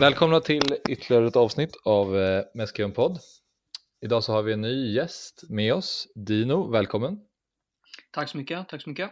Välkomna 0.00 0.40
till 0.40 0.62
ytterligare 0.88 1.26
ett 1.26 1.36
avsnitt 1.36 1.76
av 1.84 2.18
eh, 2.18 2.44
Meskön 2.54 2.92
podd. 2.92 3.18
Idag 4.00 4.24
så 4.24 4.32
har 4.32 4.42
vi 4.42 4.52
en 4.52 4.60
ny 4.60 4.92
gäst 4.94 5.44
med 5.48 5.74
oss, 5.74 6.08
Dino, 6.14 6.70
välkommen. 6.70 7.18
Tack 8.12 8.28
så 8.28 8.36
mycket, 8.36 8.68
tack 8.68 8.82
så 8.82 8.90
mycket. 8.90 9.10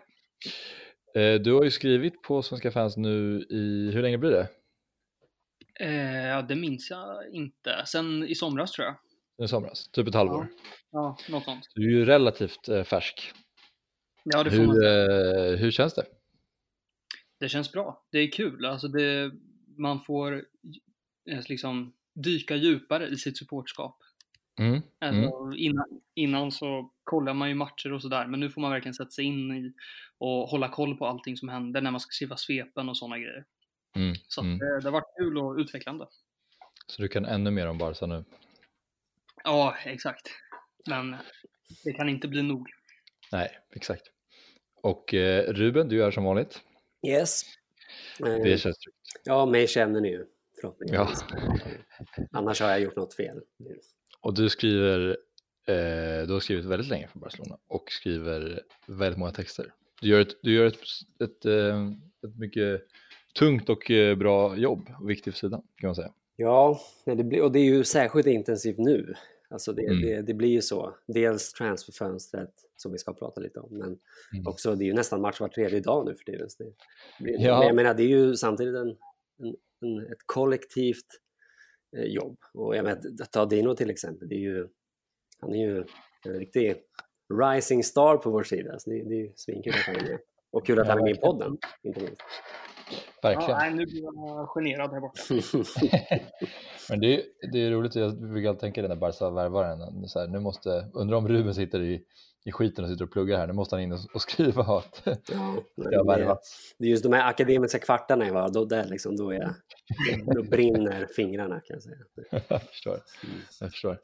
Eh, 1.14 1.34
du 1.34 1.52
har 1.52 1.64
ju 1.64 1.70
skrivit 1.70 2.22
på 2.22 2.42
Svenska 2.42 2.70
fans 2.70 2.96
nu 2.96 3.40
i, 3.50 3.90
hur 3.94 4.02
länge 4.02 4.18
blir 4.18 4.30
det? 4.30 4.48
Eh, 5.80 6.26
ja, 6.26 6.42
det 6.42 6.56
minns 6.56 6.90
jag 6.90 7.28
inte. 7.32 7.82
Sen 7.86 8.24
i 8.28 8.34
somras 8.34 8.72
tror 8.72 8.86
jag. 8.86 8.96
I 9.44 9.48
somras, 9.48 9.88
typ 9.88 10.08
ett 10.08 10.14
halvår. 10.14 10.48
Ja, 10.90 11.16
något 11.28 11.44
sånt. 11.44 11.66
Du 11.74 11.86
är 11.86 11.98
ju 11.98 12.04
relativt 12.04 12.68
eh, 12.68 12.84
färsk. 12.84 13.32
Ja, 14.24 14.42
det 14.44 14.50
får 14.50 14.58
man 14.58 14.76
Hur, 14.76 14.82
säga. 14.82 15.52
eh, 15.52 15.58
hur 15.58 15.70
känns 15.70 15.94
det? 15.94 16.04
Det 17.40 17.48
känns 17.48 17.72
bra. 17.72 18.06
Det 18.12 18.18
är 18.18 18.30
kul. 18.30 18.66
Alltså 18.66 18.88
det, 18.88 19.30
man 19.78 20.00
får 20.00 20.44
liksom 21.26 21.92
dyka 22.14 22.56
djupare 22.56 23.08
i 23.08 23.16
sitt 23.16 23.38
supportskap. 23.38 23.98
Mm. 24.58 24.82
Alltså, 24.98 25.36
Mm. 25.44 25.52
innan, 25.58 26.00
innan 26.14 26.52
så 26.52 26.90
kollar 27.04 27.34
man 27.34 27.48
ju 27.48 27.54
matcher 27.54 27.92
och 27.92 28.02
sådär, 28.02 28.26
men 28.26 28.40
nu 28.40 28.50
får 28.50 28.60
man 28.60 28.70
verkligen 28.70 28.94
sätta 28.94 29.10
sig 29.10 29.24
in 29.24 29.52
i 29.56 29.72
och 30.18 30.48
hålla 30.48 30.68
koll 30.68 30.96
på 30.96 31.06
allting 31.06 31.36
som 31.36 31.48
händer 31.48 31.80
när 31.80 31.90
man 31.90 32.00
ska 32.00 32.10
skriva 32.10 32.36
svepen 32.36 32.88
och 32.88 32.96
sådana 32.96 33.18
grejer. 33.18 33.44
Mm. 33.96 34.14
Så 34.28 34.40
att 34.40 34.44
Mm. 34.44 34.58
det, 34.58 34.80
det 34.80 34.84
har 34.84 34.90
varit 34.92 35.16
kul 35.18 35.38
och 35.38 35.56
utvecklande. 35.56 36.06
Så 36.86 37.02
du 37.02 37.08
kan 37.08 37.24
ännu 37.24 37.50
mer 37.50 37.66
om 37.68 37.78
Barca 37.78 38.06
nu? 38.06 38.24
Ja, 39.44 39.76
exakt. 39.84 40.28
Men 40.88 41.16
det 41.84 41.92
kan 41.92 42.08
inte 42.08 42.28
bli 42.28 42.42
nog. 42.42 42.68
Nej, 43.32 43.58
exakt. 43.76 44.02
Och 44.82 45.14
eh, 45.14 45.52
Ruben, 45.52 45.88
du 45.88 46.04
är 46.04 46.10
som 46.10 46.24
vanligt. 46.24 46.62
Yes. 47.06 47.42
Eh, 48.20 48.26
Det 48.42 48.58
känns 48.60 48.78
tryggt. 48.78 48.98
Ja, 49.24 49.46
mig 49.46 49.68
känner 49.68 50.00
ni 50.00 50.08
ju 50.10 50.24
förhoppningsvis. 50.64 51.24
Ja. 51.30 52.24
Annars 52.32 52.60
har 52.60 52.70
jag 52.70 52.80
gjort 52.80 52.96
något 52.96 53.14
fel. 53.14 53.40
Och 54.20 54.34
du 54.34 54.48
skriver, 54.48 55.08
eh, 55.66 56.26
du 56.26 56.32
har 56.32 56.40
skrivit 56.40 56.64
väldigt 56.64 56.88
länge 56.88 57.08
för 57.08 57.18
Barcelona 57.18 57.58
och 57.68 57.84
skriver 57.90 58.62
väldigt 58.86 59.18
många 59.18 59.32
texter. 59.32 59.72
Du 60.00 60.08
gör 60.08 60.20
ett, 60.20 60.42
du 60.42 60.54
gör 60.54 60.66
ett, 60.66 60.78
ett, 61.24 61.44
eh, 61.44 61.88
ett 62.26 62.36
mycket 62.38 62.82
tungt 63.38 63.68
och 63.68 63.90
eh, 63.90 64.16
bra 64.16 64.56
jobb 64.56 64.88
viktigt 65.06 65.34
för 65.34 65.38
sidan 65.38 65.62
kan 65.76 65.88
man 65.88 65.94
säga. 65.94 66.12
Ja, 66.36 66.80
det 67.04 67.24
blir, 67.24 67.42
och 67.42 67.52
det 67.52 67.58
är 67.58 67.64
ju 67.64 67.84
särskilt 67.84 68.26
intensivt 68.26 68.78
nu. 68.78 69.14
Alltså 69.50 69.72
det, 69.72 69.82
Mm. 69.86 70.00
det, 70.02 70.22
det 70.22 70.34
blir 70.34 70.48
ju 70.48 70.62
så. 70.62 70.94
Dels 71.06 71.52
transferfönstret 71.52 72.50
som 72.76 72.92
vi 72.92 72.98
ska 72.98 73.12
prata 73.14 73.40
lite 73.40 73.60
om, 73.60 73.68
men 73.78 73.98
Mm. 74.34 74.46
också 74.46 74.74
det 74.74 74.84
är 74.84 74.86
ju 74.86 74.92
nästan 74.94 75.20
match 75.20 75.40
var 75.40 75.48
tredje 75.48 75.80
dag 75.80 76.06
nu 76.06 76.14
för 76.14 76.24
tiden. 76.24 76.48
Det 76.58 77.24
blir, 77.24 77.40
Ja. 77.40 77.58
Men 77.58 77.66
jag 77.66 77.76
menar, 77.76 77.94
det 77.94 78.02
är 78.02 78.08
ju 78.08 78.34
samtidigt 78.34 78.74
en, 78.74 78.88
en, 79.42 79.56
en, 79.84 79.98
ett 80.12 80.22
kollektivt 80.26 81.06
eh, 81.96 82.04
jobb. 82.04 82.38
Och 82.54 82.76
jag 82.76 82.84
menar, 82.84 83.00
att 83.22 83.32
ta 83.32 83.44
Dino 83.44 83.74
till 83.74 83.90
exempel, 83.90 84.28
det 84.28 84.34
är 84.34 84.40
ju, 84.40 84.68
han 85.40 85.54
är 85.54 85.58
ju 85.58 85.84
en 86.26 86.32
riktig 86.32 86.76
rising 87.42 87.84
star 87.84 88.16
på 88.16 88.30
vår 88.30 88.42
sida. 88.42 88.78
Så 88.78 88.90
det, 88.90 88.96
det 88.96 89.14
är 89.14 89.20
ju 89.20 89.32
svinkul 89.36 89.72
att 89.72 89.80
han 89.80 89.96
är 89.96 90.02
med. 90.02 90.18
Och 90.52 90.66
kul 90.66 90.80
att 90.80 90.86
han 90.86 90.98
är 90.98 91.02
med 91.02 91.16
i 91.16 91.20
podden, 91.20 91.58
inte 91.82 92.00
minst. 92.00 92.22
Verkligen. 93.22 93.50
Ja, 93.50 93.58
nej, 93.58 93.74
nu 93.74 93.86
blir 93.86 94.02
jag 94.02 94.48
generad 94.48 94.92
här 94.92 95.00
borta. 95.00 95.22
Men 96.90 97.00
det 97.00 97.14
är, 97.14 97.22
det 97.52 97.58
är 97.58 97.70
roligt, 97.70 97.94
jag 97.94 98.20
brukar 98.20 98.48
alltid 98.48 98.60
tänka 98.60 98.82
det 98.82 98.88
när 98.88 98.96
Barca 98.96 99.30
värvar 99.30 99.64
en. 99.64 100.08
Så 100.08 100.18
här, 100.18 100.28
nu 100.28 100.40
måste, 100.40 100.90
undrar 100.94 101.16
om 101.16 101.28
Ruben 101.28 101.54
sitter 101.54 101.80
i, 101.80 102.04
i 102.44 102.52
skiten 102.52 102.84
och 102.84 102.90
sitter 102.90 103.04
och 103.04 103.12
pluggar 103.12 103.38
här. 103.38 103.46
Nu 103.46 103.52
måste 103.52 103.74
han 103.74 103.82
in 103.82 103.92
och, 103.92 104.22
skriva 104.22 104.62
att 104.62 105.02
Ja, 105.04 105.56
det 105.90 105.96
har 105.96 106.04
värvats. 106.04 106.74
det 106.78 106.84
är 106.84 106.90
just 106.90 107.02
de 107.02 107.12
här 107.12 107.28
akademiska 107.28 107.78
kvartarna, 107.78 108.32
va? 108.32 108.48
Då, 108.48 108.64
där 108.64 108.84
liksom, 108.84 109.16
då, 109.16 109.30
är 109.30 109.40
jag, 109.40 109.54
då 110.34 110.42
brinner 110.42 111.06
fingrarna 111.16 111.60
kan 111.60 111.74
jag 111.76 111.82
säga. 111.82 111.96
jag 112.48 112.62
förstår. 112.62 113.00
Jag 113.60 113.70
förstår. 113.70 114.00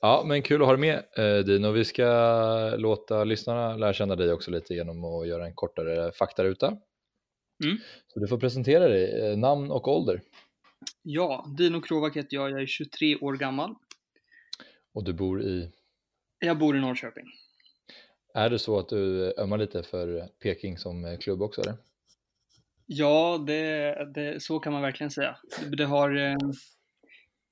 Ja, 0.00 0.24
men 0.26 0.42
kul 0.42 0.62
att 0.62 0.66
ha 0.66 0.76
dig 0.76 0.80
med 0.80 1.26
eh, 1.38 1.44
Dino. 1.44 1.70
Vi 1.70 1.84
ska 1.84 2.06
låta 2.76 3.24
lyssnarna 3.24 3.76
lära 3.76 3.92
känna 3.92 4.16
dig 4.16 4.32
också 4.32 4.50
lite 4.50 4.74
genom 4.74 5.04
att 5.04 5.28
göra 5.28 5.46
en 5.46 5.54
kortare 5.54 6.12
faktaruta. 6.12 6.66
Mm. 7.64 7.78
Så 8.06 8.20
du 8.20 8.28
får 8.28 8.38
presentera 8.38 8.88
dig, 8.88 9.30
eh, 9.30 9.36
namn 9.36 9.70
och 9.70 9.88
ålder. 9.88 10.20
Ja, 11.02 11.46
Dino 11.58 11.80
Krovak 11.80 12.16
heter 12.16 12.36
jag. 12.36 12.50
Jag 12.50 12.62
är 12.62 12.66
23 12.66 13.16
år 13.16 13.36
gammal. 13.36 13.74
Och 14.94 15.04
du 15.04 15.12
bor 15.12 15.42
i, 15.42 15.70
Jag 16.38 16.58
bor 16.58 16.76
i 16.76 16.80
Norrköping. 16.80 17.24
Är 18.36 18.50
det 18.50 18.58
så 18.58 18.78
att 18.78 18.88
du 18.88 19.32
ömmar 19.38 19.58
lite 19.58 19.82
för 19.82 20.28
Peking 20.42 20.78
som 20.78 21.04
eh, 21.04 21.18
klubb 21.18 21.42
också 21.42 21.60
eller? 21.60 21.74
Ja, 22.86 23.44
det, 23.46 23.94
det, 24.14 24.42
så 24.42 24.58
kan 24.58 24.72
man 24.72 24.82
verkligen 24.82 25.10
säga. 25.10 25.36
Det, 25.76 25.84
har 25.84 26.16
eh, 26.16 26.36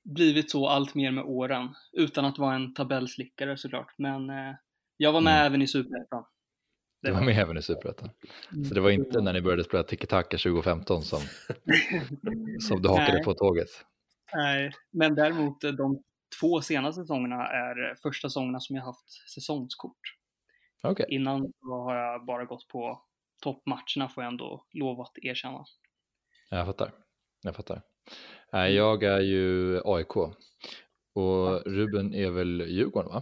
blivit 0.03 0.51
så 0.51 0.67
allt 0.67 0.95
mer 0.95 1.11
med 1.11 1.23
åren. 1.23 1.69
Utan 1.93 2.25
att 2.25 2.37
vara 2.37 2.55
en 2.55 2.73
tabellslickare 2.73 3.57
såklart. 3.57 3.93
Men 3.97 4.29
eh, 4.29 4.55
jag 4.97 5.11
var 5.11 5.21
med 5.21 5.33
Mm. 5.33 5.45
även 5.45 5.61
i 5.61 5.67
Superettan. 5.67 6.25
Du 7.01 7.11
var 7.11 7.21
med 7.21 7.37
även 7.37 7.57
i 7.57 7.61
Superettan. 7.61 8.09
Mm. 8.51 8.65
Så 8.65 8.73
det 8.73 8.81
var 8.81 8.89
inte 8.89 9.21
när 9.21 9.33
ni 9.33 9.41
började 9.41 9.63
spela 9.63 9.83
tiki-taka 9.83 10.37
2015 10.37 11.03
som, 11.03 11.19
som 12.59 12.81
du 12.81 12.89
hakade 12.89 13.13
Nej. 13.13 13.23
på 13.23 13.33
tåget? 13.33 13.69
Nej, 14.33 14.71
men 14.91 15.15
däremot 15.15 15.61
de 15.61 16.03
två 16.39 16.61
senaste 16.61 17.01
säsongerna 17.01 17.47
är 17.47 17.95
första 18.03 18.29
säsongerna 18.29 18.59
som 18.59 18.75
jag 18.75 18.83
haft 18.83 19.29
säsongskort. 19.33 19.99
Okej, 20.91 21.05
Innan 21.09 21.53
har 21.61 21.95
jag 21.95 22.25
bara 22.25 22.45
gått 22.45 22.67
på 22.67 23.01
toppmatcherna 23.41 24.09
får 24.09 24.23
jag 24.23 24.31
ändå 24.31 24.65
lov 24.71 25.01
att 25.01 25.17
erkänna. 25.21 25.65
jag 26.49 26.65
fattar. 26.65 26.91
Jag 27.41 27.55
fattar. 27.55 27.81
Nej, 28.51 28.73
jag 28.73 29.03
är 29.03 29.19
ju 29.19 29.81
AIK 29.85 30.15
och 31.13 31.65
Ruben 31.65 32.13
är 32.13 32.29
väl 32.29 32.61
Djurgården 32.67 33.11
va? 33.11 33.21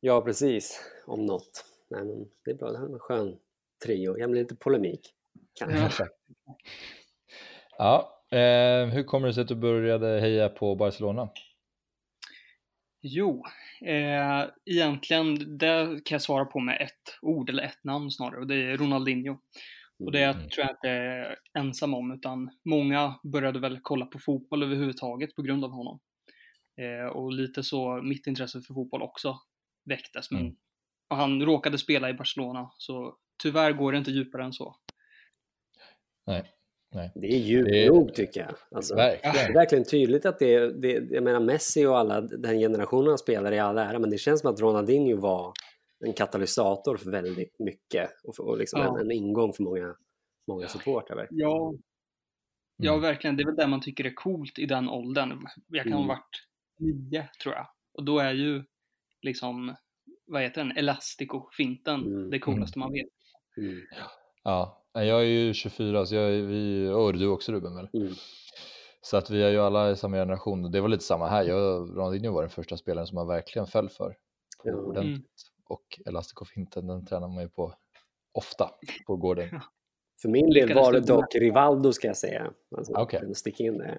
Ja, 0.00 0.20
precis. 0.20 0.80
Om 1.06 1.26
något. 1.26 1.64
Nej, 1.88 2.04
men 2.04 2.28
det 2.44 2.50
är 2.50 2.54
bra. 2.54 2.70
Det 2.70 2.78
här 2.78 2.86
är 2.86 2.92
en 2.92 2.98
skön 2.98 3.36
trio. 3.84 4.18
Jag 4.18 4.30
blir 4.30 4.42
lite 4.42 4.56
polemik. 4.56 5.14
Kanske. 5.54 6.08
Ja, 7.78 8.22
eh, 8.30 8.86
hur 8.86 9.02
kommer 9.02 9.28
det 9.28 9.34
sig 9.34 9.42
att 9.42 9.48
du 9.48 9.54
började 9.54 10.20
heja 10.20 10.48
på 10.48 10.74
Barcelona? 10.74 11.28
Jo, 13.02 13.42
eh, 13.86 14.44
egentligen 14.64 15.58
det 15.58 16.00
kan 16.04 16.14
jag 16.14 16.22
svara 16.22 16.44
på 16.44 16.60
med 16.60 16.80
ett 16.82 17.18
ord 17.22 17.50
eller 17.50 17.62
ett 17.62 17.84
namn 17.84 18.10
snarare 18.10 18.40
och 18.40 18.46
det 18.46 18.54
är 18.54 18.76
Ronaldinho. 18.76 19.38
Och 20.04 20.12
det 20.12 20.22
Mm. 20.24 20.48
tror 20.48 20.66
jag 20.66 20.70
inte 20.70 20.88
är 20.90 21.36
ensam 21.58 21.94
om 21.94 22.12
utan 22.12 22.50
många 22.64 23.20
började 23.32 23.60
väl 23.60 23.80
kolla 23.82 24.06
på 24.06 24.18
fotboll 24.18 24.62
överhuvudtaget 24.62 25.34
på 25.34 25.42
grund 25.42 25.64
av 25.64 25.70
honom. 25.70 26.00
Eh, 26.80 27.06
och 27.06 27.32
lite 27.32 27.62
så 27.62 28.02
mitt 28.02 28.26
intresse 28.26 28.60
för 28.62 28.74
fotboll 28.74 29.02
också 29.02 29.38
väcktes. 29.84 30.30
Men, 30.30 30.40
Mm. 30.40 30.56
han 31.10 31.42
råkade 31.42 31.78
spela 31.78 32.10
i 32.10 32.14
Barcelona 32.14 32.70
så 32.78 33.16
tyvärr 33.42 33.72
går 33.72 33.92
det 33.92 33.98
inte 33.98 34.10
djupare 34.10 34.44
än 34.44 34.52
så. 34.52 34.76
Nej, 36.26 36.42
nej. 36.96 37.12
Det 37.14 37.26
är 37.26 37.38
djupt 37.38 37.88
nog 37.94 38.14
tycker 38.14 38.40
jag. 38.40 38.54
Alltså, 38.70 38.94
det 38.94 39.02
är 39.02 39.22
Verkligen. 39.22 39.52
verkligen 39.52 39.84
tydligt 39.84 40.26
att 40.26 40.38
det 40.38 40.54
är, 40.54 40.66
det, 40.68 40.92
jag 41.10 41.24
menar 41.24 41.40
Messi 41.40 41.86
och 41.86 41.98
alla 41.98 42.20
den 42.20 42.58
generationen 42.58 43.12
av 43.12 43.16
spelare 43.16 43.54
i 43.54 43.58
all 43.58 43.78
ära, 43.78 43.98
men 43.98 44.10
det 44.10 44.18
känns 44.18 44.40
som 44.40 44.50
att 44.54 44.60
Ronaldinho 44.60 45.20
var 45.20 45.52
en 46.04 46.12
katalysator 46.12 46.96
för 46.96 47.10
väldigt 47.10 47.58
mycket 47.58 48.10
och, 48.24 48.36
för, 48.36 48.42
och 48.48 48.58
liksom 48.58 48.80
Ja. 48.80 48.88
en, 48.98 49.04
en 49.06 49.10
ingång 49.12 49.52
för 49.52 49.62
många, 49.62 49.94
många 50.48 50.68
supportrar. 50.68 51.16
verkligen. 51.16 51.48
Ja, 51.48 51.74
ja, 52.76 52.90
Mm. 52.92 53.02
verkligen. 53.02 53.36
Det 53.36 53.42
är 53.42 53.46
väl 53.46 53.56
det 53.56 53.66
man 53.66 53.80
tycker 53.80 54.04
är 54.04 54.14
coolt 54.14 54.58
i 54.58 54.66
den 54.66 54.88
åldern. 54.88 55.46
Jag 55.68 55.82
kan 55.82 55.92
ha 55.92 55.98
Mm. 55.98 56.08
varit 56.08 56.46
nio, 56.78 57.28
tror 57.42 57.54
jag. 57.54 57.66
Och 57.94 58.04
då 58.04 58.18
är 58.18 58.32
ju 58.32 58.64
liksom, 59.22 59.76
vad 60.26 60.42
heter 60.42 60.64
den, 60.64 60.76
elastico-finten 60.76 62.00
Mm. 62.06 62.30
det 62.30 62.38
coolaste 62.38 62.78
man 62.78 62.92
vet. 62.92 63.06
Mm. 63.56 63.80
Ja, 64.44 64.85
nej, 64.96 65.08
jag 65.08 65.20
är 65.20 65.24
ju 65.24 65.54
24 65.54 66.06
så 66.06 66.14
jag 66.14 66.24
är, 66.24 66.42
vi, 66.42 66.88
och 66.88 67.12
du 67.12 67.28
också 67.28 67.52
Ruben 67.52 67.74
väl? 67.74 67.88
Mm. 67.92 68.12
Så 69.00 69.16
att 69.16 69.30
vi 69.30 69.42
är 69.42 69.50
ju 69.50 69.58
alla 69.58 69.90
i 69.90 69.96
samma 69.96 70.16
generation 70.16 70.64
och 70.64 70.70
det 70.70 70.80
var 70.80 70.88
lite 70.88 71.04
samma 71.04 71.28
här. 71.28 71.44
Jag, 71.44 71.88
Ronaldinho 71.96 72.32
var 72.32 72.42
den 72.42 72.50
första 72.50 72.76
spelaren 72.76 73.06
som 73.06 73.14
man 73.14 73.26
verkligen 73.26 73.66
föll 73.66 73.88
för. 73.88 74.16
Ordentligt. 74.64 75.06
Mm. 75.06 75.22
Och 75.68 76.00
Elastico-finten 76.06 76.86
den 76.86 77.06
tränar 77.06 77.28
man 77.28 77.42
ju 77.42 77.48
på 77.48 77.74
ofta 78.32 78.70
på 79.06 79.16
gården. 79.16 79.60
För 80.22 80.28
min 80.28 80.50
del 80.50 80.74
var 80.74 80.92
det 80.92 81.00
dock 81.00 81.34
Rivaldo 81.34 81.92
ska 81.92 82.06
jag 82.06 82.16
säga. 82.16 82.52
Alltså, 82.76 82.92
Okej. 82.92 83.20
den 83.20 83.34
sticker 83.34 83.64
in 83.64 83.78
där. 83.78 83.98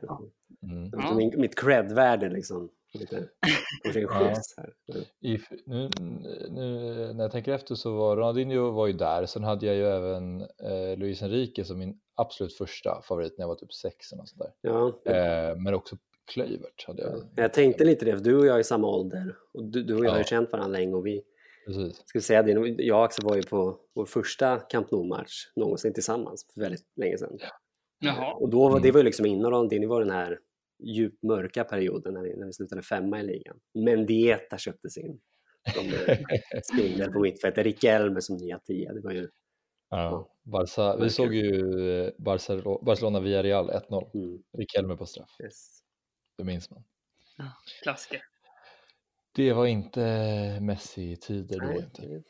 Mm. 0.64 1.18
Min, 1.18 1.42
mitt 1.42 1.56
cred-värde 1.60 2.30
liksom. 2.30 2.70
Lite, 2.94 3.30
kanske 3.84 4.02
en 4.02 4.08
skjuts 4.08 4.58
här. 4.58 4.74
I, 5.22 5.40
nu, 5.66 5.90
nu, 6.50 7.14
när 7.14 7.24
jag 7.24 7.32
tänker 7.32 7.52
efter 7.54 7.76
så 7.76 7.96
var 7.98 8.16
Ronaldinho 8.18 8.72
var 8.72 8.88
ju 8.88 8.94
där. 8.94 9.26
Sen 9.26 9.44
hade 9.44 9.66
jag 9.66 9.76
ju 9.76 9.86
även 9.86 10.42
eh, 10.42 10.98
Luis 10.98 11.22
Enrique 11.22 11.64
som 11.66 11.80
min 11.80 12.00
absolut 12.16 12.54
första 12.54 13.02
favorit 13.02 13.38
när 13.38 13.44
jag 13.44 13.48
var 13.48 13.56
typ 13.56 13.74
sex 13.74 14.12
eller 14.12 14.18
något 14.22 14.30
sånt 14.30 14.42
där. 14.42 14.52
Ja, 14.62 15.12
Eh, 15.14 15.56
men 15.58 15.74
också 15.74 15.96
Kluivert 16.34 16.88
hade 16.88 17.02
jag. 17.04 17.22
Jag 17.36 17.54
tänkte 17.54 17.84
lite 17.86 18.06
det, 18.06 18.12
för 18.18 18.24
du 18.24 18.38
och 18.40 18.46
jag 18.46 18.56
är 18.56 18.60
i 18.60 18.64
samma 18.64 18.88
ålder. 18.88 19.36
Och 19.54 19.64
du, 19.64 19.84
du 19.84 19.96
och 19.96 20.06
jag 20.06 20.10
har 20.12 20.18
ju 20.18 20.22
Ja. 20.24 20.28
känt 20.28 20.52
varandra 20.52 20.78
länge 20.80 20.96
och 20.96 21.06
vi, 21.06 21.22
Precis. 21.66 21.96
ska 22.06 22.20
vi 22.20 22.24
säga 22.24 22.44
det, 22.44 22.52
jag 22.84 22.98
och 23.00 23.06
Axel 23.06 23.26
var 23.26 23.36
ju 23.36 23.44
på 23.44 23.78
vår 23.96 24.06
första 24.06 24.58
Camp 24.60 24.92
Nou-match 24.92 25.34
någonsin 25.56 25.94
tillsammans 25.94 26.46
för 26.54 26.62
väldigt 26.62 26.84
länge 26.96 27.18
sedan. 27.18 27.40
Jaha. 28.00 28.34
Och 28.34 28.50
då 28.50 28.60
var, 28.60 28.70
Mm. 28.70 28.82
det 28.82 28.92
var 28.92 29.00
ju 29.00 29.04
liksom 29.04 29.26
innan 29.26 29.52
Ronaldinho 29.52 29.90
var 29.90 30.02
den 30.02 30.12
här 30.12 30.40
djupt 30.80 31.24
mörka 31.24 31.64
perioden 31.64 32.14
när 32.14 32.22
vi, 32.22 32.36
när 32.38 32.46
vi 32.46 32.54
slutade 32.54 32.82
femma 32.82 33.20
i 33.20 33.24
ligan. 33.24 33.60
Mendieta 33.74 34.58
köptes 34.58 34.98
in 34.98 35.20
eh, 35.66 36.18
spindel 36.74 37.12
på 37.12 37.20
mittfältet. 37.20 37.64
Riquelme 37.66 38.22
som 38.22 38.38
nya 38.38 38.60
tia. 38.60 38.94
Det 38.94 39.02
var 39.02 39.12
ju 39.12 39.30
Ja, 39.90 40.30
Barca, 40.44 40.98
vi 40.98 41.10
såg 41.10 41.34
ju 41.34 41.60
eh, 42.02 42.12
Barca- 42.18 42.84
Barcelona 42.86 43.20
via 43.20 43.44
Real 43.44 43.70
1-0. 43.70 44.12
mm, 44.14 44.44
Riquelme 44.58 44.96
på 44.96 45.06
straff, 45.06 45.30
yes. 45.44 45.80
det 46.38 46.44
minns 46.44 46.72
man. 46.72 46.84
Klassiker. 47.84 48.22
Det 49.36 49.54
var 49.54 49.66
inte 49.66 50.02
Messi-tider 50.62 51.60
då 51.60 51.66
Nej, 51.66 51.78
inte. 51.78 52.24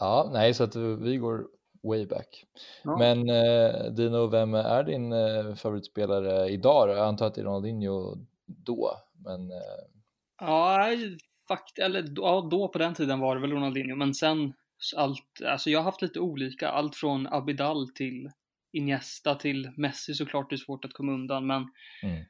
Ja, 0.00 0.30
nej, 0.32 0.54
så 0.54 0.64
att 0.64 0.76
vi 0.76 1.16
går 1.16 1.48
way 1.82 2.06
back. 2.06 2.44
Ja. 2.82 2.98
Men 2.98 3.30
eh, 3.30 3.84
Dino, 3.92 4.26
vem 4.26 4.54
är 4.54 4.84
din 4.84 5.12
eh, 5.12 5.54
favoritspelare 5.54 6.48
idag? 6.48 6.88
då? 6.88 6.94
Jag 6.94 7.08
antar 7.08 7.26
att 7.26 7.34
det 7.34 7.40
är 7.40 7.44
Ronaldinho 7.44 8.16
då, 8.46 8.90
men 9.24 9.50
eh, 9.50 9.56
Ja, 10.38 10.88
fakt 11.48 11.78
eller 11.78 12.04
ja, 12.16 12.48
då 12.50 12.68
på 12.68 12.78
den 12.78 12.94
tiden 12.94 13.20
var 13.20 13.34
det 13.34 13.40
väl 13.40 13.52
Ronaldinho, 13.52 13.96
men 13.96 14.14
sen 14.14 14.54
allt, 14.96 15.42
alltså 15.44 15.70
jag 15.70 15.78
har 15.78 15.84
haft 15.84 16.02
lite 16.02 16.20
olika, 16.20 16.68
allt 16.68 16.96
från 16.96 17.26
Abidal 17.26 17.88
till 17.88 18.30
Iniesta 18.72 19.34
till 19.34 19.70
Messi 19.76 20.14
såklart, 20.14 20.50
det 20.50 20.56
är 20.56 20.58
svårt 20.58 20.84
att 20.84 20.92
komma 20.92 21.12
undan, 21.12 21.46
men 21.46 21.68
mm. 22.02 22.20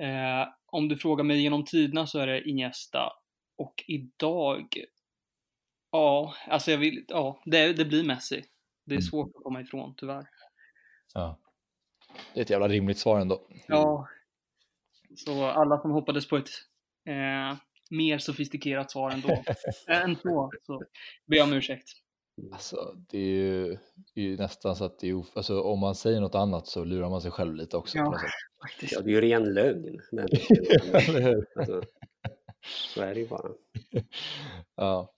eh, 0.00 0.48
om 0.66 0.88
du 0.88 0.96
frågar 0.96 1.24
mig 1.24 1.42
genom 1.42 1.64
tiderna 1.64 2.06
så 2.06 2.18
är 2.18 2.26
det 2.26 2.48
Iniesta 2.48 3.12
och 3.56 3.84
idag, 3.86 4.84
ja, 5.92 6.34
alltså 6.48 6.70
jag 6.70 6.78
vill, 6.78 7.04
ja, 7.08 7.42
det, 7.44 7.72
det 7.72 7.84
blir 7.84 8.04
Messi. 8.04 8.44
Det 8.86 8.94
är 8.94 8.96
Mm. 8.96 9.02
svårt 9.02 9.36
att 9.36 9.42
komma 9.42 9.60
ifrån 9.60 9.94
tyvärr. 9.96 10.26
ja. 11.14 11.38
Det 12.34 12.40
är 12.40 12.42
ett 12.44 12.50
jävla 12.50 12.68
rimligt 12.68 12.98
svar 12.98 13.20
ändå. 13.20 13.46
Ja, 13.68 14.08
så 15.16 15.44
alla 15.44 15.80
som 15.80 15.90
hoppades 15.90 16.28
på 16.28 16.36
ett 16.36 16.48
eh, 17.08 17.56
mer 17.90 18.18
sofistikerat 18.18 18.90
svar 18.90 19.10
ändå, 19.10 19.28
än 19.88 20.16
så, 20.16 20.50
så 20.62 20.82
ber 21.26 21.36
jag 21.36 21.44
om 21.48 21.52
ursäkt. 21.52 21.88
Alltså, 22.52 22.94
det 23.08 23.18
är 23.18 23.22
ju, 23.24 23.68
det 24.14 24.20
är 24.20 24.24
ju 24.24 24.36
nästan 24.36 24.76
så 24.76 24.84
att 24.84 24.98
det 24.98 25.08
är, 25.08 25.14
of- 25.14 25.36
alltså, 25.36 25.60
om 25.62 25.78
man 25.78 25.94
säger 25.94 26.20
något 26.20 26.34
annat 26.34 26.66
så 26.66 26.84
lurar 26.84 27.10
man 27.10 27.20
sig 27.22 27.30
själv 27.30 27.54
lite 27.54 27.76
också. 27.76 27.98
Ja. 27.98 28.18
Faktiskt. 28.62 28.92
Ja, 28.92 29.00
det 29.00 29.10
är 29.10 29.12
ju 29.12 29.20
ren 29.20 29.54
lögn. 29.54 30.00
Alltså, 31.56 31.82
så 32.94 33.02
är 33.02 33.14
det 33.14 33.20
ju 33.20 33.28
bara. 33.28 33.48
Ja. 34.76 35.12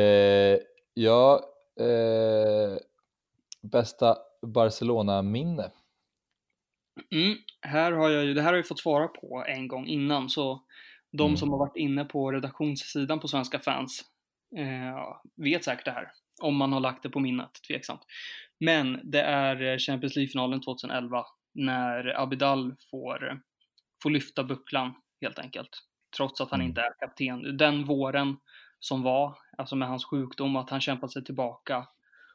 Eh, 0.00 0.58
ja, 0.94 1.44
eh, 1.80 2.76
bästa 3.62 4.16
Barcelona-minne? 4.42 5.70
Mm, 7.12 7.36
här 7.62 7.92
har 7.92 8.10
jag 8.10 8.24
ju, 8.24 8.34
det 8.34 8.42
här 8.42 8.48
har 8.48 8.56
jag 8.56 8.68
fått 8.68 8.80
svara 8.80 9.08
på 9.08 9.44
en 9.48 9.68
gång 9.68 9.86
innan, 9.86 10.28
så 10.30 10.62
de 11.12 11.26
Mm. 11.26 11.36
som 11.36 11.50
har 11.50 11.58
varit 11.58 11.76
inne 11.76 12.04
på 12.04 12.32
redaktionssidan 12.32 13.20
på 13.20 13.28
Svenska 13.28 13.58
fans 13.58 14.04
eh, 14.56 15.16
vet 15.36 15.64
säkert 15.64 15.84
det 15.84 15.90
här. 15.90 16.10
Om 16.42 16.56
man 16.56 16.72
har 16.72 16.80
lagt 16.80 17.02
det 17.02 17.10
på 17.10 17.20
minnet, 17.20 17.50
tveksamt. 17.68 18.00
Men 18.60 19.00
det 19.10 19.20
är 19.22 19.78
Champions 19.78 20.16
League-finalen 20.16 20.60
2011 20.60 21.24
när 21.54 22.20
Abidal 22.22 22.74
får, 22.90 23.40
får 24.02 24.10
lyfta 24.10 24.44
bucklan 24.44 24.94
helt 25.20 25.38
enkelt. 25.38 25.70
Trots 26.16 26.40
att 26.40 26.50
han 26.50 26.60
Mm. 26.60 26.68
inte 26.68 26.80
är 26.80 26.92
kapten. 26.98 27.56
Den 27.56 27.84
våren 27.84 28.36
som 28.80 29.02
var, 29.02 29.38
alltså 29.60 29.76
med 29.76 29.88
hans 29.88 30.04
sjukdom, 30.04 30.56
att 30.56 30.70
han 30.70 30.80
kämpat 30.80 31.12
sig 31.12 31.24
tillbaka 31.24 31.88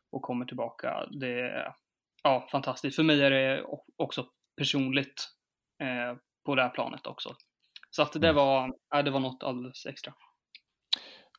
och 0.10 0.22
kommer 0.22 0.46
tillbaka. 0.46 1.06
Det 1.12 1.40
är 1.40 1.76
ja, 2.24 2.48
fantastiskt. 2.52 2.96
För 2.96 3.04
mig 3.04 3.22
är 3.24 3.32
det 3.32 3.64
också 3.98 4.28
personligt 4.58 5.28
eh, 5.82 6.18
på 6.46 6.56
det 6.56 6.62
här 6.62 6.70
planet 6.70 7.08
också. 7.08 7.36
Så 7.90 8.02
att 8.02 8.14
det 8.14 8.28
Mm. 8.30 8.36
var, 8.36 8.74
ja, 8.90 9.02
det 9.02 9.12
var 9.12 9.20
något 9.20 9.44
alldeles 9.44 9.86
extra. 9.86 10.14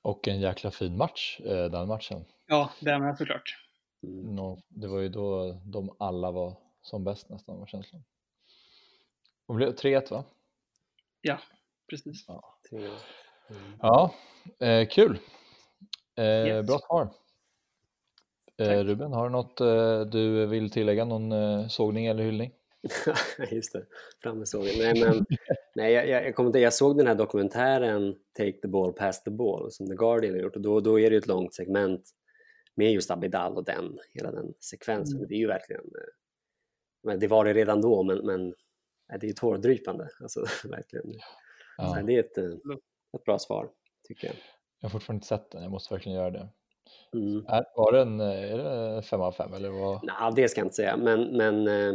Och 0.03 0.29
en 0.29 0.41
jäkla 0.41 0.71
fin 0.71 0.97
match, 0.97 1.41
eh, 1.41 1.65
den 1.71 1.89
matchen. 1.89 2.25
Ja, 2.47 2.71
det 2.81 2.91
är 2.91 2.99
med 2.99 3.19
såklart. 3.19 3.57
Mm. 4.03 4.35
Nå, 4.37 4.59
det 4.69 4.89
var 4.89 5.01
ju 5.01 5.09
då 5.09 5.53
de 5.65 5.97
alla 5.99 6.31
var 6.31 6.57
som 6.83 7.05
bäst 7.05 7.29
nästan 7.31 7.59
var 7.59 7.67
känslan. 7.67 8.05
Det 9.49 9.55
blev 9.55 9.69
3-1 9.75 10.11
va? 10.11 10.25
Precis. 11.91 12.27
Tre- 12.71 12.79
mm. 13.51 13.77
Ja, 13.83 14.15
eh, 14.61 14.89
kul. 14.89 15.19
Eh, 16.17 16.47
Yes. 16.47 16.67
Bra 16.67 16.79
svar. 16.79 17.09
Eh. 18.59 18.85
Ruben, 18.85 19.13
har 19.13 19.25
du 19.25 19.31
något 19.31 19.61
eh, 19.61 20.01
du 20.01 20.47
vill 20.47 20.71
tillägga? 20.71 21.05
Någon 21.05 21.33
eh, 21.33 21.69
sågning 21.69 22.07
eller 22.07 22.25
hyllning? 22.25 22.53
Just 23.51 23.73
det, 23.73 23.87
fram 24.23 24.39
med 24.39 24.49
sågen. 24.49 24.75
Nej, 24.79 25.01
men, 25.01 25.27
nej, 25.75 25.93
jag, 25.93 26.09
jag, 26.09 26.27
jag, 26.27 26.47
inte, 26.47 26.59
jag 26.59 26.75
såg 26.75 26.99
den 26.99 27.07
här 27.07 27.15
dokumentären 27.15 28.15
Take 28.37 28.53
the 28.53 28.69
ball, 28.69 28.93
pass 28.93 29.23
the 29.23 29.31
ball 29.31 29.73
som 29.73 29.87
The 29.87 29.95
Guardian 29.95 30.35
har 30.35 30.41
gjort 30.41 30.57
och 30.57 30.63
då, 30.63 30.81
då 30.81 31.01
är 31.01 31.11
det 31.11 31.15
ju 31.15 31.19
ett 31.19 31.27
långt 31.27 31.55
segment 31.55 32.11
med 32.75 32.93
just 32.93 33.11
Abidal 33.11 33.57
och 33.57 33.65
den, 33.65 33.99
hela 34.13 34.31
den 34.31 34.55
sekvensen. 34.61 35.17
Mm. 35.17 35.29
Det 35.29 35.35
är 35.35 35.39
ju 35.39 35.47
verkligen, 35.47 35.83
eh, 35.85 36.13
men 37.03 37.19
det 37.19 37.27
var 37.27 37.45
det 37.45 37.53
redan 37.53 37.81
då 37.81 38.03
men, 38.03 38.27
men 38.27 38.55
det 39.09 39.27
är 39.27 39.29
ju 39.29 39.33
tårdrypande. 39.33 40.09
Alltså, 40.21 40.47
verkligen. 40.69 41.15
Ja, 41.77 41.95
Nej, 41.95 42.05
det 42.05 42.15
är 42.17 42.21
ett, 42.21 42.39
eh, 42.39 42.77
ett 43.17 43.25
bra 43.25 43.39
svar 43.39 43.71
tycker 44.09 44.27
jag. 44.27 44.37
Jag 44.81 44.89
har 44.89 44.91
fortfarande 44.91 45.17
inte 45.17 45.27
sett 45.27 45.51
den, 45.51 45.63
jag 45.63 45.71
måste 45.71 45.95
verkligen 45.95 46.19
göra 46.19 46.31
det. 46.31 46.49
Mm. 47.15 47.47
Är, 47.49 47.65
var 47.77 47.93
det 47.93 48.01
en, 48.01 48.21
eh, 48.21 48.53
är 48.53 48.59
det 48.59 49.03
fem 49.03 49.21
av 49.21 49.33
fem 49.33 49.53
eller 49.53 49.71
vad? 49.71 50.05
Nej, 50.05 50.33
det 50.37 50.49
ska 50.49 50.61
jag 50.61 50.67
inte 50.67 50.77
säga, 50.77 50.97
men, 50.97 51.37
men 51.37 51.69
eh, 51.69 51.95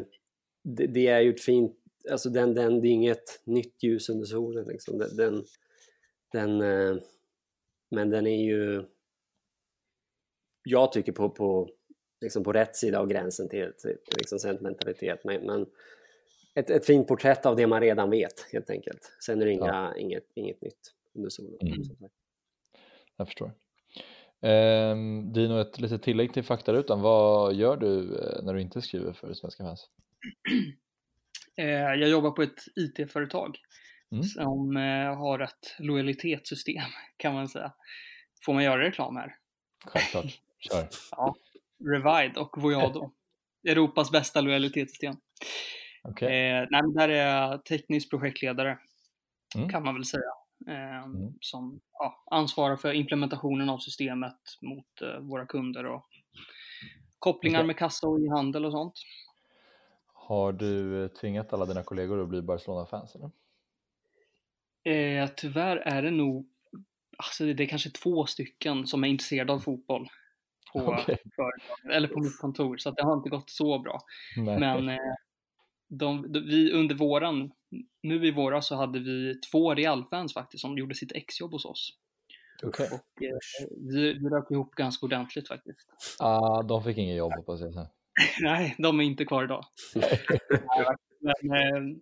det, 0.63 0.87
det 0.87 1.07
är 1.07 1.19
ju 1.19 1.29
ett 1.29 1.41
fint, 1.41 1.77
alltså 2.11 2.29
den, 2.29 2.53
den, 2.53 2.81
det 2.81 2.87
är 2.87 2.91
inget 2.91 3.41
nytt 3.43 3.83
ljus 3.83 4.09
under 4.09 4.25
solen 4.25 4.67
liksom. 4.67 4.97
Den, 4.97 5.15
den, 5.15 5.43
den 6.31 6.61
eh, 6.61 7.01
men 7.91 8.09
den 8.09 8.27
är 8.27 8.43
ju, 8.43 8.85
jag 10.63 10.91
tycker 10.91 11.11
på, 11.11 11.29
på, 11.29 11.69
liksom 12.21 12.43
på 12.43 12.53
rätt 12.53 12.75
sida 12.75 12.99
av 12.99 13.07
gränsen 13.07 13.49
till, 13.49 13.73
till 13.77 13.97
liksom 14.17 14.39
sentimentalitet, 14.39 15.23
men, 15.23 15.45
men 15.45 15.65
ett, 16.55 16.69
ett 16.69 16.85
fint 16.85 17.07
porträtt 17.07 17.45
av 17.45 17.55
det 17.55 17.67
man 17.67 17.81
redan 17.81 18.09
vet 18.09 18.41
helt 18.51 18.69
enkelt. 18.69 19.11
Sen 19.25 19.41
är 19.41 19.45
det 19.45 19.51
inga, 19.51 19.95
inget, 19.97 20.25
inget 20.33 20.61
nytt 20.61 20.93
under 21.13 21.29
solen. 21.29 21.57
Mm. 21.61 22.09
Jag 23.17 23.27
förstår. 23.27 23.53
Ehm, 24.41 25.33
Dino, 25.33 25.59
ett 25.61 25.79
litet 25.79 26.03
tillägg 26.03 26.33
till 26.33 26.43
faktarutan. 26.43 27.01
Vad 27.01 27.53
gör 27.53 27.77
du 27.77 28.17
eh, 28.19 28.43
när 28.43 28.53
du 28.53 28.61
inte 28.61 28.81
skriver 28.81 29.13
för 29.13 29.33
Svenska 29.33 29.63
fans? 29.63 29.89
Eh, 31.57 31.65
jag 31.69 32.09
jobbar 32.09 32.31
på 32.31 32.41
ett 32.41 32.59
IT-företag 32.75 33.57
Mm. 34.11 34.23
som 34.23 34.77
eh, 34.77 35.17
har 35.17 35.39
ett 35.39 35.75
lojalitetssystem 35.79 36.83
kan 37.17 37.33
man 37.33 37.47
säga. 37.49 37.73
Får 38.45 38.53
man 38.53 38.63
göra 38.63 38.81
reklam 38.83 39.15
här? 39.15 39.35
Självklart, 39.85 40.25
kör. 40.59 40.87
Ja. 41.11 41.35
Revide 41.85 42.37
och 42.39 42.61
Voyado. 42.61 43.11
Europas 43.67 44.11
bästa 44.11 44.41
lojalitetssystem. 44.41 45.15
Okej. 46.03 46.27
Eh, 46.51 46.67
nej, 46.69 46.81
där 46.95 47.09
är 47.09 47.27
jag 47.27 47.65
teknisk 47.65 48.09
projektledare, 48.09 48.77
Mm. 49.55 49.69
kan 49.69 49.83
man 49.83 49.93
väl 49.93 50.05
säga. 50.05 50.31
Eh, 50.67 50.91
Mm. 51.05 51.33
Som 51.41 51.81
ja, 51.93 52.23
ansvarar 52.31 52.75
för 52.75 52.93
implementationen 52.93 53.69
av 53.69 53.77
systemet 53.77 54.37
mot 54.61 55.01
eh, 55.01 55.19
våra 55.19 55.45
kunder 55.45 55.85
och 55.85 56.07
kopplingar 57.19 57.63
med 57.63 57.77
kassa 57.77 58.07
och 58.07 58.19
e-handel 58.19 58.65
och 58.65 58.71
sånt. 58.71 58.93
Har 60.13 60.53
du 60.53 61.03
eh, 61.03 61.07
tvingat 61.07 61.53
alla 61.53 61.65
dina 61.65 61.83
kollegor 61.83 62.21
att 62.21 62.29
bli 62.29 62.41
Barcelona-fans? 62.41 63.15
Eh, 64.83 65.29
tyvärr 65.37 65.77
är 65.77 66.01
det 66.01 66.11
nog, 66.11 66.47
alltså 67.17 67.45
det 67.53 67.63
är 67.63 67.67
kanske 67.67 67.89
två 67.89 68.25
stycken 68.25 68.87
som 68.87 69.03
är 69.03 69.07
intresserade 69.07 69.53
av 69.53 69.59
fotboll 69.59 70.07
på 70.73 70.79
Okej. 70.87 71.17
företaget, 71.35 71.95
eller 71.95 72.07
på 72.07 72.19
mitt 72.19 72.37
kontor, 72.39 72.77
så 72.77 72.91
det 72.91 73.03
har 73.03 73.13
inte 73.13 73.29
gått 73.29 73.49
så 73.49 73.79
bra. 73.79 73.99
Nej. 74.37 74.59
Men 74.59 74.89
eh, 74.89 75.15
de, 75.87 76.31
de, 76.31 76.39
vi 76.39 76.71
under 76.71 76.95
våren, 76.95 77.51
nu 78.03 78.27
i 78.27 78.31
våras 78.31 78.67
så 78.67 78.75
hade 78.75 78.99
vi 78.99 79.39
två 79.51 79.75
Real-fans 79.75 80.33
faktiskt 80.33 80.61
som 80.61 80.77
gjorde 80.77 80.95
sitt 80.95 81.11
exjobb 81.11 81.51
hos 81.51 81.65
oss. 81.65 81.97
Okej. 82.63 82.89
Och 82.91 83.23
eh, 83.23 83.37
vi, 83.77 84.13
vi 84.13 84.29
rök 84.29 84.51
ihop 84.51 84.75
ganska 84.75 85.05
ordentligt 85.05 85.47
faktiskt. 85.47 85.87
Ah, 86.19 86.61
de 86.61 86.83
fick 86.83 86.97
inget 86.97 87.17
jobb 87.17 87.33
hoppas 87.35 87.61
jag. 87.61 87.87
Nej, 88.41 88.75
de 88.77 88.99
är 88.99 89.03
inte 89.03 89.25
kvar 89.25 89.43
idag. 89.43 89.65
Men, 91.19 91.57
eh, 91.57 91.97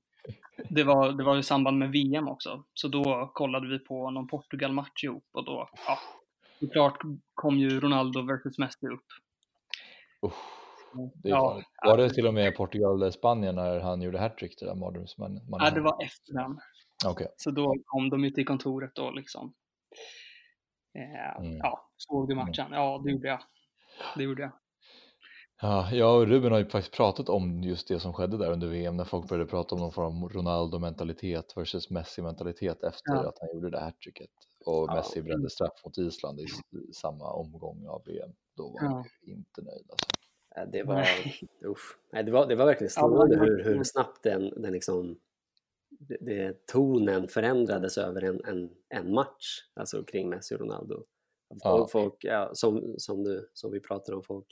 det, 0.69 0.83
var, 0.83 1.11
det 1.11 1.23
var 1.23 1.37
i 1.37 1.43
samband 1.43 1.77
med 1.77 1.91
VM 1.91 2.27
också, 2.27 2.63
så 2.73 2.87
då 2.87 3.31
kollade 3.33 3.67
vi 3.67 3.79
på 3.79 4.11
någon 4.11 4.27
Portugal-match 4.27 5.03
ihop 5.03 5.27
och 5.31 5.45
då, 5.45 5.69
ja, 5.87 5.99
såklart 6.59 7.01
kom 7.33 7.57
ju 7.57 7.79
Ronaldo 7.79 8.21
versus 8.21 8.57
Messi 8.57 8.87
upp. 8.87 9.05
Usch, 10.25 10.58
det 10.93 11.29
Ja. 11.29 11.61
Var 11.85 11.97
det 11.97 12.09
till 12.09 12.27
och 12.27 12.33
med 12.33 12.55
Portugal-Spanien 12.55 13.55
när 13.55 13.79
han 13.79 14.01
gjorde 14.01 14.19
hattrick? 14.19 14.53
Ja, 14.61 14.73
det 15.73 15.81
var 15.81 16.03
efter 16.03 16.33
den. 16.33 16.59
Okej. 17.05 17.27
Så 17.37 17.51
då 17.51 17.75
kom 17.85 18.09
de 18.09 18.23
ju 18.23 18.31
till 18.31 18.45
kontoret 18.45 18.97
och 18.97 19.13
liksom, 19.13 19.53
eh, 20.95 21.39
Mm. 21.45 21.57
ja, 21.57 21.89
såg 21.97 22.27
du 22.29 22.35
matchen? 22.35 22.67
Ja, 22.71 23.01
det 23.05 23.11
gjorde 23.11 23.27
jag. 23.27 23.39
Det 24.17 24.23
gjorde 24.23 24.41
jag. 24.41 24.51
Ja, 25.61 25.91
jag 25.91 26.19
och 26.19 26.27
Ruben 26.27 26.51
har 26.51 26.59
ju 26.59 26.65
faktiskt 26.65 26.95
pratat 26.95 27.29
om 27.29 27.63
just 27.63 27.87
det 27.87 27.99
som 27.99 28.13
skedde 28.13 28.37
där 28.37 28.51
under 28.51 28.67
VM 28.67 28.97
när 28.97 29.03
folk 29.03 29.29
började 29.29 29.49
prata 29.49 29.75
om 29.75 29.81
någon 29.81 29.91
form 29.91 30.23
av 30.23 30.29
Ronaldo-mentalitet 30.29 31.53
versus 31.57 31.89
Messi-mentalitet 31.89 32.83
efter 32.83 33.13
Ja. 33.13 33.29
att 33.29 33.37
han 33.39 33.49
gjorde 33.53 33.69
det 33.69 33.79
hattricket 33.79 34.29
och 34.65 34.85
Ja. 34.89 34.95
Messi 34.95 35.21
brände 35.21 35.49
straff 35.49 35.81
mot 35.85 35.97
Island 35.97 36.39
i 36.39 36.45
samma 36.93 37.31
omgång 37.31 37.87
av 37.87 38.01
VM. 38.05 38.29
Då 38.57 38.63
var 38.63 38.83
Ja. 38.83 38.87
han 38.89 39.05
inte 39.21 39.61
nöjd 39.61 39.87
alltså. 39.91 40.05
Ja, 40.59 40.65
Det 40.65 40.83
var, 40.83 40.95
Nej. 40.95 41.39
usch. 41.65 41.97
Nej, 42.13 42.23
det 42.23 42.31
var, 42.31 42.47
det 42.47 42.55
var 42.55 42.65
verkligen 42.65 42.91
Ja, 42.95 43.01
slående 43.07 43.37
hur, 43.39 43.49
verkligen- 43.55 43.77
hur 43.77 43.83
snabbt 43.83 44.23
den, 44.23 44.61
den 44.61 44.71
liksom, 44.73 45.19
det, 45.99 46.17
det, 46.21 46.65
tonen 46.67 47.27
förändrades 47.27 47.97
över 47.97 48.21
en, 48.23 48.41
en, 48.45 48.69
en 48.89 49.13
match, 49.13 49.59
alltså 49.73 50.03
kring 50.03 50.29
Messi 50.29 50.55
och 50.55 50.59
Ronaldo. 50.59 51.03
Ja. 51.63 51.87
Folk, 51.91 52.13
ja, 52.19 52.49
som, 52.53 52.95
som, 52.97 53.23
du, 53.23 53.49
som 53.53 53.71
vi 53.71 53.79
pratade 53.79 54.15
om, 54.17 54.23
folk 54.23 54.45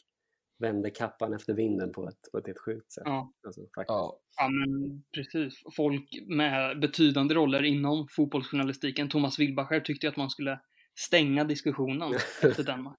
vände 0.60 0.90
kappan 0.90 1.34
efter 1.34 1.54
vinden 1.54 1.92
på 1.92 2.08
ett, 2.10 2.32
på 2.32 2.38
ett 2.38 2.46
helt 2.48 2.60
sjukt 2.60 2.92
sätt. 2.92 3.04
Ja. 3.06 3.34
Alltså. 3.46 3.62
Ja, 3.88 4.20
Ja, 4.38 4.50
men 4.50 5.04
precis. 5.14 5.54
Folk 5.76 6.10
med 6.28 6.80
betydande 6.80 7.36
roller 7.36 7.64
inom 7.64 8.08
fotbollsjournalistiken. 8.16 9.10
Thomas 9.10 9.40
Wilbacher 9.40 9.80
tyckte 9.80 10.10
att 10.10 10.18
man 10.18 10.30
skulle 10.30 10.60
stänga 11.00 11.44
diskussionen 11.44 12.14
efter 12.42 12.64
den 12.64 12.84
matchen. 12.84 12.98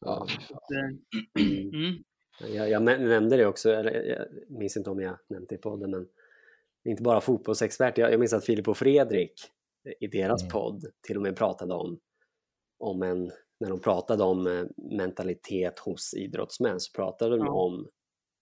ja. 0.00 0.26
Eh, 0.74 1.42
Mm. 1.74 2.02
Jag, 2.40 2.70
jag 2.70 2.82
nä- 2.82 2.98
nämnde 2.98 3.36
det 3.36 3.46
också, 3.46 3.70
eller 3.70 3.92
jag 4.02 4.26
minns 4.58 4.76
inte 4.76 4.90
om 4.90 5.00
jag 5.00 5.18
nämnde 5.28 5.46
det 5.48 5.54
i 5.54 5.58
podden, 5.58 5.90
men 5.90 6.08
inte 6.84 7.02
bara 7.02 7.20
fotbollsexpert. 7.20 7.98
Jag, 7.98 8.12
jag 8.12 8.20
minns 8.20 8.32
att 8.32 8.44
Filip 8.44 8.68
och 8.68 8.76
Fredrik 8.76 9.32
i 10.00 10.06
deras 10.06 10.42
Mm. 10.42 10.50
podd 10.52 10.84
till 11.06 11.16
och 11.16 11.22
med 11.22 11.36
pratade 11.36 11.74
om, 11.74 11.98
om 12.78 13.02
en, 13.02 13.30
när 13.60 13.68
de 13.70 13.80
pratade 13.80 14.22
om 14.24 14.46
eh, 14.46 14.64
mentalitet 14.76 15.78
hos 15.78 16.14
idrottsmän 16.14 16.80
så 16.80 16.92
pratade 16.92 17.36
de 17.36 17.48
om 17.48 17.88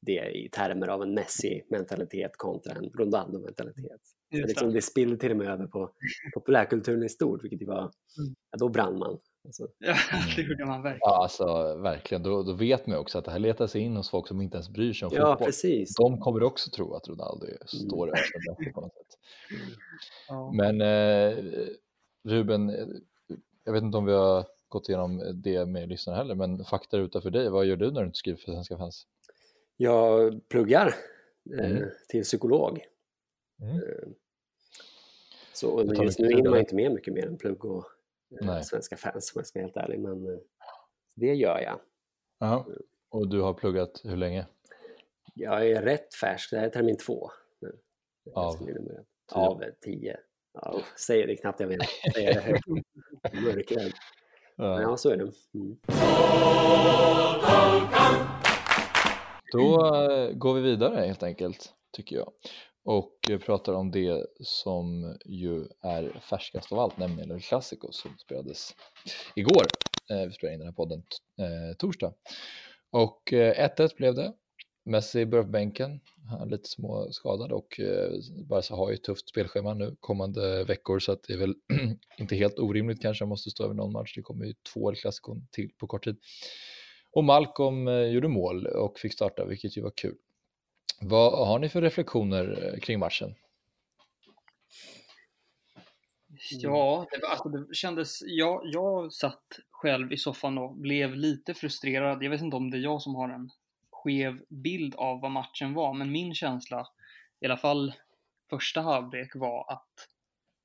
det 0.07 0.31
i 0.31 0.49
termer 0.53 0.89
av 0.89 1.03
en 1.03 1.15
Messi-mentalitet 1.15 2.37
kontra 2.37 2.73
en 2.73 2.91
Ronaldo-mentalitet. 2.91 4.01
Liksom, 4.33 4.73
det. 4.73 4.83
spillde 4.83 5.17
till 5.17 5.31
och 5.31 5.37
med 5.37 5.49
över 5.49 5.67
på 5.67 5.91
populärkulturen 6.35 7.03
i 7.03 7.09
stort, 7.09 7.45
vilket 7.45 7.69
var, 7.69 7.79
Mm. 7.81 8.35
ja, 8.51 8.59
då 8.59 8.69
brann 8.69 8.99
man. 8.99 9.19
Alltså, 9.45 9.69
Ja, 9.79 9.97
det 10.37 10.43
gjorde 10.43 10.65
man 10.65 10.83
verkligen. 10.83 11.01
ja 11.01 11.23
alltså 11.23 11.75
verkligen. 11.77 12.23
Då, 12.23 12.43
då 12.43 12.53
vet 12.53 12.87
man 12.87 12.99
också 12.99 13.19
att 13.19 13.25
det 13.25 13.31
här 13.31 13.39
letar 13.39 13.67
sig 13.67 13.81
in 13.81 13.97
hos 13.97 14.11
folk 14.11 14.29
som 14.29 14.41
inte 14.41 14.57
ens 14.57 14.69
bryr 14.69 14.93
sig 14.93 15.07
om 15.09 15.13
ja, 15.15 15.33
fotboll. 15.33 15.47
precis. 15.47 15.95
De 15.97 16.21
kommer 16.21 16.43
också 16.43 16.71
tro 16.71 16.95
att 16.95 17.09
Ronaldo 17.09 17.47
är- 17.47 17.67
står 17.67 18.09
över 18.09 18.19
Messi 18.59 18.73
på 18.73 18.81
något 18.81 18.95
sätt. 18.95 19.19
Ja. 20.29 20.53
Men 20.53 20.81
eh, 20.81 21.37
Ruben, 22.25 22.71
eh, 22.71 22.87
jag 23.65 23.73
vet 23.73 23.83
inte 23.83 23.99
om 23.99 24.05
vi 24.07 24.13
har 24.13 24.45
gått 24.69 24.89
igenom 24.89 25.23
det 25.43 25.67
med 25.67 25.89
lyssnarna 25.89 26.19
heller, 26.19 26.35
men 26.35 26.65
fakta 26.65 26.97
utanför 26.97 27.31
dig, 27.31 27.49
vad 27.51 27.67
gör 27.67 27.77
du 27.77 27.91
när 27.91 28.01
du 28.01 28.07
inte 28.07 28.19
skriver 28.19 28.39
för 28.39 28.53
Svenska 28.53 28.77
fans? 28.79 29.07
Jag 29.77 30.41
pluggar 30.49 30.95
eh, 31.59 31.71
Mm. 31.71 31.89
till 32.09 32.23
psykolog. 32.23 32.81
Mm. 33.63 33.77
Eh, 33.77 34.09
så 35.53 35.95
just 36.05 36.19
nu 36.19 36.29
hinner 36.29 36.51
man 36.51 36.59
inte 36.59 36.75
med 36.75 36.93
mycket 36.93 37.15
mer 37.15 37.27
än 37.27 37.37
plugg 37.39 37.65
och 37.65 37.85
Nej. 38.31 38.65
svenska 38.65 38.97
fans 38.97 39.33
om 39.35 39.39
jag 39.39 39.47
ska 39.47 39.59
vara 39.59 39.67
helt 39.67 39.77
ärlig. 39.77 40.01
Men 40.01 40.27
eh, 40.27 40.41
det 41.17 41.35
gör 41.35 41.61
jag. 41.61 41.81
Ja. 42.39 42.67
Och 43.11 43.29
du 43.29 43.41
har 43.41 43.55
pluggat 43.55 44.01
hur 44.05 44.17
länge? 44.17 44.47
Jag 45.35 45.71
är 45.71 45.83
rätt 45.83 46.15
färsk, 46.15 46.51
det 46.51 46.59
här 46.59 46.67
är 46.67 46.71
termin 46.71 46.97
två. 46.97 47.31
Nu. 47.61 47.79
Av 48.35 48.53
tio? 48.53 49.05
Av 49.33 49.63
eh, 49.63 49.69
tio. 49.81 50.17
Ja, 50.53 50.81
säger 50.99 51.27
det 51.27 51.37
knappt 51.37 51.61
jag 51.61 51.67
vill 51.67 51.81
säga 52.15 52.33
det 52.33 52.41
högt. 52.41 52.67
Mörkrädd. 53.33 53.93
Ja. 54.57 54.83
ja, 54.83 54.97
så 54.97 55.11
är 55.11 55.17
det. 55.17 55.33
Mm. 55.55 55.77
Då 59.53 59.95
eh, 59.95 60.33
går 60.33 60.55
vi 60.55 60.61
vidare 60.61 61.07
helt 61.07 61.23
enkelt, 61.23 61.73
tycker 61.93 62.17
jag. 62.17 62.33
Och 62.91 63.31
pratar 63.47 63.73
om 63.73 63.91
det 63.91 64.27
som 64.41 65.17
ju 65.25 65.67
är 65.83 66.21
färskast 66.31 66.73
av 66.73 66.79
allt, 66.79 66.99
nämligen 66.99 67.31
El 67.31 67.41
Clasico 67.41 67.93
som 67.93 68.19
spelades 68.19 68.75
igår. 69.35 69.67
Eh, 70.11 70.27
vi 70.27 70.33
spelade 70.33 70.55
in 70.55 70.59
den 70.59 70.69
här 70.69 70.75
podden 70.75 71.03
eh, 71.39 71.77
torsdag. 71.79 72.13
Och 72.91 73.33
eh, 73.33 73.71
1-1 73.79 73.97
blev 73.97 74.15
det. 74.15 74.33
Messi 74.85 75.27
börjar 75.27 75.45
på 75.45 75.51
bänken, 75.51 76.01
han 76.31 76.41
är 76.49 76.51
lite 76.51 76.69
småskadad 76.69 77.53
och 77.53 77.81
Barca 78.49 78.75
har 78.75 78.91
ju 78.91 78.95
ett 78.95 79.05
tufft 79.05 79.29
spelschema 79.29 79.75
nu 79.75 79.97
kommande 80.01 80.65
veckor 80.65 80.99
så 80.99 81.13
att 81.13 81.23
det 81.23 81.33
är 81.33 81.39
väl 81.39 81.55
inte 82.19 82.37
helt 82.37 82.59
orimligt 82.59 83.03
kanske 83.03 83.25
han 83.25 83.29
måste 83.29 83.51
stå 83.51 83.65
över 83.65 83.75
någon 83.75 83.93
match. 83.93 84.15
Det 84.17 84.23
kommer 84.23 84.45
ju 84.45 84.55
två 84.75 84.91
El 84.91 84.97
Clasico 84.97 85.37
till 85.51 85.71
på 85.79 85.87
kort 85.87 86.05
tid. 86.05 86.17
Och 87.13 87.25
Malcolm 87.25 87.89
gjorde 88.13 88.29
mål 88.29 88.67
och 88.67 88.99
fick 88.99 89.13
starta, 89.13 89.45
vilket 89.45 89.77
ju 89.77 89.83
var 89.83 89.93
kul. 89.97 90.17
Vad 91.01 91.49
har 91.49 91.59
ni 91.59 91.69
för 91.69 91.83
reflektioner 91.83 92.73
eh, 92.75 92.81
kring 92.81 92.99
matchen? 92.99 93.35
Ja, 96.51 97.07
det, 97.11 97.27
alltså 97.27 97.49
det 97.49 97.75
kändes... 97.75 98.19
Jag, 98.27 98.61
jag 98.65 99.13
satt 99.13 99.45
själv 99.71 100.13
i 100.13 100.17
soffan 100.17 100.59
och 100.59 100.77
blev 100.77 101.15
lite 101.15 101.55
frustrerad. 101.55 102.23
Jag 102.23 102.31
vet 102.31 102.41
inte 102.41 102.57
om 102.57 102.71
det 102.71 102.77
är 102.77 102.81
jag 102.83 103.03
som 103.03 103.15
har 103.15 103.29
en 103.29 103.51
skev 103.91 104.41
bild 104.49 104.95
av 104.95 105.21
vad 105.21 105.31
matchen 105.31 105.75
var, 105.75 105.95
men 105.95 106.13
min 106.13 106.35
känsla, 106.35 106.87
i 107.41 107.47
alla 107.47 107.57
fall 107.57 107.95
första 108.51 108.81
halvlek, 108.81 109.35
var 109.35 109.73
att 109.73 110.09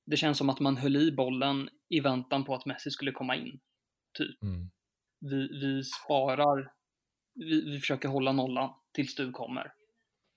det 0.06 0.18
känns 0.18 0.38
som 0.38 0.50
att 0.50 0.60
man 0.60 0.77
höll 0.77 0.96
i 0.96 1.12
bollen 1.12 1.70
i 1.89 2.00
väntan 2.00 2.46
på 2.46 2.56
att 2.56 2.65
Messi 2.65 2.92
skulle 2.92 3.12
komma 3.12 3.36
in. 3.36 3.60
Typ. 4.18 4.38
Vi, 5.20 5.48
vi 5.48 5.84
sparar, 5.84 6.72
vi, 7.34 7.72
vi 7.72 7.80
försöker 7.80 8.08
hålla 8.08 8.32
nollan 8.32 8.74
tills 8.94 9.15
du 9.15 9.32
kommer. 9.32 9.74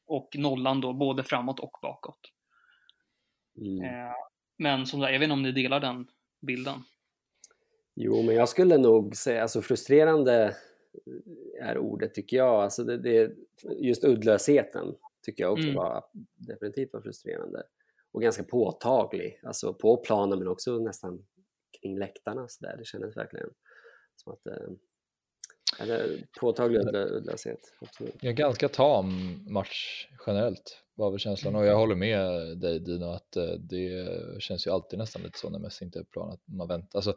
Och 0.09 0.29
nollan 0.39 0.81
då 0.81 0.93
både 0.93 1.25
framåt 1.25 1.61
och 1.61 1.79
bakåt. 1.83 2.21
Mm. 3.57 3.85
Eh, 3.85 4.13
men 4.59 4.87
som 4.87 5.01
sagt, 5.01 5.13
jag 5.13 5.19
vet 5.19 5.27
inte 5.27 5.33
om 5.33 5.43
ni 5.43 5.53
delar 5.53 5.81
den 5.81 6.07
bilden. 6.47 6.75
Jo, 7.95 8.23
men 8.23 8.35
jag 8.35 8.49
skulle 8.49 8.79
nog 8.79 9.17
säga, 9.17 9.43
alltså 9.43 9.63
frustrerande 9.63 10.57
är 11.61 11.79
ordet 11.79 12.15
tycker 12.15 12.37
jag. 12.37 12.63
Alltså 12.63 12.85
det, 12.85 12.99
det, 12.99 13.33
just 13.79 14.05
uddlösheten 14.05 14.95
tycker 15.23 15.45
jag 15.45 15.53
också 15.53 15.65
Mm. 15.65 15.77
var 15.77 16.05
definitivt 16.37 16.93
var 16.93 17.01
frustrerande. 17.01 17.63
Och 18.13 18.23
ganska 18.23 18.45
påtaglig, 18.45 19.41
alltså 19.43 19.75
på 19.75 19.97
planen 19.97 20.39
men 20.39 20.49
också 20.49 20.79
nästan 20.79 21.27
kring 21.81 21.99
läktarna. 21.99 22.49
Så 22.49 22.65
där. 22.65 22.77
Det 22.77 22.85
kändes 22.85 23.17
verkligen 23.17 23.51
som 24.17 24.33
att 24.33 24.47
eh, 24.47 24.69
eller, 25.79 26.27
påtaglig 26.41 26.81
uddlö- 26.81 27.09
uddlöshet. 27.09 27.61
Absolut. 27.81 28.15
Ja, 28.21 28.33
ganska 28.33 28.69
tam 28.69 29.39
match 29.53 30.07
generellt 30.27 30.83
var 30.95 31.11
väl 31.11 31.19
känslan 31.19 31.57
och 31.57 31.67
jag 31.67 31.77
håller 31.77 31.95
med 31.95 32.59
dig 32.59 32.81
Dino 32.81 33.05
att 33.05 33.37
eh, 33.37 33.45
det 33.45 34.07
känns 34.43 34.67
ju 34.67 34.71
alltid 34.71 34.99
nästan 34.99 35.23
lite 35.23 35.39
så 35.39 35.51
när 35.51 35.59
Messi 35.59 35.85
inte 35.85 35.99
är 35.99 36.03
på 36.03 36.11
plan 36.11 36.31
att 36.31 36.43
man 36.45 36.69
väntar. 36.69 36.99
Alltså, 36.99 37.15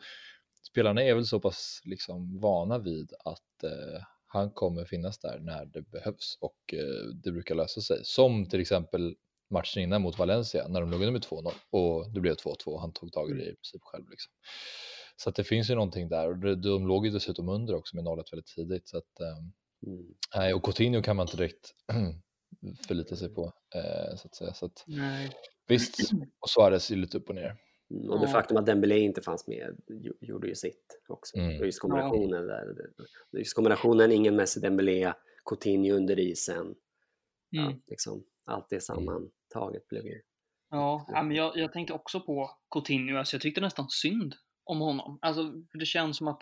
spelarna 0.63 1.03
är 1.03 1.15
väl 1.15 1.25
så 1.25 1.39
pass 1.39 1.81
liksom 1.84 2.39
vana 2.39 2.77
vid 2.77 3.13
att 3.25 3.63
eh, 3.63 4.03
han 4.27 4.51
kommer 4.51 4.86
finnas 4.86 5.20
där 5.20 5.39
när 5.39 5.65
det 5.65 5.81
behövs 5.81 6.38
och 6.41 6.74
eh, 6.74 7.08
det 7.24 7.31
brukar 7.31 7.55
lösa 7.55 7.81
sig. 7.81 8.00
Som 8.03 8.50
till 8.50 8.62
exempel 8.62 9.15
matchen 9.50 9.84
innan 9.84 10.01
mot 10.01 10.17
Valencia 10.17 10.67
när 10.67 10.81
de 10.81 10.91
låg 10.91 11.00
under 11.00 11.12
med 11.12 11.22
2-0 11.22 11.51
och 11.70 12.10
det 12.13 12.20
blev 12.20 12.36
2-2 12.36 12.79
han 12.79 12.93
tog 12.93 13.12
tag 13.12 13.31
i 13.31 13.34
det 13.34 13.43
i 13.43 13.55
princip 13.55 13.81
själv. 13.84 14.10
Liksom. 14.10 14.31
Så 15.15 15.30
att 15.30 15.36
det 15.36 15.44
finns 15.44 15.70
ju 15.70 15.75
någonting 15.75 16.10
där 16.10 16.27
och 16.30 16.58
de, 16.58 16.88
låg 16.88 17.06
ju 17.06 17.12
dessutom 17.12 17.50
under 17.50 17.75
också 17.75 17.96
med 17.96 18.06
0-1 18.06 18.24
väldigt 18.32 18.46
tidigt. 18.48 18.88
Så 18.89 18.98
att, 18.98 19.20
eh, 19.20 19.38
Mm. 19.88 20.06
Nej, 20.36 20.53
och 20.53 20.63
Coutinho 20.63 21.01
kan 21.01 21.15
man 21.15 21.24
inte 21.27 21.38
direkt 21.38 21.72
förlita 22.88 23.15
sig 23.15 23.30
på, 23.34 23.53
eh, 23.75 24.15
så 24.15 24.27
att 24.27 24.36
säga. 24.36 24.53
Så 24.53 24.65
att, 24.65 24.84
Nej. 24.88 25.32
visst, 25.68 26.12
och 26.39 26.50
Suarez 26.50 26.91
är 26.91 26.96
lite 26.96 27.18
upp 27.18 27.30
och 27.30 27.36
ner. 27.36 27.58
Mm, 27.91 28.10
Och 28.10 28.20
det 28.20 28.25
Ja. 28.25 28.32
faktum 28.32 28.58
att 28.58 28.65
Dembélé 28.65 29.00
inte 29.00 29.22
fanns 29.22 29.48
med 29.48 29.77
gjo- 29.89 30.18
gjorde 30.22 30.48
ju 30.48 30.56
sitt 30.56 31.01
också. 31.10 31.38
Mm. 31.38 31.51
Just 31.65 31.80
kombinationen 31.80 32.48
där. 32.48 32.65
Just 33.38 33.53
kombinationen 33.56 34.12
ingen 34.12 34.36
Messi, 34.36 34.60
Dembélé, 34.60 35.13
Coutinho 35.50 35.96
under 35.96 36.20
isen. 36.20 36.75
Ja, 37.50 37.62
Mm. 37.68 37.82
liksom, 37.88 38.24
allt 38.46 38.70
det 38.70 38.82
sammantaget 38.82 39.88
blev 39.88 40.06
ju... 40.06 40.22
Ja, 40.70 41.06
ja, 41.08 41.24
men 41.24 41.36
jag, 41.38 41.58
jag 41.58 41.74
tänkte 41.74 41.94
också 41.94 42.20
på 42.20 42.51
Coutinho. 42.74 43.18
Alltså 43.18 43.36
jag 43.36 43.41
tyckte 43.41 43.62
nästan 43.62 43.86
synd 43.89 44.34
om 44.72 44.80
honom. 44.80 45.20
Alltså, 45.22 45.44
för 45.72 45.78
det 45.78 45.86
känns 45.86 46.18
som 46.18 46.28
att 46.28 46.42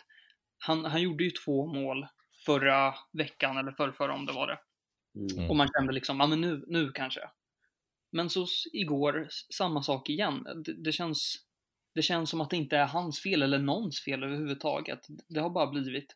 han, 0.58 0.86
han 0.86 1.02
gjorde 1.02 1.24
ju 1.24 1.32
två 1.32 1.66
mål 1.66 2.08
förra 2.46 2.94
veckan, 3.12 3.58
eller 3.58 3.72
förrförra 3.72 4.14
om 4.14 4.26
det 4.26 4.34
var 4.34 4.48
det. 4.48 4.60
Mm. 5.16 5.50
Och 5.50 5.56
man 5.56 5.68
kände 5.78 5.94
liksom, 5.94 6.20
ja 6.20 6.28
men 6.28 6.42
nu, 6.42 6.64
nu 6.68 6.92
kanske. 6.92 7.22
Men 8.12 8.30
så 8.30 8.46
igår, 8.74 9.28
samma 9.54 9.84
sak 9.84 10.10
igen. 10.10 10.48
Det, 10.66 10.74
det, 10.74 10.92
känns, 10.92 11.36
det 11.96 12.02
känns 12.02 12.30
som 12.30 12.42
att 12.42 12.50
det 12.50 12.58
inte 12.58 12.78
är 12.78 12.86
hans 12.86 13.20
fel 13.20 13.42
eller 13.42 13.60
någons 13.60 14.02
fel 14.02 14.24
överhuvudtaget. 14.24 15.08
Det 15.28 15.40
har 15.40 15.50
bara 15.50 15.68
blivit 15.68 16.16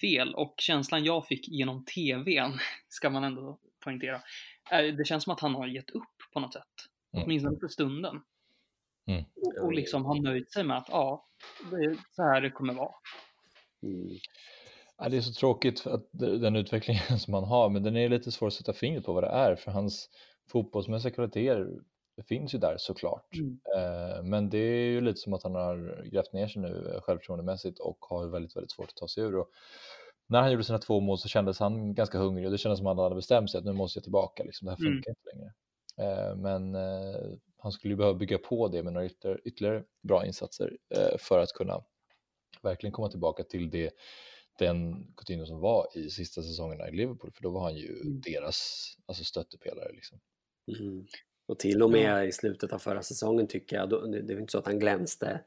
fel. 0.00 0.34
Och 0.34 0.54
känslan 0.58 1.04
jag 1.04 1.26
fick 1.26 1.48
genom 1.48 1.84
TVn, 1.84 2.58
ska 2.88 3.10
man 3.10 3.24
ändå 3.24 3.58
poängtera, 3.80 4.22
är, 4.70 4.92
det 4.92 5.04
känns 5.04 5.24
som 5.24 5.32
att 5.32 5.40
han 5.40 5.54
har 5.54 5.66
gett 5.66 5.90
upp 5.90 6.16
på 6.32 6.40
något 6.40 6.52
sätt. 6.52 6.64
Mm. 7.12 7.24
Åtminstone 7.24 7.58
för 7.60 7.68
stunden. 7.68 8.20
Mm. 9.06 9.24
Och 9.62 9.72
liksom 9.72 10.04
har 10.04 10.20
nöjt 10.22 10.52
sig 10.52 10.64
med 10.64 10.76
att, 10.76 10.88
ja, 10.88 11.26
det 11.70 11.76
är 11.76 11.96
så 12.12 12.22
här 12.22 12.40
det 12.40 12.50
kommer 12.50 12.74
vara. 12.74 12.94
Mm. 13.82 14.18
Ja, 14.98 15.08
det 15.08 15.16
är 15.16 15.20
så 15.20 15.32
tråkigt 15.32 15.86
att 15.86 16.08
den 16.12 16.56
utvecklingen 16.56 17.18
som 17.18 17.34
han 17.34 17.44
har, 17.44 17.68
men 17.68 17.82
den 17.82 17.96
är 17.96 18.08
lite 18.08 18.32
svår 18.32 18.46
att 18.46 18.52
sätta 18.52 18.72
fingret 18.72 19.04
på 19.04 19.12
vad 19.12 19.22
det 19.24 19.28
är, 19.28 19.56
för 19.56 19.70
hans 19.70 20.10
fotbollsmässiga 20.50 21.14
kvaliteter 21.14 21.80
finns 22.28 22.54
ju 22.54 22.58
där 22.58 22.76
såklart. 22.78 23.34
Mm. 23.34 23.58
Eh, 23.76 24.22
men 24.22 24.50
det 24.50 24.58
är 24.58 24.90
ju 24.90 25.00
lite 25.00 25.20
som 25.20 25.32
att 25.32 25.42
han 25.42 25.54
har 25.54 26.04
grävt 26.04 26.32
ner 26.32 26.48
sig 26.48 26.62
nu 26.62 26.92
eh, 26.94 27.00
självförtroendemässigt 27.00 27.78
och 27.78 27.98
har 28.00 28.26
väldigt, 28.26 28.56
väldigt 28.56 28.70
svårt 28.70 28.88
att 28.88 28.96
ta 28.96 29.08
sig 29.08 29.24
ur. 29.24 29.36
Och 29.36 29.50
när 30.26 30.40
han 30.40 30.50
gjorde 30.50 30.64
sina 30.64 30.78
två 30.78 31.00
mål 31.00 31.18
så 31.18 31.28
kändes 31.28 31.58
han 31.58 31.94
ganska 31.94 32.18
hungrig 32.18 32.46
och 32.46 32.52
det 32.52 32.58
kändes 32.58 32.78
som 32.78 32.86
att 32.86 32.96
han 32.96 33.04
hade 33.04 33.14
bestämt 33.14 33.50
sig 33.50 33.58
att 33.58 33.64
nu 33.64 33.72
måste 33.72 33.98
jag 33.98 34.04
tillbaka, 34.04 34.44
liksom, 34.44 34.66
det 34.66 34.72
här 34.72 34.78
mm. 34.78 34.92
funkar 34.92 35.10
mm. 35.10 35.16
inte 35.18 35.36
längre. 35.36 35.52
Eh, 35.98 36.36
men 36.36 36.74
han 37.58 37.72
skulle 37.72 37.92
ju 37.92 37.96
behöva 37.96 38.18
bygga 38.18 38.38
på 38.38 38.68
det 38.68 38.82
med 38.82 38.92
några 38.92 39.08
ytterligare, 39.44 39.84
bra 40.02 40.26
insatser 40.26 40.76
för 41.18 41.38
att 41.38 41.52
kunna 41.52 41.84
verkligen 42.62 42.92
komma 42.92 43.08
tillbaka 43.08 43.44
till 43.44 43.70
det 43.70 43.94
den 44.58 45.06
Coutinho 45.16 45.46
som 45.46 45.60
var 45.60 45.86
i 45.94 46.10
sista 46.10 46.42
säsongerna 46.42 46.88
i 46.88 46.92
Liverpool, 46.92 47.30
för 47.34 47.42
då 47.42 47.50
var 47.50 47.60
han 47.60 47.76
ju 47.76 48.00
mm. 48.00 48.20
deras 48.20 48.90
alltså 49.06 49.24
stöttepelare. 49.24 49.92
Liksom. 49.92 50.18
Mm. 50.78 51.06
Och 51.46 51.58
till 51.58 51.82
och 51.82 51.90
med 51.90 52.28
i 52.28 52.32
slutet 52.32 52.72
av 52.72 52.78
förra 52.78 53.02
säsongen 53.02 53.46
tycker 53.46 53.76
jag, 53.76 53.88
då, 53.88 54.06
det, 54.06 54.34
var 54.34 54.40
inte 54.40 54.52
så 54.52 54.58
att 54.58 54.66
han 54.66 54.78
glänste 54.78 55.40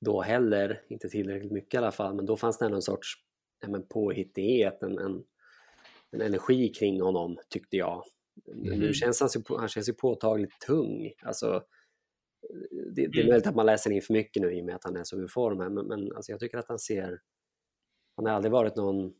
då 0.00 0.20
heller, 0.20 0.82
inte 0.88 1.08
tillräckligt 1.08 1.52
mycket 1.52 1.74
i 1.74 1.76
alla 1.76 1.92
fall, 1.92 2.14
men 2.14 2.26
då 2.26 2.36
fanns 2.36 2.58
det 2.58 2.64
en 2.64 2.82
sorts 2.82 3.14
ja, 3.66 3.80
påhittighet, 3.88 4.82
en, 4.82 4.98
en, 4.98 5.24
en 6.10 6.20
energi 6.20 6.68
kring 6.68 7.00
honom 7.00 7.38
tyckte 7.48 7.76
jag. 7.76 8.04
Mm. 8.46 8.78
Nu 8.78 8.92
känns 8.92 9.20
han, 9.20 9.30
han 9.58 9.68
känns 9.68 9.88
ju 9.88 9.92
påtagligt 9.92 10.60
tung. 10.66 11.12
Alltså, 11.22 11.64
det, 12.94 13.06
det, 13.06 13.18
är 13.18 13.22
mm. 13.22 13.28
möjligt 13.28 13.46
att 13.46 13.54
man 13.54 13.66
läser 13.66 13.90
in 13.90 14.02
för 14.02 14.12
mycket 14.12 14.42
nu 14.42 14.52
i 14.52 14.60
och 14.60 14.64
med 14.64 14.74
att 14.74 14.84
han 14.84 14.96
är 14.96 15.04
så 15.04 15.16
ur 15.16 15.28
form, 15.28 15.58
men, 15.58 15.74
men 15.74 16.12
alltså 16.16 16.32
jag 16.32 16.40
tycker 16.40 16.58
att 16.58 16.68
han 16.68 16.78
ser 16.78 17.20
han 18.16 18.26
har 18.26 18.32
aldrig 18.32 18.52
varit 18.52 18.76
någon 18.76 19.14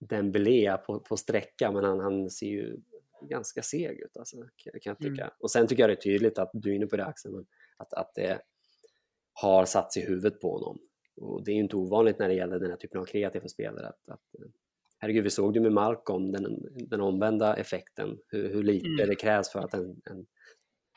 Dembélé 0.00 0.76
på, 0.76 1.00
på 1.00 1.16
sträcka 1.16 1.72
men 1.72 1.84
han, 1.84 2.00
han 2.00 2.30
ser 2.30 2.46
ju 2.46 2.76
ganska 3.22 3.62
seg 3.62 4.00
ut 4.00 4.16
alltså, 4.16 4.36
kan 4.36 4.72
jag 4.84 4.98
tycka. 4.98 5.22
Mm. 5.22 5.34
Och 5.38 5.50
sen 5.50 5.66
tycker 5.66 5.82
jag 5.82 5.90
det 5.90 5.94
är 5.94 6.00
tydligt 6.00 6.38
att, 6.38 6.50
du 6.52 6.70
är 6.70 6.74
inne 6.74 6.86
på 6.86 6.96
det 6.96 7.04
Axel, 7.04 7.46
att, 7.76 7.94
att 7.94 8.14
det 8.14 8.40
har 9.32 9.64
satts 9.64 9.96
i 9.96 10.00
huvudet 10.00 10.40
på 10.40 10.52
honom. 10.52 10.78
Och 11.16 11.44
det 11.44 11.50
är 11.50 11.54
ju 11.54 11.60
inte 11.60 11.76
ovanligt 11.76 12.18
när 12.18 12.28
det 12.28 12.34
gäller 12.34 12.58
den 12.58 12.70
här 12.70 12.76
typen 12.76 13.00
av 13.00 13.04
kreativa 13.04 13.48
spelare 13.48 13.88
att, 13.88 14.08
att 14.08 14.34
herregud, 14.98 15.24
vi 15.24 15.30
såg 15.30 15.54
det 15.54 15.60
med 15.60 15.72
Malcolm, 15.72 16.32
den, 16.32 16.58
den 16.88 17.00
omvända 17.00 17.56
effekten, 17.56 18.18
hur, 18.28 18.52
hur 18.52 18.62
lite 18.62 18.88
mm. 18.88 19.08
det 19.08 19.14
krävs 19.14 19.52
för 19.52 19.58
att 19.58 19.74
en, 19.74 20.00
en, 20.10 20.26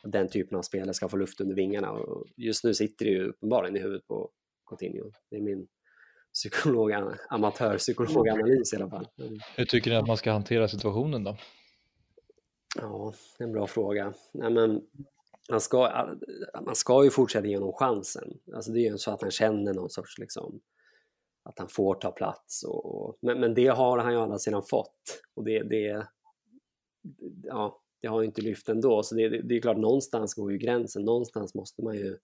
den 0.04 0.30
typen 0.30 0.58
av 0.58 0.62
spelare 0.62 0.94
ska 0.94 1.10
få 1.10 1.18
luft 1.18 1.42
under 1.42 1.56
vingarna. 1.56 1.92
Och 1.92 2.26
just 2.38 2.64
nu 2.64 2.74
sitter 2.74 3.06
det 3.06 3.12
ju 3.12 3.28
uppenbarligen 3.28 3.78
i 3.78 3.80
huvudet 3.80 4.08
på 4.08 4.32
Coutinho. 4.70 5.12
Det 5.30 5.36
är 5.36 5.42
min 5.42 5.68
psykolog, 6.34 6.92
amatörpsykologanalys 7.30 8.74
i 8.74 8.76
alla 8.76 8.90
fall. 8.90 9.08
Hur 9.56 9.66
tycker 9.66 9.90
ni 9.90 9.96
att 9.96 10.08
man 10.08 10.18
ska 10.18 10.32
hantera 10.32 10.68
situationen 10.68 11.24
då? 11.24 11.38
Ja, 12.78 13.14
det 13.38 13.44
är 13.44 13.48
en 13.48 13.54
bra 13.54 13.68
fråga. 13.68 14.14
Nej, 14.34 14.52
men 14.52 14.82
man, 15.50 15.62
ska, 15.62 16.08
man 16.66 16.76
ska 16.76 17.04
ju 17.04 17.10
fortsätta 17.10 17.48
ge 17.48 17.58
honom 17.58 17.74
chansen. 17.74 18.40
Alltså 18.56 18.72
det 18.72 18.80
är 18.80 18.92
ju 18.92 18.98
så 18.98 19.12
att 19.12 19.22
han 19.22 19.32
känner 19.32 19.74
någon 19.74 19.90
sorts 19.90 20.18
liksom, 20.18 20.62
att 21.44 21.60
han 21.60 21.68
får 21.70 21.96
ta 21.96 22.12
plats. 22.12 22.64
Och, 22.64 23.18
men, 23.22 23.40
men 23.40 23.54
det 23.54 23.68
har 23.68 23.98
han 23.98 24.14
ju 24.14 24.20
alla 24.20 24.40
sidan 24.40 24.64
fått. 24.70 25.22
Och 25.36 25.44
det, 25.44 25.64
det, 25.64 26.08
ja, 27.44 27.82
det 28.02 28.08
har 28.08 28.22
ju 28.22 28.28
inte 28.28 28.42
lyft 28.42 28.70
ändå. 28.70 29.04
Så 29.04 29.16
det, 29.16 29.30
det, 29.30 29.42
det 29.42 29.58
är 29.58 29.62
klart, 29.62 29.78
någonstans 29.78 30.34
går 30.34 30.52
ju 30.52 30.58
gränsen. 30.58 31.06
Någonstans 31.06 31.56
måste 31.56 31.84
man 31.84 31.96
ju 31.96 32.18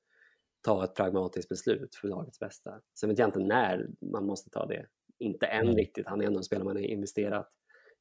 ta 0.61 0.83
ett 0.83 0.95
pragmatiskt 0.95 1.49
beslut 1.49 1.95
för 1.95 2.07
lagets 2.07 2.39
bästa. 2.39 2.81
Sen 2.99 3.09
vet 3.09 3.19
jag 3.19 3.27
inte 3.27 3.39
när 3.39 3.87
man 4.11 4.25
måste 4.25 4.49
ta 4.49 4.65
det. 4.65 4.85
Inte 5.19 5.45
än 5.45 5.63
mm. 5.63 5.75
riktigt. 5.75 6.07
Han 6.07 6.21
är 6.21 6.25
ändå 6.25 6.37
en 6.37 6.43
spelare 6.43 6.65
man 6.65 6.75
har 6.75 6.83
investerat 6.83 7.49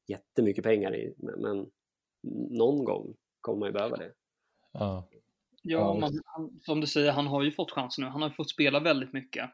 jättemycket 0.07 0.63
pengar 0.63 0.95
i. 0.95 1.13
Men, 1.17 1.41
men 1.41 1.71
någon 2.57 2.83
gång 2.85 3.15
kommer 3.41 3.59
man 3.59 3.69
ju 3.69 3.73
behöva 3.73 3.97
det. 3.97 4.13
Ja, 4.71 5.07
ja 5.61 5.93
man, 5.93 6.11
som 6.61 6.81
du 6.81 6.87
säger, 6.87 7.11
han 7.11 7.27
har 7.27 7.43
ju 7.43 7.51
fått 7.51 7.71
chansen 7.71 8.03
nu. 8.03 8.09
Han 8.09 8.21
har 8.21 8.29
fått 8.29 8.49
spela 8.49 8.79
väldigt 8.79 9.13
mycket. 9.13 9.49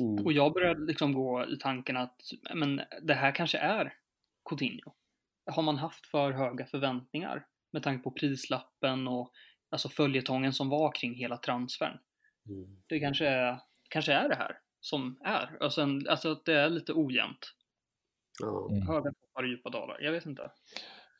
Mm. 0.00 0.26
Och 0.26 0.32
jag 0.32 0.52
började 0.52 0.86
liksom 0.86 1.12
gå 1.12 1.46
i 1.46 1.56
tanken 1.56 1.96
att 1.96 2.20
men, 2.54 2.80
det 3.02 3.14
här 3.14 3.34
kanske 3.34 3.58
är 3.58 3.94
Coutinho. 4.48 4.92
Har 5.46 5.62
man 5.62 5.78
haft 5.78 6.06
för 6.06 6.32
höga 6.32 6.66
förväntningar 6.66 7.46
med 7.72 7.82
tanke 7.82 8.04
på 8.04 8.10
prislappen 8.10 9.08
och 9.08 9.32
alltså 9.70 9.88
följetongen 9.88 10.52
som 10.52 10.68
var 10.68 10.92
kring 10.92 11.14
hela 11.14 11.36
transfern? 11.36 11.98
Mm. 12.48 12.82
Det 12.86 13.00
kanske 13.00 13.26
är, 13.26 13.58
kanske 13.88 14.12
är 14.12 14.28
det 14.28 14.34
här 14.34 14.58
som 14.80 15.18
är. 15.24 15.62
Och 15.62 15.72
sen, 15.72 16.06
alltså 16.08 16.32
att 16.32 16.44
det 16.44 16.54
är 16.54 16.70
lite 16.70 16.92
ojämnt. 16.92 17.54
Mm. 18.42 18.86
Höga 18.86 19.12
toppar 19.12 19.42
och 19.42 19.48
djupa 19.48 19.70
dalar. 19.70 20.00
Jag 20.00 20.12
vet 20.12 20.26
inte. 20.26 20.50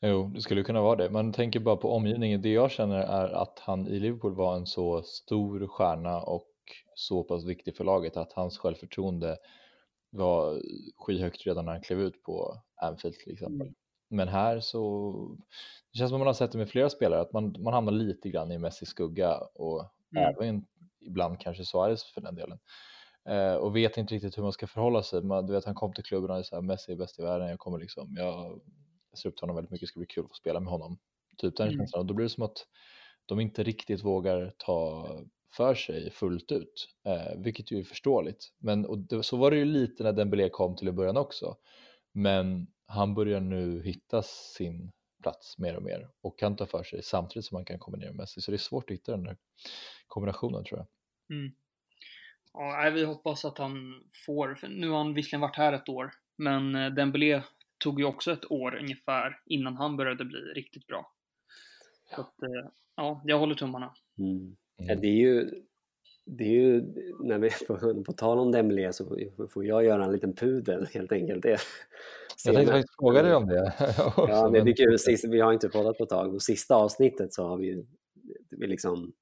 Jo, 0.01 0.31
det 0.35 0.41
skulle 0.41 0.63
kunna 0.63 0.81
vara 0.81 0.95
det. 0.95 1.09
Man 1.09 1.33
tänker 1.33 1.59
bara 1.59 1.75
på 1.75 1.95
omgivningen. 1.95 2.41
Det 2.41 2.49
jag 2.49 2.71
känner 2.71 2.99
är 2.99 3.29
att 3.29 3.59
han 3.59 3.87
i 3.87 3.99
Liverpool 3.99 4.35
var 4.35 4.55
en 4.55 4.65
så 4.65 5.01
stor 5.01 5.67
stjärna 5.67 6.21
och 6.21 6.50
så 6.95 7.23
pass 7.23 7.45
viktig 7.45 7.75
för 7.75 7.83
laget 7.83 8.17
att 8.17 8.33
hans 8.33 8.57
självförtroende 8.57 9.37
var 10.09 10.61
skyhögt 10.97 11.45
redan 11.45 11.65
när 11.65 11.71
han 11.71 11.81
klev 11.81 12.01
ut 12.01 12.23
på 12.23 12.61
Anfield 12.75 13.15
till 13.15 13.33
exempel. 13.33 13.67
Mm. 13.67 13.75
Men 14.09 14.27
här 14.27 14.59
så, 14.59 15.11
det 15.91 15.97
känns 15.97 16.09
som 16.09 16.19
man 16.19 16.27
har 16.27 16.33
sett 16.33 16.51
det 16.51 16.57
med 16.57 16.69
flera 16.69 16.89
spelare, 16.89 17.21
att 17.21 17.33
man, 17.33 17.55
man 17.59 17.73
hamnar 17.73 17.91
lite 17.91 18.29
grann 18.29 18.51
i 18.51 18.57
Messis 18.57 18.89
skugga 18.89 19.37
och 19.37 19.85
mm. 20.15 20.35
även 20.35 20.65
ibland 21.01 21.39
kanske 21.39 21.65
Suarez 21.65 22.03
för 22.03 22.21
den 22.21 22.35
delen. 22.35 22.59
Eh, 23.29 23.53
och 23.53 23.75
vet 23.75 23.97
inte 23.97 24.15
riktigt 24.15 24.37
hur 24.37 24.43
man 24.43 24.51
ska 24.51 24.67
förhålla 24.67 25.03
sig. 25.03 25.21
Man, 25.21 25.45
du 25.45 25.53
vet, 25.53 25.65
han 25.65 25.75
kom 25.75 25.93
till 25.93 26.03
klubben 26.03 26.31
och 26.31 26.45
sa 26.45 26.61
Messi 26.61 26.91
är 26.91 26.95
bäst 26.95 27.19
i 27.19 27.23
världen, 27.23 27.49
jag 27.49 27.59
kommer 27.59 27.79
liksom, 27.79 28.15
jag 28.17 28.61
ser 29.17 29.29
upp 29.29 29.35
till 29.35 29.43
honom 29.43 29.55
väldigt 29.55 29.71
mycket, 29.71 29.87
det 29.87 29.89
ska 29.89 29.99
bli 29.99 30.07
kul 30.07 30.23
att 30.23 30.29
få 30.29 30.35
spela 30.35 30.59
med 30.59 30.71
honom. 30.71 30.97
Typ 31.37 31.57
den 31.57 31.67
mm. 31.67 31.79
känslan. 31.79 31.99
Och 31.99 32.05
då 32.05 32.13
blir 32.13 32.25
det 32.25 32.29
som 32.29 32.43
att 32.43 32.67
de 33.25 33.39
inte 33.39 33.63
riktigt 33.63 34.03
vågar 34.03 34.53
ta 34.57 35.07
för 35.51 35.75
sig 35.75 36.11
fullt 36.11 36.51
ut, 36.51 36.89
eh, 37.05 37.37
vilket 37.37 37.71
ju 37.71 37.79
är 37.79 37.83
förståeligt. 37.83 38.53
Men 38.57 38.85
och 38.85 38.97
det, 38.97 39.23
så 39.23 39.37
var 39.37 39.51
det 39.51 39.57
ju 39.57 39.65
lite 39.65 40.03
när 40.03 40.13
Dembélé 40.13 40.49
kom 40.49 40.75
till 40.75 40.87
i 40.87 40.91
början 40.91 41.17
också. 41.17 41.55
Men 42.11 42.67
han 42.85 43.13
börjar 43.13 43.39
nu 43.39 43.83
hitta 43.83 44.21
sin 44.23 44.91
plats 45.23 45.57
mer 45.57 45.75
och 45.75 45.83
mer 45.83 46.09
och 46.21 46.39
kan 46.39 46.55
ta 46.55 46.65
för 46.65 46.83
sig 46.83 47.03
samtidigt 47.03 47.45
som 47.45 47.55
man 47.55 47.65
kan 47.65 47.79
kombinera 47.79 48.09
med 48.09 48.17
Messi. 48.17 48.41
Så 48.41 48.51
det 48.51 48.55
är 48.55 48.59
svårt 48.59 48.89
att 48.89 48.93
hitta 48.93 49.11
den 49.11 49.23
där 49.23 49.37
kombinationen 50.07 50.63
tror 50.63 50.79
jag. 50.79 50.87
Mm. 51.37 51.51
Ja, 52.53 52.91
vi 52.93 53.03
hoppas 53.03 53.45
att 53.45 53.57
han 53.57 54.03
får, 54.25 54.67
nu 54.69 54.89
har 54.89 54.97
han 54.97 55.13
visserligen 55.13 55.41
varit 55.41 55.57
här 55.57 55.73
ett 55.73 55.89
år, 55.89 56.11
men 56.35 56.75
eh, 56.75 56.91
Dembélé 56.91 57.43
tog 57.77 57.99
ju 57.99 58.05
också 58.05 58.31
ett 58.31 58.51
år 58.51 58.75
ungefär 58.75 59.39
innan 59.45 59.77
han 59.77 59.97
började 59.97 60.25
bli 60.25 60.39
riktigt 60.39 60.87
bra. 60.87 61.11
Ja. 62.09 62.15
Så 62.15 62.21
att, 62.21 62.43
eh, 62.43 62.71
ja, 62.95 63.21
jag 63.25 63.39
håller 63.39 63.55
tummarna. 63.55 63.93
Mm. 64.17 64.55
Mm. 64.83 65.01
Det 65.01 65.07
är 65.07 65.15
ju, 65.15 65.49
det 66.25 66.43
är 66.43 66.49
ju, 66.49 66.81
när 67.19 67.37
vi 67.37 67.49
på, 67.67 68.03
på 68.03 68.13
tal 68.13 68.39
om 68.39 68.51
Dembélé 68.51 68.93
så 68.93 69.17
får 69.49 69.65
jag 69.65 69.85
göra 69.85 70.05
en 70.05 70.11
liten 70.11 70.35
pudel 70.35 70.87
helt 70.93 71.11
enkelt. 71.11 71.43
Det, 71.43 71.57
jag 72.45 72.55
tänkte 72.55 72.73
faktiskt 72.73 72.95
fråga 72.99 73.23
dig 73.23 73.35
om 73.35 73.47
det. 73.47 73.73
ja, 74.17 74.49
det 74.49 74.59
är 74.59 74.75
kul. 74.75 74.99
Sist, 74.99 75.25
vi 75.25 75.39
har 75.39 75.53
inte 75.53 75.69
poddat 75.69 75.97
på 75.97 76.03
ett 76.03 76.09
tag 76.09 76.33
och 76.33 76.41
sista 76.41 76.75
avsnittet 76.75 77.33
så 77.33 77.47
har 77.47 77.57
vi, 77.57 77.85
vi 78.49 78.67
liksom 78.67 79.13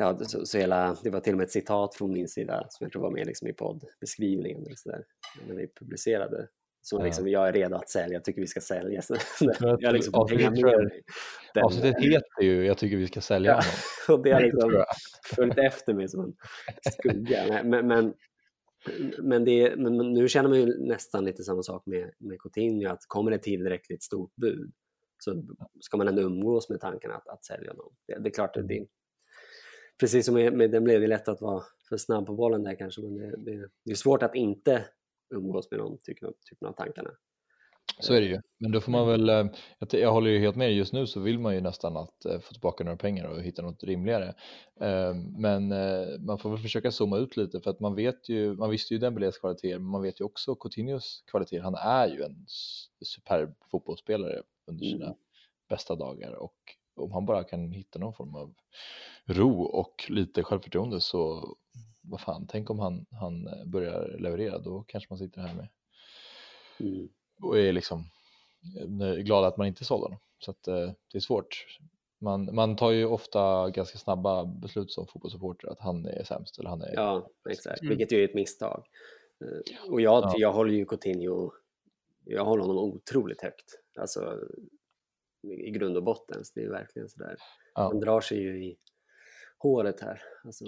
Ja, 0.00 0.18
så, 0.18 0.46
så 0.46 0.58
hela, 0.58 0.96
det 1.02 1.10
var 1.10 1.20
till 1.20 1.32
och 1.32 1.36
med 1.36 1.44
ett 1.44 1.50
citat 1.50 1.94
från 1.94 2.12
min 2.12 2.28
sida 2.28 2.66
som 2.70 2.84
jag 2.84 2.92
tror 2.92 3.02
var 3.02 3.10
med 3.10 3.26
liksom 3.26 3.48
i 3.48 3.52
poddbeskrivningen 3.52 4.66
eller 4.66 4.76
så 4.76 4.90
där, 4.90 5.04
när 5.48 5.54
vi 5.54 5.68
publicerade. 5.68 6.48
Så 6.88 7.02
liksom, 7.02 7.28
jag 7.28 7.48
är 7.48 7.52
redo 7.52 7.76
att 7.76 7.90
sälja, 7.90 8.14
jag 8.14 8.24
tycker 8.24 8.40
vi 8.40 8.46
ska 8.46 8.60
sälja. 8.60 9.02
Så, 9.02 9.16
jag 9.80 9.92
liksom 9.92 10.14
avsnittet 10.14 12.02
heter 12.02 12.42
ju 12.42 12.66
Jag 12.66 12.78
tycker 12.78 12.96
vi 12.96 13.06
ska 13.06 13.20
sälja. 13.20 13.60
Ja, 14.08 14.14
och 14.14 14.22
det 14.22 14.30
har 14.30 14.40
liksom 14.40 14.84
följt 15.24 15.58
efter 15.58 15.94
mig 15.94 16.08
som 16.08 16.20
en 16.20 16.34
skugga. 16.92 17.62
Men, 17.64 17.86
men, 17.86 18.14
men, 19.18 19.44
det, 19.44 19.76
men 19.76 19.96
nu 19.96 20.28
känner 20.28 20.48
man 20.48 20.58
ju 20.58 20.86
nästan 20.86 21.24
lite 21.24 21.42
samma 21.42 21.62
sak 21.62 21.86
med, 21.86 22.10
med 22.18 22.40
Coutinho, 22.40 22.92
att 22.92 23.00
kommer 23.06 23.30
det 23.30 23.38
tillräckligt 23.38 24.02
stort 24.02 24.36
bud 24.36 24.72
så 25.18 25.42
ska 25.80 25.96
man 25.96 26.08
ändå 26.08 26.22
umgås 26.22 26.70
med 26.70 26.80
tanken 26.80 27.10
att, 27.10 27.28
att 27.28 27.44
sälja 27.44 27.70
honom. 27.70 27.92
Det, 28.06 28.18
det 28.18 28.28
är 28.28 28.32
klart, 28.32 28.56
att 28.56 28.68
det, 28.68 28.86
precis 30.00 30.26
som 30.26 30.34
med, 30.34 30.52
med 30.52 30.70
den 30.70 30.84
blev 30.84 31.00
det 31.00 31.06
lätt 31.06 31.28
att 31.28 31.40
vara 31.40 31.62
för 31.88 31.96
snabb 31.96 32.26
på 32.26 32.34
bollen 32.34 32.62
där 32.62 32.74
kanske, 32.74 33.02
men 33.02 33.14
det, 33.14 33.36
det, 33.36 33.68
det 33.84 33.90
är 33.90 33.94
svårt 33.94 34.22
att 34.22 34.34
inte 34.34 34.84
umgås 35.30 35.70
med 35.70 35.80
någon 35.80 35.98
typen 35.98 36.68
av, 36.68 36.72
tankarna. 36.72 37.10
Så 38.00 38.14
är 38.14 38.20
det 38.20 38.26
ju, 38.26 38.40
men 38.58 38.72
då 38.72 38.80
får 38.80 38.92
man 38.92 39.08
väl, 39.08 39.28
eh, 39.28 39.46
jag 39.90 40.12
håller 40.12 40.30
ju 40.30 40.38
helt 40.38 40.56
med 40.56 40.74
just 40.74 40.92
nu 40.92 41.06
så 41.06 41.20
vill 41.20 41.38
man 41.38 41.54
ju 41.54 41.60
nästan 41.60 41.96
att 41.96 42.24
eh, 42.24 42.40
få 42.40 42.52
tillbaka 42.52 42.84
några 42.84 42.96
pengar 42.96 43.24
och 43.24 43.42
hitta 43.42 43.62
något 43.62 43.84
rimligare. 43.84 44.34
Eh, 44.80 45.14
men 45.38 45.68
man 46.24 46.38
får 46.38 46.50
väl 46.50 46.58
försöka 46.58 46.90
zooma 46.90 47.18
ut 47.18 47.36
lite 47.36 47.60
för 47.60 47.70
att 47.70 47.80
man 47.80 47.94
vet 47.94 48.28
ju, 48.28 48.54
man 48.54 48.70
visste 48.70 48.94
ju 48.94 49.00
Dembélés 49.00 49.38
kvaliteter, 49.38 49.78
men 49.78 49.90
man 49.90 50.02
vet 50.02 50.20
ju 50.20 50.24
också 50.24 50.54
Coutinhos 50.54 51.24
kvaliteter. 51.26 51.62
Han 51.62 51.74
är 51.74 52.08
ju 52.08 52.22
en 52.22 52.46
superb 53.04 53.54
fotbollsspelare 53.70 54.42
under 54.66 54.86
sina 54.86 55.04
mm. 55.04 55.16
bästa 55.68 55.94
dagar 55.96 56.32
och 56.32 56.54
om 56.96 57.12
han 57.12 57.26
bara 57.26 57.44
kan 57.44 57.72
hitta 57.72 57.98
någon 57.98 58.14
form 58.14 58.34
av 58.34 58.54
ro 59.24 59.62
och 59.62 60.04
lite 60.08 60.42
självförtroende 60.42 61.00
så 61.00 61.54
vad 62.10 62.20
fan, 62.20 62.46
tänk 62.48 62.70
om 62.70 62.78
han, 62.78 63.06
han 63.10 63.48
börjar 63.70 64.16
leverera, 64.18 64.58
då 64.58 64.84
kanske 64.88 65.06
man 65.12 65.18
sitter 65.18 65.40
här 65.40 65.54
med 65.54 65.68
Mm. 66.80 67.08
och 67.42 67.58
är 67.58 67.72
liksom 67.72 68.04
eh, 69.02 69.14
glad 69.14 69.44
att 69.44 69.56
man 69.56 69.66
inte 69.66 69.84
sålde 69.84 70.04
honom. 70.04 70.18
Så 70.38 70.50
att 70.50 70.68
eh, 70.68 70.90
det 71.12 71.18
är 71.18 71.20
svårt. 71.20 71.66
Man, 72.20 72.54
man 72.54 72.76
tar 72.76 72.90
ju 72.90 73.04
ofta 73.04 73.70
ganska 73.70 73.98
snabba 73.98 74.44
beslut 74.44 74.92
som 74.92 75.06
fotbollssupporter 75.06 75.68
att 75.68 75.80
han 75.80 76.06
är 76.06 76.24
sämst 76.24 76.58
eller 76.58 76.70
han 76.70 76.82
är... 76.82 76.94
Ja, 76.94 77.30
exakt. 77.50 77.80
Mm. 77.80 77.88
Vilket 77.88 78.12
ju 78.12 78.20
är 78.20 78.24
ett 78.28 78.34
misstag. 78.34 78.84
Eh, 79.44 79.90
Och 79.92 80.00
jag, 80.00 80.24
Ja. 80.24 80.34
jag 80.36 80.52
håller 80.52 80.72
ju 80.72 80.84
Coutinho, 80.84 81.52
jag 82.24 82.44
håller 82.44 82.62
honom 82.64 82.78
otroligt 82.84 83.42
högt. 83.42 83.74
Alltså 84.00 84.38
i 85.42 85.70
grund 85.70 85.96
och 85.96 86.02
botten. 86.02 86.44
Så 86.44 86.52
det 86.54 86.62
är 86.64 86.70
verkligen 86.70 87.08
sådär. 87.08 87.36
Ja. 87.74 87.82
Han 87.82 88.00
drar 88.00 88.20
sig 88.20 88.38
ju 88.38 88.64
i 88.64 88.76
håret 89.58 90.00
här. 90.00 90.22
Alltså, 90.44 90.64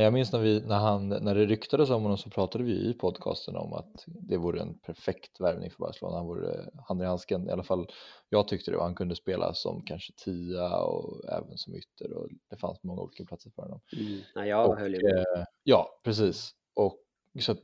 Jag 0.00 0.12
minns 0.12 0.32
när, 0.32 0.40
vi, 0.40 0.60
när, 0.60 0.78
han, 0.78 1.08
när 1.08 1.34
det 1.34 1.46
ryktades 1.46 1.90
om 1.90 2.02
honom 2.02 2.18
så 2.18 2.30
pratade 2.30 2.64
vi 2.64 2.72
i 2.72 2.94
podcasten 2.94 3.56
om 3.56 3.72
att 3.72 4.04
det 4.06 4.36
vore 4.36 4.60
en 4.60 4.78
perfekt 4.78 5.40
värvning 5.40 5.70
för 5.70 5.78
Barcelona. 5.78 6.16
Han 6.16 6.26
vore 6.26 6.70
hand 6.88 7.02
i 7.02 7.04
handsken, 7.04 7.48
i 7.48 7.52
alla 7.52 7.62
fall 7.62 7.86
jag 8.28 8.48
tyckte 8.48 8.70
det. 8.70 8.82
Han 8.82 8.94
kunde 8.94 9.16
spela 9.16 9.54
som 9.54 9.82
kanske 9.84 10.12
tia 10.12 10.78
och 10.78 11.24
även 11.28 11.58
som 11.58 11.74
ytter 11.74 12.12
och 12.12 12.28
det 12.50 12.56
fanns 12.56 12.82
många 12.82 13.02
olika 13.02 13.24
platser 13.24 13.50
för 13.50 13.62
honom. 13.62 13.80
mm. 13.96 14.20
Nej, 14.34 14.48
jag 14.48 14.68
och, 14.68 14.76
höll 14.76 14.94
eh, 14.94 15.44
ja, 15.62 16.00
precis. 16.04 16.50
Och 16.74 16.98
så 17.40 17.56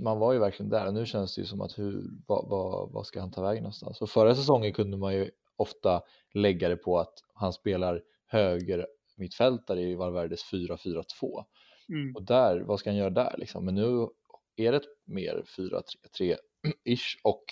man 0.00 0.18
var 0.18 0.32
ju 0.32 0.38
verkligen 0.38 0.70
där 0.70 0.86
och 0.86 0.94
nu 0.94 1.06
känns 1.06 1.34
det 1.34 1.40
ju 1.40 1.46
som 1.46 1.60
att 1.60 1.78
hur, 1.78 2.10
vad, 2.26 2.48
vad, 2.48 2.92
vad 2.92 3.06
ska 3.06 3.20
han 3.20 3.30
ta 3.30 3.42
vägen 3.42 3.62
någonstans? 3.62 4.00
Och 4.00 4.10
förra 4.10 4.34
säsongen 4.34 4.72
kunde 4.72 4.96
man 4.96 5.14
ju 5.14 5.30
ofta 5.56 6.02
lägga 6.34 6.68
det 6.68 6.76
på 6.76 6.98
att 6.98 7.14
han 7.34 7.52
spelar 7.52 8.02
höger 8.26 8.86
mittfältare 9.16 9.82
i 9.82 9.94
Valverdes 9.94 10.44
4-4-2. 10.52 11.44
Mm. 11.88 12.16
Och 12.16 12.22
där, 12.22 12.60
vad 12.60 12.80
ska 12.80 12.90
han 12.90 12.96
göra 12.96 13.10
där 13.10 13.34
liksom? 13.38 13.64
Men 13.64 13.74
nu 13.74 14.08
är 14.56 14.72
det 14.72 14.80
mer 15.04 15.44
4-3-3-ish 15.56 17.18
och 17.22 17.44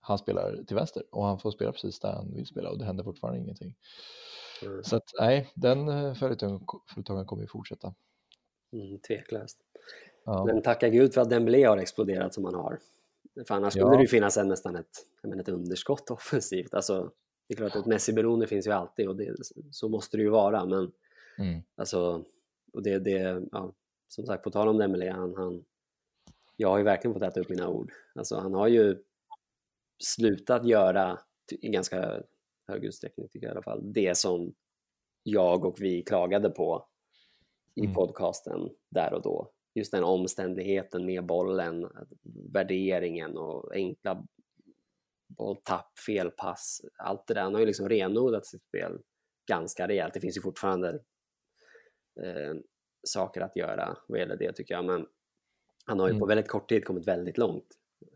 han 0.00 0.18
spelar 0.18 0.64
till 0.64 0.76
vänster 0.76 1.02
och 1.10 1.24
han 1.24 1.38
får 1.38 1.50
spela 1.50 1.72
precis 1.72 2.00
där 2.00 2.12
han 2.12 2.34
vill 2.34 2.46
spela 2.46 2.70
och 2.70 2.78
det 2.78 2.84
händer 2.84 3.04
fortfarande 3.04 3.40
ingenting. 3.40 3.74
Mm. 4.62 4.84
Så 4.84 4.96
att 4.96 5.10
nej, 5.20 5.50
den 5.54 5.88
eh, 5.88 6.14
företagaren 6.14 7.26
kommer 7.26 7.42
ju 7.42 7.46
fortsätta. 7.48 7.94
Mm, 8.72 8.98
tveklöst. 8.98 9.58
Ja, 10.24 10.44
Men 10.44 10.62
tacka 10.62 10.88
gud 10.88 11.14
för 11.14 11.20
att 11.20 11.30
Dembélé 11.30 11.64
har 11.64 11.76
exploderat 11.76 12.34
som 12.34 12.44
han 12.44 12.54
har. 12.54 12.78
För 13.46 13.54
annars 13.54 13.72
skulle 13.72 13.86
Ja. 13.86 13.96
det 13.96 14.02
ju 14.02 14.08
finnas 14.08 14.36
en, 14.36 14.48
nästan 14.48 14.76
ett, 14.76 15.06
menar, 15.22 15.42
ett 15.42 15.48
underskott 15.48 16.10
offensivt. 16.10 16.74
Alltså, 16.74 17.10
det 17.48 17.54
är 17.54 17.56
klart 17.56 17.76
att 17.76 17.86
Messi-beroende 17.86 18.46
finns 18.46 18.66
ju 18.66 18.70
alltid 18.70 19.08
och 19.08 19.16
det, 19.16 19.36
så 19.70 19.88
måste 19.88 20.16
det 20.16 20.22
ju 20.22 20.28
vara. 20.28 20.64
Men 20.64 20.92
mm, 21.38 21.62
alltså, 21.76 22.24
och 22.72 22.82
det, 22.82 22.98
det, 22.98 23.46
ja, 23.52 23.72
som 24.08 24.26
sagt, 24.26 24.44
på 24.44 24.50
tal 24.50 24.68
om 24.68 24.78
Dembélé, 24.78 25.10
han, 25.10 25.34
han, 25.36 25.64
jag 26.56 26.68
har 26.68 26.78
ju 26.78 26.84
verkligen 26.84 27.14
fått 27.14 27.22
äta 27.22 27.40
upp 27.40 27.48
mina 27.48 27.68
ord. 27.68 27.92
Alltså, 28.14 28.36
han 28.36 28.54
har 28.54 28.68
ju 28.68 29.02
slutat 30.04 30.66
göra, 30.66 31.18
i 31.60 31.68
ganska 31.68 32.22
hög 32.68 32.84
utsträckning 32.84 33.28
tycker 33.28 33.46
jag 33.46 33.52
i 33.52 33.56
alla 33.56 33.62
fall, 33.62 33.92
det 33.92 34.16
som 34.18 34.54
jag 35.22 35.64
och 35.64 35.76
vi 35.80 36.02
klagade 36.02 36.50
på 36.50 36.86
i 37.74 37.80
Mm. 37.80 37.94
podcasten 37.94 38.70
där 38.88 39.12
och 39.14 39.22
då. 39.22 39.52
Just 39.74 39.92
den 39.92 40.04
omständigheten 40.04 41.06
med 41.06 41.26
bollen, 41.26 41.88
värderingen 42.52 43.36
och 43.36 43.74
enkla 43.74 44.26
bolltapp, 45.26 45.98
felpass, 46.06 46.80
allt 46.98 47.26
det 47.26 47.34
där. 47.34 47.42
Han 47.42 47.54
har 47.54 47.60
ju 47.60 47.66
liksom 47.66 47.88
renodlat 47.88 48.46
sitt 48.46 48.62
spel 48.62 48.98
ganska 49.46 49.88
rejält. 49.88 50.14
Det 50.14 50.20
finns 50.20 50.36
ju 50.36 50.40
fortfarande 50.40 51.00
eh, 52.24 52.54
saker 53.02 53.40
att 53.40 53.56
göra 53.56 53.96
vad 54.08 54.18
gäller 54.18 54.36
det 54.36 54.52
tycker 54.52 54.74
jag, 54.74 54.84
men 54.84 55.06
han 55.84 56.00
har 56.00 56.06
ju 56.08 56.12
på 56.12 56.16
Mm. 56.24 56.28
väldigt 56.28 56.48
kort 56.50 56.68
tid 56.68 56.84
kommit 56.84 57.08
väldigt 57.08 57.38
långt 57.38 57.66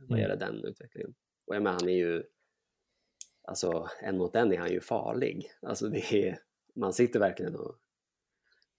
vad 0.01 0.11
Mm. 0.19 0.21
gäller 0.21 0.37
den 0.37 0.65
utvecklingen. 0.65 1.15
Och 1.47 1.55
jag 1.57 1.63
menar, 1.63 1.79
han 1.81 1.89
är 1.89 1.97
ju, 1.97 2.23
alltså 3.43 3.89
en 4.03 4.19
mot 4.19 4.37
en 4.37 4.53
är 4.53 4.59
han 4.59 4.71
ju 4.73 4.81
farlig. 4.81 5.51
Alltså 5.63 5.89
det 5.89 6.13
är, 6.15 6.39
man 6.75 6.93
sitter 6.93 7.21
verkligen 7.21 7.57
och 7.57 7.77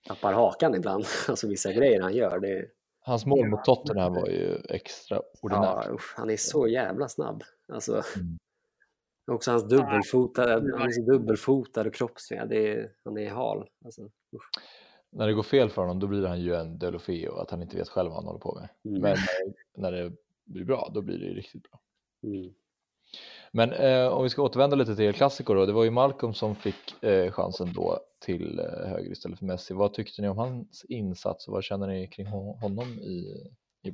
tappar 0.08 0.34
hakan 0.34 0.76
ibland, 0.76 1.06
alltså 1.28 1.48
vissa 1.48 1.72
grejer 1.74 2.02
han 2.02 2.14
gör. 2.14 2.40
Det 2.40 2.50
är, 2.58 2.70
Hans 3.06 3.26
mål 3.26 3.48
mot 3.50 3.64
Tottenham 3.66 4.14
var 4.14 4.28
ju 4.28 4.56
extraordinärt. 4.70 5.86
ja, 5.88 5.88
usch, 5.92 6.14
han 6.18 6.30
är 6.30 6.38
så 6.38 6.68
jävla 6.68 7.08
snabb. 7.10 7.44
Alltså, 7.68 8.02
Mm. 8.16 8.38
Också 9.32 9.52
hans 9.52 9.68
dubbelfotade, 9.68 10.78
han 10.78 10.88
är 10.88 10.92
så 10.92 11.02
dubbelfotad 11.02 11.88
och 11.88 11.94
är, 12.52 12.92
han 13.04 13.18
är 13.18 13.30
hal. 13.30 13.70
Alltså, 13.86 14.02
usch. 14.36 14.50
När 15.16 15.28
det 15.28 15.34
går 15.34 15.44
fel 15.44 15.70
för 15.70 15.82
honom 15.82 16.00
då 16.00 16.08
blir 16.08 16.26
han 16.28 16.42
ju 16.42 16.56
en 16.56 16.80
Delofeo 16.80 17.36
att 17.36 17.52
han 17.52 17.62
inte 17.62 17.78
vet 17.78 17.90
själv 17.90 18.10
vad 18.10 18.18
han 18.18 18.26
håller 18.26 18.40
på 18.40 18.56
med. 18.56 18.70
Mm. 18.86 19.02
Men 19.02 19.12
eh, 19.14 19.54
när 19.76 19.92
det 19.92 20.12
blir 20.46 20.66
bra 20.66 20.92
då 20.94 21.02
blir 21.02 21.18
det 21.18 21.26
ju 21.26 21.34
riktigt 21.34 21.64
bra. 21.64 21.80
Mm. 22.24 22.54
Men 23.52 23.72
eh, 23.74 24.08
om 24.08 24.24
vi 24.24 24.30
ska 24.30 24.42
återvända 24.42 24.76
lite 24.76 24.96
till 24.96 25.06
El 25.06 25.14
Clasico 25.14 25.54
då. 25.54 25.66
Det 25.66 25.74
var 25.74 25.84
ju 25.84 25.92
Malcolm 25.92 26.34
som 26.34 26.56
fick 26.56 27.04
eh, 27.04 27.32
chansen 27.32 27.74
då 27.74 28.00
till 28.20 28.60
eh, 28.60 28.66
höger 28.66 29.12
istället 29.12 29.40
för 29.40 29.46
Messi. 29.46 29.74
Vad 29.74 29.94
tyckte 29.94 30.22
ni 30.22 30.28
om 30.28 30.38
hans 30.38 30.86
insats 30.90 31.48
och 31.48 31.54
vad 31.54 31.64
känner 31.64 31.88
ni 31.88 32.08
kring 32.08 32.28
hon- 32.28 32.58
honom 32.58 33.00
i, 33.00 33.48
i? 33.82 33.92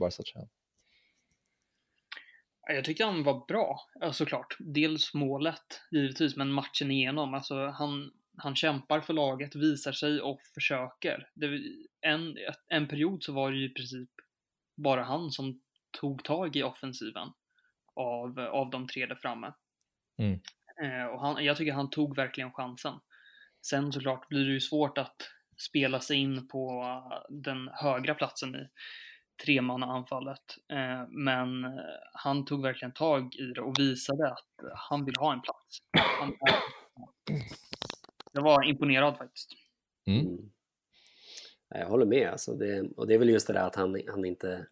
Ja, 2.67 2.73
Jag 2.73 2.85
tycker 2.85 3.05
han 3.05 3.23
var 3.23 3.45
bra, 3.47 3.79
ja, 3.99 4.13
såklart. 4.13 4.57
Dels 4.59 5.13
målet, 5.13 5.81
givetvis, 5.91 6.35
men 6.35 6.51
matchen 6.51 6.91
igenom. 6.91 7.33
Alltså, 7.33 7.55
han, 7.65 8.11
han 8.39 8.55
kämpar 8.55 9.01
för 9.01 9.13
laget, 9.13 9.55
visar 9.55 9.91
sig 9.91 10.21
och 10.21 10.41
försöker. 10.53 11.29
Det, 11.33 11.61
en, 12.01 12.37
en 12.67 12.87
period 12.87 13.23
så 13.23 13.33
var 13.33 13.51
det 13.51 13.57
ju 13.57 13.65
i 13.65 13.73
princip 13.73 14.09
bara 14.75 15.03
han 15.03 15.31
som 15.31 15.61
tog 15.99 16.23
tag 16.23 16.55
i 16.55 16.63
offensiven 16.63 17.27
av, 17.95 18.39
av 18.39 18.69
de 18.69 18.87
tre 18.87 19.05
där 19.05 19.15
framme. 19.15 19.53
Mm. 20.17 20.39
Eh, 20.83 21.05
och 21.05 21.21
han, 21.21 21.45
jag 21.45 21.57
tycker 21.57 21.73
han 21.73 21.89
tog 21.89 22.15
verkligen 22.15 22.51
chansen. 22.51 22.93
Sen 23.61 23.91
såklart 23.91 24.27
blir 24.29 24.45
det 24.45 24.51
ju 24.51 24.59
svårt 24.59 24.97
att 24.97 25.29
spela 25.57 25.99
sig 25.99 26.17
in 26.17 26.47
på 26.47 26.81
eh, 26.83 27.21
den 27.29 27.69
högra 27.73 28.15
platsen 28.15 28.55
i 28.55 28.67
tremannaanfallet. 29.45 30.57
Eh, 30.71 31.07
men 31.09 31.63
eh, 31.63 31.71
han 32.13 32.45
tog 32.45 32.61
verkligen 32.63 32.93
tag 32.93 33.35
i 33.35 33.53
det 33.55 33.61
och 33.61 33.79
visade 33.79 34.31
att 34.31 34.71
han 34.75 35.05
vill 35.05 35.15
ha 35.15 35.33
en 35.33 35.41
plats. 35.41 35.77
Han, 36.19 36.33
jag 38.31 38.41
var 38.41 38.63
imponerad 38.69 39.17
faktiskt. 39.17 39.49
Mm. 40.07 40.25
Mm. 40.27 40.49
Ja, 41.69 41.77
Jag 41.79 41.87
håller 41.89 42.05
med. 42.05 42.29
Alltså 42.29 42.53
det, 42.55 42.89
och 42.97 43.07
det 43.07 43.13
är 43.13 43.17
väl 43.19 43.29
just 43.29 43.47
det 43.47 43.53
där 43.53 43.67
att 43.67 43.75
han, 43.75 44.01
han 44.07 44.25
inte... 44.25 44.67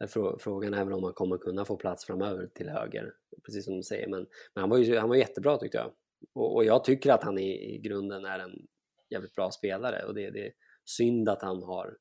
frå- 0.00 0.38
Frågan 0.38 0.74
är 0.74 0.84
väl 0.84 0.92
om 0.94 1.04
han 1.04 1.12
kommer 1.12 1.38
kunna 1.38 1.64
få 1.64 1.76
plats 1.76 2.04
framöver 2.06 2.46
till 2.46 2.68
höger, 2.68 3.12
precis 3.44 3.64
som 3.64 3.76
du 3.76 3.82
säger. 3.82 4.08
Men, 4.08 4.26
men 4.54 4.60
han, 4.62 4.70
var 4.70 4.78
ju, 4.78 4.96
han 4.98 5.08
var 5.08 5.16
jättebra 5.16 5.56
tyckte 5.58 5.78
jag. 5.78 5.92
Och, 6.32 6.54
och 6.54 6.64
jag 6.64 6.84
tycker 6.84 7.12
att 7.12 7.24
han 7.24 7.38
i, 7.38 7.74
i 7.74 7.78
grunden 7.78 8.24
är 8.24 8.38
en 8.38 8.66
jävligt 9.10 9.34
bra 9.34 9.50
spelare. 9.50 10.04
Och 10.04 10.14
det, 10.14 10.30
det 10.30 10.46
är 10.46 10.52
synd 10.84 11.28
att 11.28 11.42
han 11.42 11.62
har... 11.62 11.96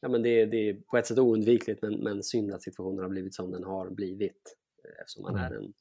Ja, 0.00 0.08
men 0.08 0.22
det, 0.22 0.46
det 0.46 0.56
är 0.68 0.74
på 0.74 0.96
ett 0.96 1.06
sätt 1.06 1.18
oundvikligt, 1.18 1.82
men, 1.82 1.94
men 2.00 2.22
synd 2.22 2.52
att 2.54 2.62
situationen 2.62 2.98
har 3.02 3.08
blivit 3.08 3.34
som 3.34 3.50
den 3.50 3.64
har 3.64 3.90
blivit. 3.90 4.56
eh, 4.84 5.00
Eftersom 5.00 5.24
han 5.24 5.34
Mm. 5.36 5.52
är 5.52 5.56
en 5.56 5.72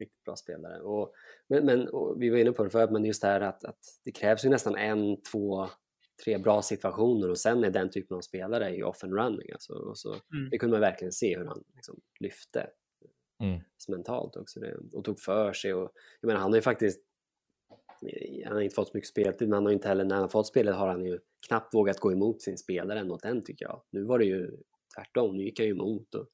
riktigt 0.00 0.24
bra 0.24 0.36
spelare. 0.36 0.80
Och, 0.80 1.12
men 1.48 1.66
men 1.66 1.88
och 1.88 2.22
vi 2.22 2.30
var 2.30 2.38
inne 2.38 2.52
på 2.52 2.64
det 2.64 2.70
förut, 2.70 2.90
men 2.90 3.04
just 3.04 3.22
det 3.22 3.28
här 3.28 3.40
att, 3.40 3.64
att 3.64 3.78
det 4.04 4.12
krävs 4.12 4.44
ju 4.44 4.48
nästan 4.48 4.76
en, 4.76 5.22
två, 5.22 5.68
tre 6.24 6.38
bra 6.38 6.62
situationer 6.62 7.30
och 7.30 7.38
sen 7.38 7.64
är 7.64 7.70
den 7.70 7.90
typen 7.90 8.16
av 8.16 8.20
spelare 8.20 8.76
i 8.76 8.82
off 8.82 9.04
and 9.04 9.14
running. 9.14 9.52
Alltså, 9.52 9.72
och 9.72 9.98
så, 9.98 10.08
Mm. 10.08 10.50
Det 10.50 10.58
kunde 10.58 10.74
man 10.74 10.80
verkligen 10.80 11.12
se 11.12 11.38
hur 11.38 11.44
han 11.44 11.64
liksom 11.74 12.00
lyfte 12.20 12.70
Mm. 13.42 13.60
mentalt 13.88 14.36
också 14.36 14.60
det, 14.60 14.76
och 14.92 15.04
tog 15.04 15.20
för 15.20 15.52
sig. 15.52 15.74
Och, 15.74 15.92
jag 16.20 16.26
menar, 16.26 16.40
han 16.40 16.50
har 16.50 16.56
ju 16.56 16.62
faktiskt 16.62 17.00
han 18.44 18.54
har 18.54 18.60
inte 18.60 18.74
fått 18.74 18.88
så 18.88 18.96
mycket 18.96 19.08
speltid, 19.10 19.48
men 19.48 19.56
han 19.56 19.64
har 19.64 19.72
inte 19.72 19.88
heller, 19.88 20.04
när 20.04 20.14
han 20.14 20.22
har 20.22 20.28
fått 20.28 20.46
spelet 20.46 20.74
har 20.74 20.88
han 20.88 21.04
ju 21.04 21.18
knappt 21.48 21.74
vågat 21.74 22.00
gå 22.00 22.12
emot 22.12 22.42
sin 22.42 22.58
spelare 22.58 23.04
mot 23.04 23.22
den 23.22 23.44
tycker 23.44 23.64
jag. 23.64 23.82
Nu 23.90 24.04
var 24.04 24.18
det 24.18 24.24
ju 24.24 24.56
tvärtom, 24.96 25.36
nu 25.36 25.44
gick 25.44 25.58
han 25.58 25.66
ju 25.66 25.72
emot 25.72 26.14
och, 26.14 26.26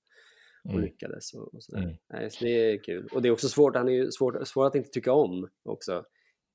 och 0.65 0.71
Mm. 0.71 0.83
lyckades. 0.83 1.35
Och, 1.35 1.55
och 1.55 1.63
sådär. 1.63 1.83
Mm. 1.83 1.97
Nej, 2.13 2.31
så 2.31 2.45
det 2.45 2.51
är 2.73 2.79
kul. 2.85 3.09
Och 3.13 3.23
det 3.23 3.29
är 3.29 3.33
också 3.33 3.49
svårt, 3.49 3.77
han 3.77 3.89
är 3.89 3.93
ju 3.93 4.11
svår, 4.11 4.45
svår 4.45 4.67
att 4.67 4.75
inte 4.75 4.91
tycka 4.91 5.13
om 5.13 5.49
också. 5.65 6.05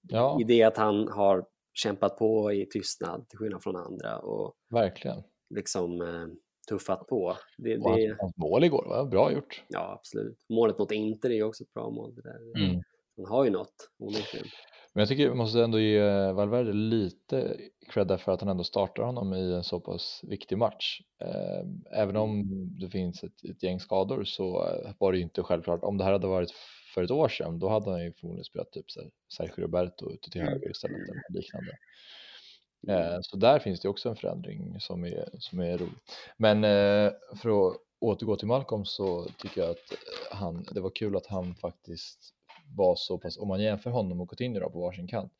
Ja, 0.01 0.37
I 0.41 0.43
det 0.43 0.63
att 0.63 0.77
han 0.77 1.07
har 1.07 1.45
kämpat 1.73 2.17
på 2.17 2.51
i 2.53 2.65
tystnad 2.65 3.29
till 3.29 3.37
skillnad 3.39 3.63
från 3.63 3.75
andra 3.75 4.19
och 4.19 4.53
verkligen. 4.69 5.23
liksom 5.49 6.01
eh, 6.01 6.27
tuffat 6.69 7.07
på. 7.07 7.37
Det, 7.57 7.77
Och 7.77 7.97
det, 7.97 8.15
hans 8.19 8.37
mål 8.37 8.63
igår 8.63 8.85
var 8.89 9.05
bra 9.05 9.31
gjort. 9.31 9.63
ja, 9.67 9.93
absolut. 9.99 10.37
Målet 10.49 10.77
mot 10.79 10.91
Inter 10.91 11.29
är 11.29 11.33
ju 11.35 11.43
också 11.43 11.63
ett 11.63 11.73
bra 11.73 11.89
mål. 11.89 12.15
Det 12.15 12.21
där. 12.21 12.63
Mm. 12.65 12.81
Han 13.17 13.25
har 13.25 13.43
ju 13.43 13.49
något, 13.49 13.89
onekligen. 13.99 14.47
Men 14.99 15.01
jag 15.01 15.09
tycker 15.09 15.23
jag 15.23 15.37
måste 15.37 15.63
ändå 15.63 15.79
ge 15.79 16.31
Valverde 16.31 16.73
lite 16.73 17.57
cred 17.89 18.19
för 18.21 18.31
att 18.31 18.41
han 18.41 18.49
ändå 18.49 18.63
startar 18.63 19.03
honom 19.03 19.33
i 19.33 19.53
en 19.53 19.63
så 19.63 19.79
pass 19.79 20.21
viktig 20.23 20.57
match. 20.57 21.01
Eh, 21.21 21.99
även 22.01 22.15
om 22.15 22.45
det 22.79 22.89
finns 22.89 23.23
ett, 23.23 23.43
ett 23.49 23.63
gäng 23.63 23.79
skador 23.79 24.23
så 24.23 24.51
var 24.97 25.11
det 25.11 25.17
ju 25.17 25.23
inte 25.23 25.43
självklart. 25.43 25.83
Om 25.83 25.97
det 25.97 26.03
här 26.03 26.11
hade 26.11 26.27
varit 26.27 26.51
för 26.93 27.03
ett 27.03 27.11
år 27.11 27.29
sedan 27.29 27.59
då 27.59 27.69
hade 27.69 27.91
han 27.91 28.03
ju 28.03 28.13
förmodligen 28.13 28.45
spelat 28.45 28.71
typ 28.71 28.85
Sergio 29.37 29.61
Roberto 29.61 30.11
ute 30.11 30.29
till 30.29 30.41
höger 30.41 30.71
istället 30.71 31.09
eller 31.09 31.23
liknande. 31.29 31.77
Eh, 32.87 33.19
så 33.21 33.37
där 33.37 33.59
finns 33.59 33.81
det 33.81 33.89
också 33.89 34.09
en 34.09 34.15
förändring 34.15 34.79
som 34.79 35.05
är, 35.05 35.29
som 35.39 35.59
är 35.59 35.77
rolig. 35.77 35.99
Men 36.37 36.63
eh, 36.63 37.11
för 37.41 37.67
att 37.67 37.77
återgå 37.99 38.35
till 38.35 38.47
Malcolm 38.47 38.85
så 38.85 39.25
tycker 39.37 39.61
jag 39.61 39.69
att 39.69 39.93
han, 40.31 40.65
det 40.71 40.81
var 40.81 40.91
kul 40.95 41.15
att 41.15 41.27
han 41.27 41.55
faktiskt 41.55 42.35
var 42.75 42.95
så 42.95 43.17
pass, 43.17 43.37
om 43.37 43.47
man 43.47 43.61
jämför 43.61 43.89
honom 43.89 44.21
och 44.21 44.29
Coutinho 44.29 44.59
då 44.59 44.69
på 44.69 44.79
varsin 44.79 45.07
kant, 45.07 45.33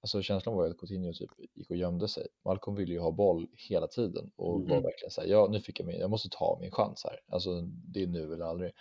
alltså 0.00 0.22
känslan 0.22 0.54
var 0.54 0.64
ju 0.64 0.70
att 0.70 0.78
Coutinho 0.78 1.12
typ 1.12 1.30
gick 1.54 1.70
och 1.70 1.76
gömde 1.76 2.08
sig. 2.08 2.26
Malcolm 2.44 2.76
ville 2.76 2.92
ju 2.92 2.98
ha 3.00 3.10
boll 3.10 3.46
hela 3.56 3.86
tiden 3.86 4.30
och 4.36 4.56
Mm. 4.56 4.68
var 4.68 4.80
verkligen 4.82 5.10
så 5.10 5.20
här, 5.20 5.28
ja 5.28 5.48
nu 5.50 5.60
fick 5.60 5.80
jag 5.80 5.86
min, 5.86 5.98
jag 5.98 6.10
måste 6.10 6.28
ta 6.32 6.58
min 6.60 6.70
chans 6.70 7.04
här, 7.04 7.20
alltså 7.28 7.60
det 7.62 8.02
är 8.02 8.06
nu 8.06 8.34
eller 8.34 8.44
aldrig. 8.44 8.72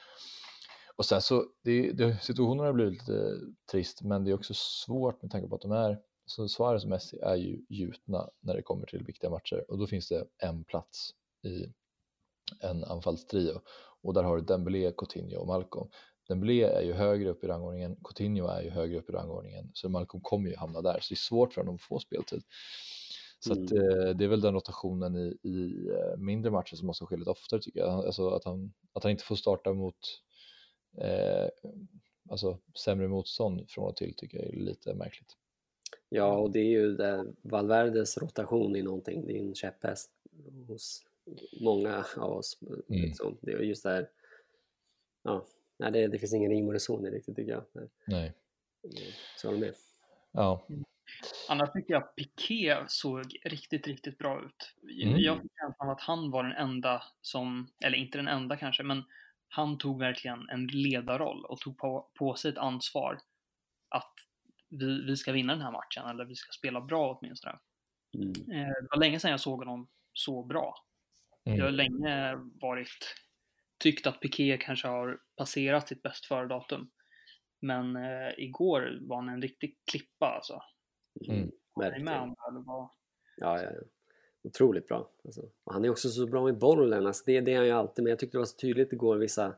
Och 0.95 1.05
sen 1.05 1.21
så, 1.21 1.45
det, 1.63 1.91
det, 1.91 2.17
situationen 2.21 2.65
har 2.65 2.73
blivit 2.73 2.93
lite 2.93 3.37
trist, 3.71 4.01
men 4.01 4.23
det 4.23 4.31
är 4.31 4.35
också 4.35 4.53
svårt 4.55 5.21
med 5.21 5.31
tanke 5.31 5.47
på 5.47 5.55
att 5.55 5.61
de 5.61 5.71
är, 5.71 5.99
så 6.25 6.47
Suarez 6.47 6.83
och 6.83 6.89
Messi 6.89 7.19
är 7.19 7.35
ju 7.35 7.65
gjutna 7.69 8.29
när 8.39 8.55
det 8.55 8.61
kommer 8.61 8.85
till 8.85 9.03
viktiga 9.03 9.29
matcher 9.29 9.65
och 9.71 9.77
då 9.77 9.87
finns 9.87 10.07
det 10.07 10.25
en 10.37 10.63
plats 10.63 11.11
i 11.43 11.65
en 12.59 12.83
anfallstrio 12.83 13.61
och 14.01 14.13
där 14.13 14.23
har 14.23 14.37
du 14.37 14.43
Dembélé, 14.43 14.91
Coutinho 14.91 15.37
och 15.37 15.47
Malcolm. 15.47 15.89
Dembélé 16.27 16.63
är 16.63 16.81
ju 16.81 16.93
högre 16.93 17.29
upp 17.29 17.43
i 17.43 17.47
rangordningen, 17.47 17.95
Coutinho 18.03 18.47
är 18.47 18.61
ju 18.61 18.69
högre 18.69 18.97
upp 18.97 19.09
i 19.09 19.13
rangordningen, 19.13 19.71
så 19.73 19.89
Malcolm 19.89 20.21
kommer 20.21 20.49
ju 20.49 20.55
hamna 20.55 20.81
där, 20.81 20.99
så 21.01 21.09
det 21.09 21.13
är 21.13 21.15
svårt 21.15 21.53
för 21.53 21.61
honom 21.61 21.75
att 21.75 21.81
få 21.81 21.99
speltid. 21.99 22.43
Så 23.39 23.53
att, 23.53 23.71
eh, 23.71 24.15
det 24.15 24.23
är 24.23 24.27
väl 24.27 24.41
den 24.41 24.53
rotationen 24.53 25.15
i, 25.15 25.37
i 25.49 25.87
eh, 25.89 26.17
mindre 26.17 26.51
matcher 26.51 26.75
som 26.75 26.87
måste 26.87 27.05
ske 27.05 27.17
lite 27.17 27.29
oftare 27.29 27.61
tycker 27.61 27.79
jag. 27.79 28.05
Alltså 28.05 28.29
att 28.29 28.43
han, 28.43 28.73
att 28.93 29.03
han 29.03 29.11
inte 29.11 29.23
får 29.23 29.35
starta 29.35 29.73
mot 29.73 30.21
eh, 30.97 31.47
alltså, 32.29 32.57
sämre 32.85 33.07
motstånd 33.07 33.69
från 33.69 33.89
och 33.89 33.95
till 33.95 34.13
tycker 34.15 34.37
jag 34.37 34.47
är 34.47 34.59
lite 34.59 34.93
märkligt. 34.93 35.37
Ja, 36.09 36.37
och 36.37 36.51
det 36.51 36.59
är 36.59 36.69
ju 36.69 36.93
det, 36.95 37.25
Valverdes 37.41 38.17
rotation 38.17 38.75
i 38.75 38.81
någonting, 38.81 39.25
det 39.25 39.37
är 39.37 39.39
en 39.39 39.55
käpphäst 39.55 40.11
hos 40.67 41.05
många 41.61 42.05
av 42.17 42.31
oss. 42.31 42.57
Liksom. 42.87 43.37
Det 43.41 43.51
är 43.51 43.59
just 43.59 43.83
det 43.83 43.89
här, 43.89 44.09
ja, 45.23 45.45
nej, 45.81 45.91
det, 45.91 46.07
det 46.07 46.19
finns 46.19 46.33
ingen 46.33 46.51
rim 46.51 46.67
och 46.67 46.73
reson 46.73 47.05
i 47.05 47.09
det 47.09 47.15
riktigt 47.15 47.35
tycker 47.35 47.51
jag. 47.51 47.63
Nej, 47.73 47.89
Nej. 48.05 48.33
Så 49.37 49.47
håller 49.47 49.59
med. 49.59 49.73
Ja, 50.31 50.67
Annars 51.49 51.71
tycker 51.73 51.93
jag 51.93 52.15
Piqué 52.15 52.77
såg 52.87 53.35
riktigt, 53.43 53.87
riktigt 53.87 54.17
bra 54.17 54.41
ut. 54.45 54.75
Mm. 55.03 55.19
Jag 55.19 55.41
fick 55.41 55.51
känslan 55.61 55.89
av 55.89 55.95
att 55.95 56.01
han 56.01 56.31
var 56.31 56.43
den 56.43 56.51
enda 56.51 57.03
som, 57.21 57.67
eller 57.83 57.97
inte 57.97 58.17
den 58.17 58.27
enda 58.27 58.57
kanske, 58.57 58.83
men 58.83 59.03
han 59.49 59.77
tog 59.77 59.99
verkligen 59.99 60.49
en 60.49 60.67
ledarroll 60.67 61.45
och 61.45 61.59
tog 61.59 61.77
på, 61.77 62.09
på 62.13 62.35
sig 62.35 62.51
ett 62.51 62.57
ansvar 62.57 63.19
att 63.89 64.13
vi, 64.69 65.05
vi 65.05 65.17
ska 65.17 65.31
vinna 65.31 65.53
den 65.53 65.61
här 65.61 65.71
matchen, 65.71 66.09
eller 66.09 66.25
vi 66.25 66.35
ska 66.35 66.51
spela 66.51 66.81
bra 66.81 67.17
åtminstone. 67.19 67.59
Mm. 68.13 68.29
Eh, 68.29 68.67
Det 68.67 68.87
var 68.91 68.99
länge 68.99 69.19
sedan 69.19 69.31
jag 69.31 69.39
såg 69.39 69.59
honom 69.59 69.87
så 70.13 70.43
bra. 70.43 70.75
Mm. 71.45 71.57
Jag 71.59 71.65
har 71.65 71.71
länge 71.71 72.35
varit 72.61 73.15
tyckt 73.81 74.07
att 74.07 74.19
Piqué 74.19 74.57
kanske 74.57 74.87
har 74.87 75.19
passerat 75.37 75.87
sitt 75.87 76.01
bäst 76.01 76.25
före-datum. 76.25 76.89
Men 77.61 77.95
eh, 77.95 78.33
igår 78.37 78.97
var 79.01 79.15
han 79.15 79.29
en 79.29 79.41
riktig 79.41 79.77
klippa 79.91 80.25
alltså. 80.25 80.61
Mm. 81.27 81.39
Är 81.39 81.45
ni 81.45 81.51
Verkligen. 81.79 82.05
med 82.05 82.21
om 82.21 82.29
det? 82.29 82.49
Eller 82.51 82.65
vad? 82.65 82.89
Ja, 83.37 83.61
ja, 83.63 83.69
ja. 83.73 83.81
Otroligt 84.43 84.87
bra. 84.87 85.11
Alltså. 85.25 85.41
Och 85.63 85.73
han 85.73 85.85
är 85.85 85.89
också 85.89 86.09
så 86.09 86.27
bra 86.27 86.43
med 86.43 86.57
bollen. 86.57 87.05
Alltså, 87.07 87.23
det, 87.25 87.41
det 87.41 87.53
är 87.53 87.57
han 87.57 87.65
ju 87.65 87.71
alltid. 87.71 88.03
Men 88.03 88.09
jag 88.09 88.19
tyckte 88.19 88.37
det 88.37 88.39
var 88.39 88.45
så 88.45 88.57
tydligt 88.57 88.93
igår 88.93 89.17
vissa 89.17 89.55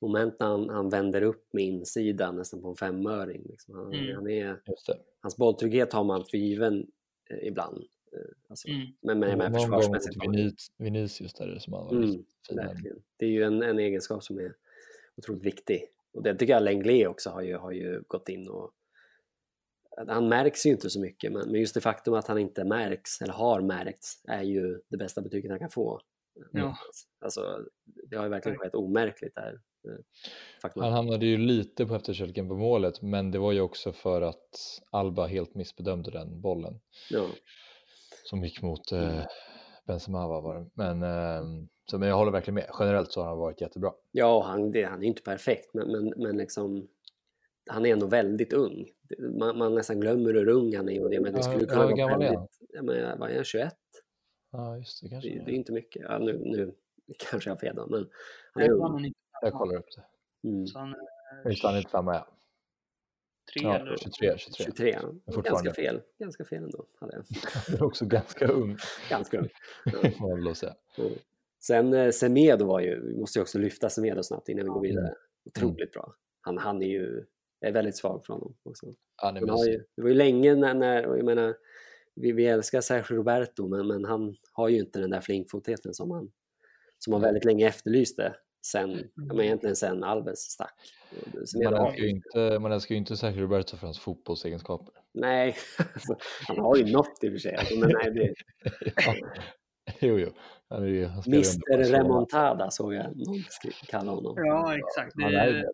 moment 0.00 0.36
när 0.40 0.46
han, 0.46 0.68
han 0.68 0.88
vänder 0.90 1.22
upp 1.22 1.48
med 1.52 1.64
insidan 1.64 2.36
nästan 2.36 2.62
på 2.62 2.68
en 2.68 2.76
femöring. 2.76 3.42
Liksom. 3.48 3.74
Han, 3.74 3.92
Mm. 3.94 4.14
han 4.16 4.28
är, 4.30 4.60
just 4.66 4.86
det. 4.86 4.98
hans 5.20 5.36
bolltrygghet 5.36 5.92
har 5.92 6.04
man 6.04 6.24
för 6.24 6.36
given 6.38 6.86
eh, 7.30 7.48
ibland. 7.48 7.84
Eh, 8.14 8.20
alltså, 8.48 8.68
Mm. 8.68 8.86
Men 9.02 9.18
med, 9.18 9.38
med 9.38 9.52
Någon 9.52 9.70
gång 9.70 9.80
försvarsmässigt. 9.82 10.70
Vinicius 10.78 11.34
där 11.34 11.58
som 11.58 11.72
han 11.72 11.84
var 11.86 11.92
Mm, 11.92 12.08
fin. 12.10 12.24
Verkligen. 12.56 12.96
Det 13.16 13.24
är 13.26 13.30
ju 13.30 13.42
en, 13.42 13.62
en 13.62 13.78
egenskap 13.78 14.22
som 14.22 14.38
är 14.38 14.54
otroligt 15.16 15.44
viktig. 15.44 15.82
Och 16.12 16.22
det 16.22 16.34
tycker 16.34 16.52
jag 16.52 16.62
Lenglet 16.62 17.08
också 17.08 17.30
har 17.30 17.42
ju, 17.42 17.56
har 17.56 17.72
ju 17.72 18.02
gått 18.06 18.28
in 18.28 18.48
och 18.48 18.70
han 20.08 20.28
märks 20.28 20.66
ju 20.66 20.70
inte 20.70 20.90
så 20.90 21.00
mycket 21.00 21.32
men, 21.32 21.50
men 21.50 21.60
just 21.60 21.74
det 21.74 21.80
faktum 21.80 22.14
att 22.14 22.26
han 22.26 22.38
inte 22.38 22.64
märks 22.64 23.20
eller 23.22 23.32
har 23.32 23.60
märkts 23.60 24.20
är 24.28 24.42
ju 24.42 24.80
det 24.88 24.96
bästa 24.96 25.20
betyget 25.22 25.50
han 25.50 25.58
kan 25.58 25.70
få. 25.70 26.00
Ja. 26.52 26.76
Alltså, 27.20 27.60
det 28.10 28.16
har 28.16 28.24
ju 28.24 28.30
verkligen 28.30 28.58
skett 28.58 28.74
omärkligt 28.74 29.34
där. 29.34 29.60
eh, 29.88 29.96
Faktum 30.62 30.82
Han 30.82 30.92
hamnade 30.92 31.26
ju 31.26 31.36
lite 31.38 31.86
på 31.86 31.94
efterkälken 31.94 32.48
på 32.48 32.56
målet, 32.56 33.02
men 33.02 33.30
det 33.30 33.38
var 33.38 33.52
ju 33.52 33.60
också 33.60 33.92
för 33.92 34.22
att 34.22 34.80
Alba 34.90 35.26
helt 35.26 35.54
missbedömde 35.54 36.10
den 36.10 36.40
bollen 36.40 36.80
ja, 37.10 37.26
som 38.24 38.44
gick 38.44 38.62
mot 38.62 38.92
eh, 38.92 39.20
Benzema 39.86 40.28
va, 40.28 40.40
var 40.40 40.54
det. 40.54 40.66
Men, 40.74 41.02
eh, 41.02 41.42
så, 41.90 41.98
men 41.98 42.08
jag 42.08 42.16
håller 42.16 42.32
verkligen 42.32 42.54
med. 42.54 42.66
Generellt 42.78 43.12
så 43.12 43.20
har 43.20 43.28
han 43.28 43.38
varit 43.38 43.60
jättebra. 43.60 43.92
ja 44.12 44.42
han, 44.42 44.72
det, 44.72 44.82
han 44.82 44.98
är 44.98 45.02
ju 45.02 45.08
inte 45.08 45.22
perfekt 45.22 45.74
men, 45.74 45.92
men, 45.92 46.12
men 46.16 46.36
liksom 46.36 46.88
han 47.70 47.86
är 47.86 47.92
ändå 47.92 48.06
väldigt 48.06 48.52
ung. 48.52 48.88
Man, 49.38 49.58
man 49.58 49.74
nästan 49.74 50.00
glömmer 50.00 50.34
hur 50.34 50.48
ung 50.48 50.76
han 50.76 50.88
är 50.88 51.02
och 51.04 51.10
det, 51.10 51.20
men 51.20 51.32
det 51.32 51.38
Ja, 51.38 51.42
skulle 51.42 51.66
kunna 51.66 51.84
vara 51.84 51.92
gammal 51.92 52.22
är 52.22 52.26
han? 52.26 52.34
väldigt... 52.34 52.58
Ja, 52.68 52.82
men, 52.82 53.18
vad 53.18 53.30
är 53.30 53.34
han, 53.34 53.44
21? 53.44 53.74
Ja, 54.52 54.76
just 54.78 55.02
det. 55.02 55.08
Kanske 55.08 55.30
Det, 55.30 55.38
det 55.38 55.44
det 55.44 55.50
är 55.50 55.54
inte 55.54 55.72
mycket. 55.72 56.02
Ja, 56.02 56.18
nu, 56.18 56.38
nu 56.38 56.74
kanske 57.30 57.50
jag 57.50 57.54
har 57.54 57.60
fel 57.60 57.74
men 57.90 58.06
han 58.54 58.62
är 58.62 58.70
ung. 58.70 59.12
Jag 59.42 59.52
kollar 59.52 59.76
upp 59.76 59.86
det. 59.96 60.48
Mm. 60.48 60.66
Så 60.66 60.78
han 60.78 60.94
Visst, 61.44 61.64
han 61.64 61.74
är 61.74 61.78
inte 61.78 61.90
samma 61.90 62.14
ja. 62.14 62.26
Ja 63.54 63.78
eller 63.78 63.96
23, 63.96 64.38
23. 64.38 64.64
23, 64.64 64.92
fortfarande. 65.24 65.50
ganska 65.50 65.72
fel. 65.72 66.00
Ganska 66.18 66.44
fel 66.44 66.62
ändå. 66.62 66.86
Hade 67.00 67.12
jag. 67.12 67.24
Han 67.66 67.76
är 67.76 67.82
också 67.82 68.06
ganska 68.06 68.46
ung, 68.46 68.76
Ganska 69.10 69.38
ung. 69.38 69.48
Ja. 70.18 70.36
man 70.36 70.54
säga. 70.54 70.74
Mm. 70.98 71.12
Sen 71.60 71.94
eh, 71.94 72.10
Semedo 72.10 72.66
var 72.66 72.80
ju, 72.80 73.00
vi 73.06 73.16
måste 73.16 73.38
ju 73.38 73.42
också 73.42 73.58
lyfta 73.58 73.90
Semedo 73.90 74.22
snabbt 74.22 74.48
innan 74.48 74.64
vi 74.64 74.70
går 74.70 74.80
vidare. 74.80 75.06
Mm. 75.06 75.16
Otroligt 75.44 75.92
bra. 75.92 76.14
Han, 76.40 76.58
han 76.58 76.82
är 76.82 76.86
ju, 76.86 77.24
jag 77.60 77.68
är 77.68 77.72
väldigt 77.72 77.96
svag 77.96 78.26
för 78.26 78.32
honom 78.32 78.56
också. 78.62 78.86
Han 79.16 79.48
har 79.48 79.66
ju, 79.66 79.84
det 79.96 80.02
var 80.02 80.08
ju 80.08 80.14
länge 80.14 80.54
när, 80.54 80.74
när 80.74 81.02
jag 81.02 81.24
menar, 81.24 81.54
vi, 82.14 82.32
vi 82.32 82.46
älskar 82.46 82.80
Sergio 82.80 83.16
Roberto 83.16 83.68
men, 83.68 83.86
men 83.86 84.04
han 84.04 84.36
har 84.52 84.68
ju 84.68 84.78
inte 84.78 85.00
den 85.00 85.10
där 85.10 85.20
flinkfotheten 85.20 85.94
som 85.94 86.10
han, 86.10 86.32
som 86.98 87.12
han 87.12 87.22
väldigt 87.22 87.44
länge 87.44 87.68
efterlyste. 87.68 88.36
Sen, 88.66 88.90
ja, 89.14 89.34
men 89.34 89.40
egentligen 89.40 89.76
sen 89.76 90.04
Alves 90.04 90.38
stack. 90.38 90.74
Man 91.64 91.74
älskar 91.74 92.02
ju 92.02 92.10
inte, 92.10 92.58
man 92.58 92.72
älskar 92.72 92.94
ju 92.94 92.98
inte 92.98 93.16
Sergio 93.16 93.42
Roberto 93.42 93.76
för 93.76 93.86
hans 93.86 93.98
fotbollsegenskaper. 93.98 94.94
Nej, 95.14 95.56
alltså, 95.94 96.16
han 96.48 96.58
har 96.58 96.76
ju 96.76 96.92
något 96.92 97.18
i 97.24 97.28
och 97.28 97.32
för 97.32 97.38
sig. 97.38 97.56
Alltså, 97.56 97.78
men 97.78 97.92
nej, 97.92 98.10
det, 98.10 98.34
ja. 99.06 99.14
Jo, 100.00 100.18
jo. 100.18 100.30
Han 100.68 100.82
är 100.82 100.86
ju, 100.86 101.06
han 101.06 101.22
Mr. 101.26 101.92
Remontada 101.92 102.70
såg 102.70 102.94
jag 102.94 103.16
någon 103.16 103.44
kalla 103.88 104.12
honom. 104.12 104.34
Ja, 104.36 104.76
exakt. 104.76 105.12
Det 105.16 105.24
är 105.24 105.64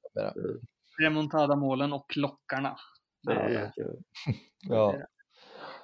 remontada-målen 1.01 1.93
och 1.93 2.17
lockarna. 2.17 2.77
Det 3.23 3.73
Ja. 3.77 3.85
Ja, 4.69 4.97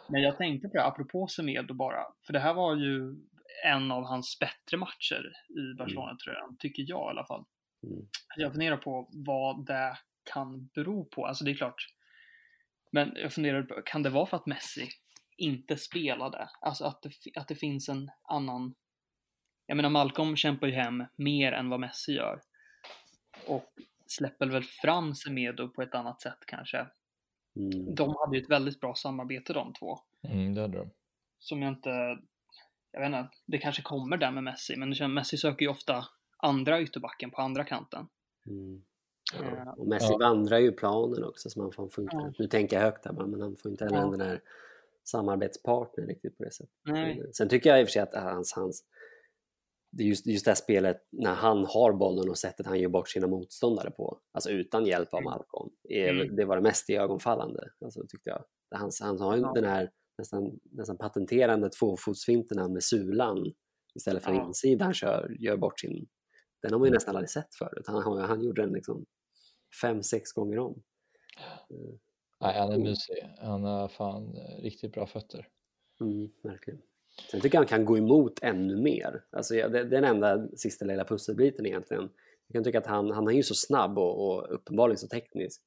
Men 0.08 0.22
jag 0.22 0.36
tänkte 0.36 0.68
på 0.68 0.76
det, 0.76 0.84
apropå 0.84 1.26
Semedo 1.26 1.74
bara, 1.74 2.06
för 2.26 2.32
det 2.32 2.38
här 2.38 2.54
var 2.54 2.76
ju 2.76 3.16
en 3.64 3.90
av 3.90 4.04
hans 4.04 4.38
bättre 4.38 4.76
matcher 4.76 5.32
i 5.48 5.74
Barcelona-tröjan, 5.78 6.56
tycker 6.58 6.84
jag 6.86 7.08
i 7.08 7.10
alla 7.10 7.26
fall. 7.26 7.44
Mm. 7.82 8.08
Jag 8.36 8.52
funderar 8.52 8.76
på 8.76 9.08
vad 9.12 9.66
det 9.66 9.98
kan 10.32 10.66
bero 10.66 11.04
på. 11.04 11.26
Alltså 11.26 11.44
det 11.44 11.50
är 11.50 11.54
klart, 11.54 11.86
men 12.90 13.12
jag 13.16 13.32
funderar 13.32 13.62
på, 13.62 13.82
kan 13.84 14.02
det 14.02 14.10
vara 14.10 14.26
för 14.26 14.36
att 14.36 14.46
Messi 14.46 14.88
inte 15.36 15.76
spelade? 15.76 16.48
Alltså 16.60 16.84
att 16.84 17.02
det, 17.02 17.10
att 17.34 17.48
det 17.48 17.54
finns 17.54 17.88
en 17.88 18.10
annan... 18.22 18.74
Jag 19.66 19.76
menar, 19.76 19.90
Malcolm 19.90 20.36
kämpar 20.36 20.66
ju 20.66 20.72
hem 20.72 21.04
mer 21.16 21.52
än 21.52 21.70
vad 21.70 21.80
Messi 21.80 22.12
gör. 22.12 22.40
Och 23.46 23.72
släpper 24.06 24.46
väl 24.46 24.62
fram 24.62 25.14
Semedo 25.14 25.68
på 25.68 25.82
ett 25.82 25.94
annat 25.94 26.22
sätt 26.22 26.38
kanske. 26.46 26.86
Mm. 27.56 27.94
De 27.94 28.16
hade 28.18 28.36
ju 28.36 28.42
ett 28.42 28.50
väldigt 28.50 28.80
bra 28.80 28.94
samarbete 28.94 29.52
de 29.52 29.72
två 29.72 29.98
mm, 30.22 30.54
det 30.54 30.60
hade 30.60 30.78
de. 30.78 30.90
som 31.38 31.62
jag 31.62 31.72
inte, 31.72 32.18
jag 32.92 33.00
vet 33.00 33.06
inte, 33.06 33.28
det 33.46 33.58
kanske 33.58 33.82
kommer 33.82 34.16
där 34.16 34.30
med 34.30 34.44
Messi, 34.44 34.76
men 34.76 34.88
det 34.90 34.94
känns, 34.96 35.14
Messi 35.14 35.36
söker 35.36 35.62
ju 35.64 35.70
ofta 35.70 36.04
andra 36.36 36.80
ytterbacken 36.80 37.30
på 37.30 37.40
andra 37.42 37.64
kanten. 37.64 38.08
Mm. 38.46 38.82
Eh, 39.34 39.52
Ja. 39.64 39.72
Och 39.78 39.86
Messi 39.88 40.06
Ja. 40.10 40.18
vandrar 40.18 40.58
ju 40.58 40.72
planen 40.72 41.24
också 41.24 41.50
så 41.50 41.60
man 41.62 41.72
får, 41.72 41.88
får 41.88 42.04
inte, 42.04 42.16
Ja. 42.16 42.32
nu 42.38 42.46
tänker 42.46 42.76
jag 42.76 42.82
högt 42.82 43.04
här 43.04 43.12
men 43.12 43.40
han 43.40 43.56
får 43.56 43.70
inte 43.70 43.84
heller 43.84 43.96
Ja. 43.98 44.06
den 44.10 44.18
där 44.18 44.40
samarbetspartner 45.04 46.06
riktigt 46.06 46.38
på 46.38 46.44
det 46.44 46.50
sättet. 46.50 46.74
Nej. 46.84 47.18
Men 47.18 47.32
Sen 47.34 47.48
tycker 47.48 47.70
jag 47.70 47.80
i 47.80 47.84
och 47.84 47.88
för 47.88 47.92
sig 47.92 48.02
att 48.02 48.14
hans, 48.14 48.52
hans 48.52 48.84
just, 49.98 50.26
just 50.26 50.44
det 50.44 50.50
här 50.50 50.56
spelet 50.56 51.06
när 51.10 51.34
han 51.34 51.64
har 51.64 51.92
bollen 51.92 52.28
och 52.28 52.38
sättet 52.38 52.66
han 52.66 52.80
gör 52.80 52.88
bort 52.88 53.08
sina 53.08 53.26
motståndare 53.26 53.90
på, 53.90 54.18
alltså 54.32 54.50
utan 54.50 54.86
hjälp 54.86 55.14
av 55.14 55.22
Malcolm, 55.22 55.70
är, 55.88 56.08
Mm. 56.08 56.36
det 56.36 56.44
var 56.44 56.56
det 56.56 56.62
mest 56.62 56.90
iögonfallande, 56.90 57.70
alltså, 57.84 58.06
tyckte 58.08 58.30
jag. 58.30 58.44
Han, 58.70 58.90
han 59.00 59.20
har 59.20 59.36
ju 59.36 59.42
Ja. 59.42 59.52
den 59.54 59.64
här 59.64 59.90
nästan, 60.18 60.60
nästan 60.70 60.98
patenterande 60.98 61.70
tvåfotsfinterna 61.70 62.68
med 62.68 62.82
sulan 62.82 63.52
istället 63.94 64.24
för 64.24 64.32
Ja. 64.32 64.46
insidan 64.46 64.94
kör, 64.94 65.36
gör 65.38 65.56
bort 65.56 65.80
sin... 65.80 66.06
Den 66.62 66.72
har 66.72 66.78
man 66.78 66.86
ju 66.86 66.88
Mm. 66.90 66.94
nästan 66.96 67.16
aldrig 67.16 67.30
sett 67.30 67.54
förut. 67.54 67.84
Han, 67.86 68.20
han, 68.20 68.42
gjorde 68.44 68.62
den 68.62 68.72
liksom 68.72 69.06
fem, 69.82 70.02
sex 70.02 70.32
gånger 70.32 70.58
om. 70.58 70.82
Nej, 72.40 72.58
han 72.58 72.72
är 72.72 72.78
mysig. 72.78 73.28
Han 73.38 73.64
har 73.64 73.88
fan 73.88 74.36
eh, 74.36 74.62
riktigt 74.62 74.92
bra 74.92 75.06
fötter. 75.06 75.48
Mm, 76.00 76.30
verkligen. 76.42 76.80
Sen 77.30 77.40
tycker 77.40 77.56
jag 77.56 77.60
han 77.60 77.68
kan 77.68 77.84
gå 77.84 77.98
emot 77.98 78.38
ännu 78.42 78.76
mer. 78.82 79.24
Alltså, 79.30 79.54
det, 79.54 79.68
det 79.68 79.78
är 79.78 79.84
den 79.84 80.04
enda 80.04 80.48
sista 80.56 80.84
lilla 80.84 81.04
pusselbiten 81.04 81.66
egentligen. 81.66 82.08
jag 82.46 82.54
kan 82.54 82.64
tycka 82.64 82.78
att 82.78 82.86
han, 82.86 83.10
han 83.10 83.28
är 83.28 83.32
ju 83.32 83.42
så 83.42 83.54
snabb 83.54 83.98
och, 83.98 84.26
och 84.28 84.54
uppenbarligen 84.54 84.98
så 84.98 85.08
teknisk. 85.08 85.62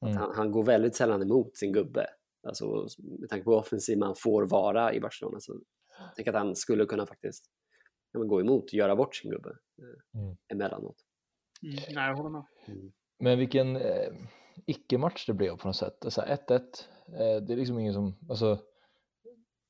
Att 0.00 0.08
Mm. 0.08 0.16
han, 0.22 0.34
han 0.36 0.52
går 0.52 0.62
väldigt 0.62 0.96
sällan 0.96 1.22
emot 1.22 1.56
sin 1.56 1.72
gubbe. 1.72 2.06
Alltså, 2.48 2.86
med 3.20 3.28
tanke 3.28 3.44
på 3.44 3.50
hur 3.50 3.58
offensiv 3.58 3.98
man 3.98 4.14
får 4.16 4.46
vara 4.46 4.94
i 4.94 5.00
Barcelona 5.00 5.40
så 5.40 5.60
jag 5.98 6.14
tänker 6.14 6.32
att 6.32 6.38
han 6.38 6.56
skulle 6.56 6.86
kunna 6.86 7.06
faktiskt 7.06 7.44
ja, 8.12 8.20
gå 8.20 8.40
emot 8.40 8.64
och 8.64 8.74
göra 8.74 8.96
bort 8.96 9.16
sin 9.16 9.30
gubbe 9.30 9.48
eh, 9.50 10.20
Mm. 10.20 10.36
emellanåt. 10.48 10.96
Mm, 11.62 11.74
nej, 11.94 12.08
jag 12.08 12.16
håller 12.16 12.30
med. 12.30 12.44
Men 13.18 13.38
vilken 13.38 13.76
eh, 13.76 14.12
icke-match 14.66 15.26
det 15.26 15.32
blev 15.32 15.56
på 15.56 15.66
något 15.68 15.76
sätt. 15.76 16.04
Alltså 16.04 16.20
1-1, 16.20 16.50
eh, 16.50 17.42
det 17.42 17.52
är 17.52 17.56
liksom 17.56 17.78
ingen 17.78 17.94
som, 17.94 18.14
alltså 18.28 18.58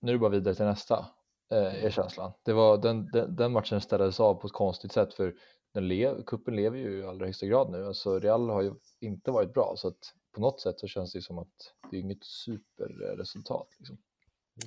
nu 0.00 0.10
är 0.10 0.12
det 0.12 0.18
bara 0.18 0.30
vidare 0.30 0.54
till 0.54 0.64
nästa, 0.64 1.06
eh, 1.52 1.84
är 1.84 1.90
känslan. 1.90 2.32
Det 2.42 2.52
var, 2.52 2.78
den, 2.78 3.06
den, 3.12 3.36
den 3.36 3.52
matchen 3.52 3.80
ställdes 3.80 4.20
av 4.20 4.34
på 4.34 4.46
ett 4.46 4.52
konstigt 4.52 4.92
sätt 4.92 5.14
för 5.14 5.34
den 5.74 5.88
lev, 5.88 6.22
kuppen 6.22 6.56
lever 6.56 6.78
ju 6.78 6.98
i 6.98 7.04
allra 7.04 7.26
högsta 7.26 7.46
grad 7.46 7.70
nu. 7.70 7.86
Alltså 7.86 8.18
Real 8.18 8.50
har 8.50 8.62
ju 8.62 8.74
inte 9.00 9.30
varit 9.30 9.52
bra 9.54 9.74
så 9.76 9.88
att 9.88 10.14
på 10.32 10.40
något 10.40 10.60
sätt 10.60 10.80
så 10.80 10.86
känns 10.86 11.12
det 11.12 11.22
som 11.22 11.38
att 11.38 11.74
det 11.90 11.96
är 11.96 12.00
inget 12.00 12.24
superresultat. 12.24 13.68
Liksom. 13.78 13.98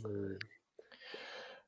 Mm. 0.06 0.38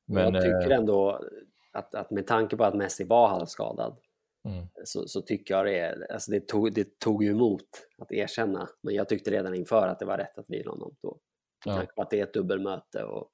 Men, 0.05 0.33
jag 0.33 0.43
tycker 0.43 0.71
eh, 0.71 0.77
ändå 0.77 1.25
att, 1.71 1.95
att 1.95 2.11
med 2.11 2.27
tanke 2.27 2.57
på 2.57 2.63
att 2.63 2.75
Messi 2.75 3.03
var 3.03 3.27
halvskadad 3.27 3.97
mm, 4.45 4.67
så, 4.83 5.07
så 5.07 5.21
tycker 5.21 5.53
jag 5.53 5.65
det, 5.65 5.79
är, 5.79 6.11
alltså 6.11 6.31
det, 6.31 6.47
tog, 6.47 6.73
det 6.73 6.99
tog 6.99 7.25
emot 7.25 7.67
att 7.97 8.11
erkänna. 8.11 8.69
Men 8.81 8.95
jag 8.95 9.09
tyckte 9.09 9.31
redan 9.31 9.55
inför 9.55 9.87
att 9.87 9.99
det 9.99 10.05
var 10.05 10.17
rätt 10.17 10.37
att 10.37 10.49
vila 10.49 10.71
honom 10.71 10.95
då. 11.01 11.19
Med 11.65 11.73
Ja. 11.73 11.77
tanke 11.77 11.93
på 11.93 12.01
att 12.01 12.09
det 12.09 12.19
är 12.19 12.23
ett 12.23 12.33
dubbelmöte 12.33 13.03
och 13.03 13.31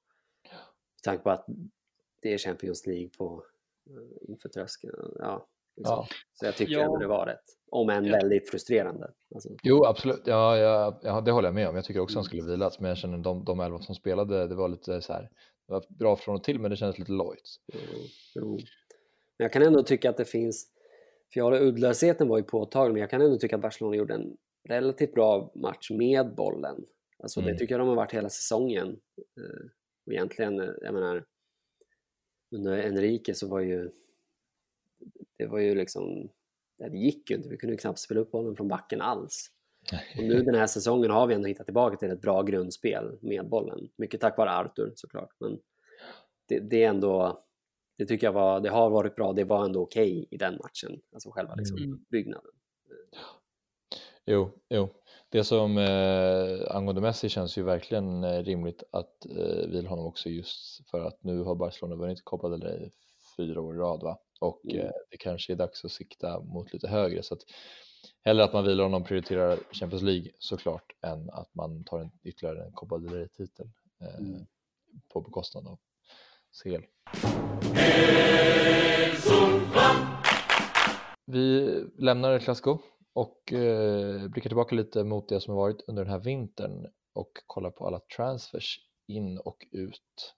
med 0.95 1.03
tanke 1.03 1.23
på 1.23 1.29
att 1.29 1.45
det 2.21 2.33
är 2.33 2.37
Champions 2.37 2.87
League 2.87 3.09
på, 3.17 3.43
eh, 3.89 4.29
inför 4.29 4.49
tröskeln. 4.49 5.15
Ja, 5.19 5.47
liksom. 5.79 5.95
ja. 5.95 6.07
Så 6.33 6.45
jag 6.45 6.55
tycker 6.55 6.73
Ja. 6.73 6.79
ändå 6.83 6.97
det 6.97 7.07
var 7.07 7.25
rätt. 7.25 7.43
Om 7.71 7.89
än 7.89 8.05
Ja. 8.05 8.11
väldigt 8.17 8.49
frustrerande. 8.49 9.11
Alltså, 9.35 9.49
Jo, 9.63 9.85
absolut. 9.85 10.21
Ja, 10.25 10.57
ja, 10.57 10.99
ja, 11.03 11.21
det 11.21 11.31
håller 11.31 11.47
jag 11.47 11.55
med 11.55 11.69
om. 11.69 11.75
Jag 11.75 11.85
tycker 11.85 11.99
också 11.99 12.17
han 12.17 12.21
Mm. 12.21 12.25
skulle 12.25 12.43
vilas, 12.51 12.79
men 12.79 12.89
jag 12.89 12.97
känner 12.97 13.17
de, 13.17 13.43
de 13.45 13.59
elva 13.59 13.79
som 13.79 13.95
spelade, 13.95 14.47
det 14.47 14.55
var 14.55 14.69
lite 14.69 15.01
så 15.01 15.13
här, 15.13 15.21
det 15.67 15.73
var 15.73 15.83
bra 15.89 16.15
från 16.15 16.35
och 16.35 16.43
till, 16.43 16.59
men 16.59 16.71
det 16.71 16.77
kändes 16.77 16.99
lite 16.99 17.11
lojt. 17.11 17.49
Jo, 17.73 17.79
jo. 18.35 18.51
Men 19.37 19.45
jag 19.45 19.53
kan 19.53 19.61
ändå 19.61 19.83
tycka 19.83 20.09
att 20.09 20.17
det 20.17 20.25
finns, 20.25 20.67
för 21.33 21.39
jag 21.39 21.43
håller 21.45 21.61
uddlösheten 21.61 22.27
var 22.27 22.37
ju 22.37 22.43
påtaglig, 22.43 22.93
men 22.93 23.01
jag 23.01 23.09
kan 23.09 23.21
ändå 23.21 23.37
tycka 23.37 23.55
att 23.55 23.61
Barcelona 23.61 23.95
gjorde 23.95 24.13
en 24.13 24.37
relativt 24.69 25.13
bra 25.13 25.51
match 25.55 25.91
med 25.91 26.35
bollen. 26.35 26.85
Alltså 27.23 27.39
Mm. 27.39 27.53
det 27.53 27.59
tycker 27.59 27.73
jag 27.73 27.81
de 27.81 27.87
har 27.87 27.95
varit 27.95 28.13
hela 28.13 28.29
säsongen. 28.29 28.87
Eh, 29.17 29.65
Och 30.05 30.13
egentligen, 30.13 30.59
eh, 30.59 30.69
jag 30.81 30.93
menar, 30.93 31.25
under 32.55 32.77
Enrique 32.77 33.33
så 33.35 33.47
var 33.47 33.59
ju, 33.59 33.89
det 35.39 35.47
var 35.47 35.59
ju 35.59 35.75
liksom, 35.75 36.29
det 36.77 36.97
gick 36.97 37.29
ju 37.29 37.35
inte, 37.35 37.49
vi 37.49 37.57
kunde 37.57 37.73
ju 37.73 37.77
knappt 37.77 37.99
spela 37.99 38.19
upp 38.19 38.31
bollen 38.31 38.55
från 38.55 38.67
backen 38.67 39.01
alls. 39.01 39.51
Och 40.17 40.23
nu 40.23 40.43
den 40.43 40.55
här 40.55 40.67
säsongen 40.67 41.11
har 41.11 41.27
vi 41.27 41.33
ändå 41.33 41.47
hittat 41.47 41.65
tillbaka 41.67 41.97
till 41.97 42.09
ett 42.11 42.21
bra 42.21 42.41
grundspel 42.41 43.17
med 43.21 43.49
bollen. 43.49 43.89
Mycket 43.95 44.21
tack 44.21 44.37
vare 44.37 44.51
Arthur 44.51 44.91
såklart. 44.95 45.29
Men 45.39 45.59
det, 46.47 46.59
det 46.59 46.83
är 46.83 46.89
ändå, 46.89 47.39
det 47.97 48.05
tycker 48.05 48.27
jag 48.27 48.33
var, 48.33 48.59
det 48.59 48.69
har 48.69 48.89
varit 48.89 49.15
bra, 49.15 49.33
det 49.33 49.43
var 49.43 49.65
ändå 49.65 49.81
okej 49.81 50.27
i 50.31 50.37
den 50.37 50.53
matchen. 50.63 51.01
Alltså 51.13 51.31
själva 51.31 51.55
liksom 51.55 51.77
Mm. 51.77 52.05
byggnaden. 52.09 52.51
Jo, 54.25 54.51
jo. 54.69 54.89
Det 55.29 55.43
som 55.43 55.77
eh, 55.77 56.75
angående 56.75 57.01
Messi 57.01 57.29
känns 57.29 57.57
ju 57.57 57.63
verkligen 57.63 58.23
eh, 58.23 58.43
rimligt 58.43 58.83
att 58.91 59.25
eh, 59.25 59.67
vila 59.69 59.89
honom 59.89 60.05
också 60.05 60.29
just 60.29 60.89
för 60.89 60.99
att 60.99 61.23
nu 61.23 61.41
har 61.43 61.55
Barcelona 61.55 61.95
vunnit 61.95 62.21
Copa 62.23 62.49
del 62.49 62.61
Rey 62.63 62.89
fyra 63.37 63.61
år 63.61 63.75
i 63.75 63.77
rad 63.77 64.03
va? 64.03 64.19
Och 64.39 64.61
Mm. 64.65 64.85
eh, 64.85 64.91
det 65.11 65.17
kanske 65.17 65.53
är 65.53 65.57
dags 65.57 65.85
att 65.85 65.91
sikta 65.91 66.39
mot 66.39 66.73
lite 66.73 66.87
högre 66.87 67.23
så 67.23 67.33
att 67.33 67.41
hellre 68.25 68.43
att 68.43 68.53
man 68.53 68.63
vilar 68.65 68.83
honom 68.83 69.01
och 69.01 69.07
prioriterar 69.07 69.59
Champions 69.71 70.03
League 70.03 70.31
såklart 70.39 70.91
än 71.01 71.29
att 71.29 71.55
man 71.55 71.83
tar 71.83 71.99
en, 71.99 72.11
ytterligare 72.23 72.65
en 72.65 72.71
Copa 72.71 72.97
del 72.97 73.13
Rey-titel 73.13 73.69
eh, 74.01 74.19
Mm. 74.19 74.45
på 75.13 75.21
bekostnad 75.21 75.67
av 75.67 75.79
CL. 76.63 76.83
Vi 81.25 81.83
lämnar 81.97 82.33
El 82.33 82.39
Clasico 82.39 82.77
och 83.13 83.53
eh, 83.53 84.27
blickar 84.27 84.49
tillbaka 84.49 84.75
lite 84.75 85.03
mot 85.03 85.29
det 85.29 85.41
som 85.41 85.53
har 85.53 85.61
varit 85.61 85.81
under 85.87 86.03
den 86.03 86.11
här 86.11 86.19
vintern 86.19 86.87
och 87.13 87.31
kollar 87.47 87.71
på 87.71 87.87
alla 87.87 87.99
transfers 88.17 88.79
in 89.07 89.37
och 89.37 89.65
ut. 89.71 90.35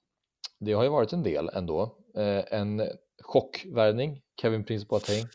Det 0.59 0.73
har 0.73 0.83
ju 0.83 0.89
varit 0.89 1.13
en 1.13 1.23
del 1.23 1.49
ändå. 1.53 1.81
Eh, 2.15 2.53
en 2.53 2.81
chockvärvning, 3.21 4.21
Kevin 4.41 4.63
Prince 4.63 4.86
Boateng, 4.89 5.25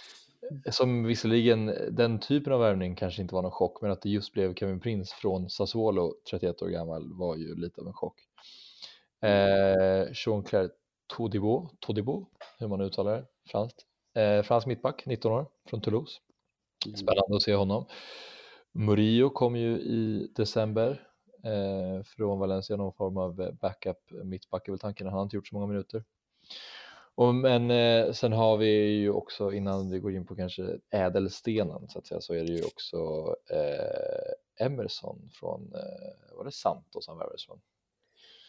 som 0.70 1.04
visserligen 1.04 1.74
den 1.90 2.20
typen 2.20 2.52
av 2.52 2.60
värvning 2.60 2.94
kanske 2.94 3.22
inte 3.22 3.34
var 3.34 3.42
någon 3.42 3.50
chock, 3.50 3.82
men 3.82 3.90
att 3.90 4.02
det 4.02 4.08
just 4.08 4.32
blev 4.32 4.54
Kevin 4.54 4.80
Prince 4.80 5.14
från 5.14 5.50
Sassuolo, 5.50 6.14
31 6.30 6.62
år 6.62 6.68
gammal, 6.68 7.12
var 7.12 7.36
ju 7.36 7.54
lite 7.54 7.80
av 7.80 7.86
en 7.86 7.92
chock. 7.92 8.20
Eh, 9.22 10.12
Jean-Claire 10.12 10.70
Todibo, 11.06 11.68
Todibo, 11.80 12.26
hur 12.58 12.68
man 12.68 12.80
uttalar 12.80 13.16
det, 13.16 13.24
franskt. 13.50 13.86
Eh, 14.14 14.42
fransk 14.42 14.66
mittback, 14.66 15.06
19 15.06 15.32
år, 15.32 15.46
från 15.68 15.80
Toulouse. 15.80 16.20
Mm. 16.86 16.96
Spännande 16.96 17.36
att 17.36 17.42
se 17.42 17.54
honom. 17.54 17.86
Murillo 18.72 19.30
kom 19.30 19.56
ju 19.56 19.78
i 19.78 20.28
december 20.36 21.08
eh, 21.44 22.02
från 22.04 22.38
Valencia, 22.38 22.76
någon 22.76 22.92
form 22.92 23.16
av 23.16 23.58
backup 23.60 23.98
mittback 24.24 24.68
är 24.68 24.72
väl 24.72 24.78
tanken, 24.78 25.06
han 25.06 25.14
har 25.14 25.22
inte 25.22 25.36
gjort 25.36 25.48
så 25.48 25.54
många 25.54 25.66
minuter. 25.66 26.04
Och, 27.16 27.34
men 27.34 27.70
eh, 27.70 28.12
sen 28.12 28.32
har 28.32 28.56
vi 28.56 28.90
ju 28.90 29.10
också, 29.10 29.52
innan 29.52 29.90
vi 29.90 29.98
går 29.98 30.12
in 30.12 30.26
på 30.26 30.36
kanske 30.36 30.78
ädelstenen 30.90 31.88
så 31.88 31.98
att 31.98 32.06
säga, 32.06 32.20
så 32.20 32.34
är 32.34 32.44
det 32.44 32.52
ju 32.52 32.64
också 32.64 32.96
eh, 33.50 34.66
Emerson 34.66 35.30
från, 35.32 35.72
eh, 35.74 36.36
var 36.36 36.44
det 36.44 36.52
Santos 36.52 37.08
han 37.08 37.18
värvades 37.18 37.46
från? 37.46 37.60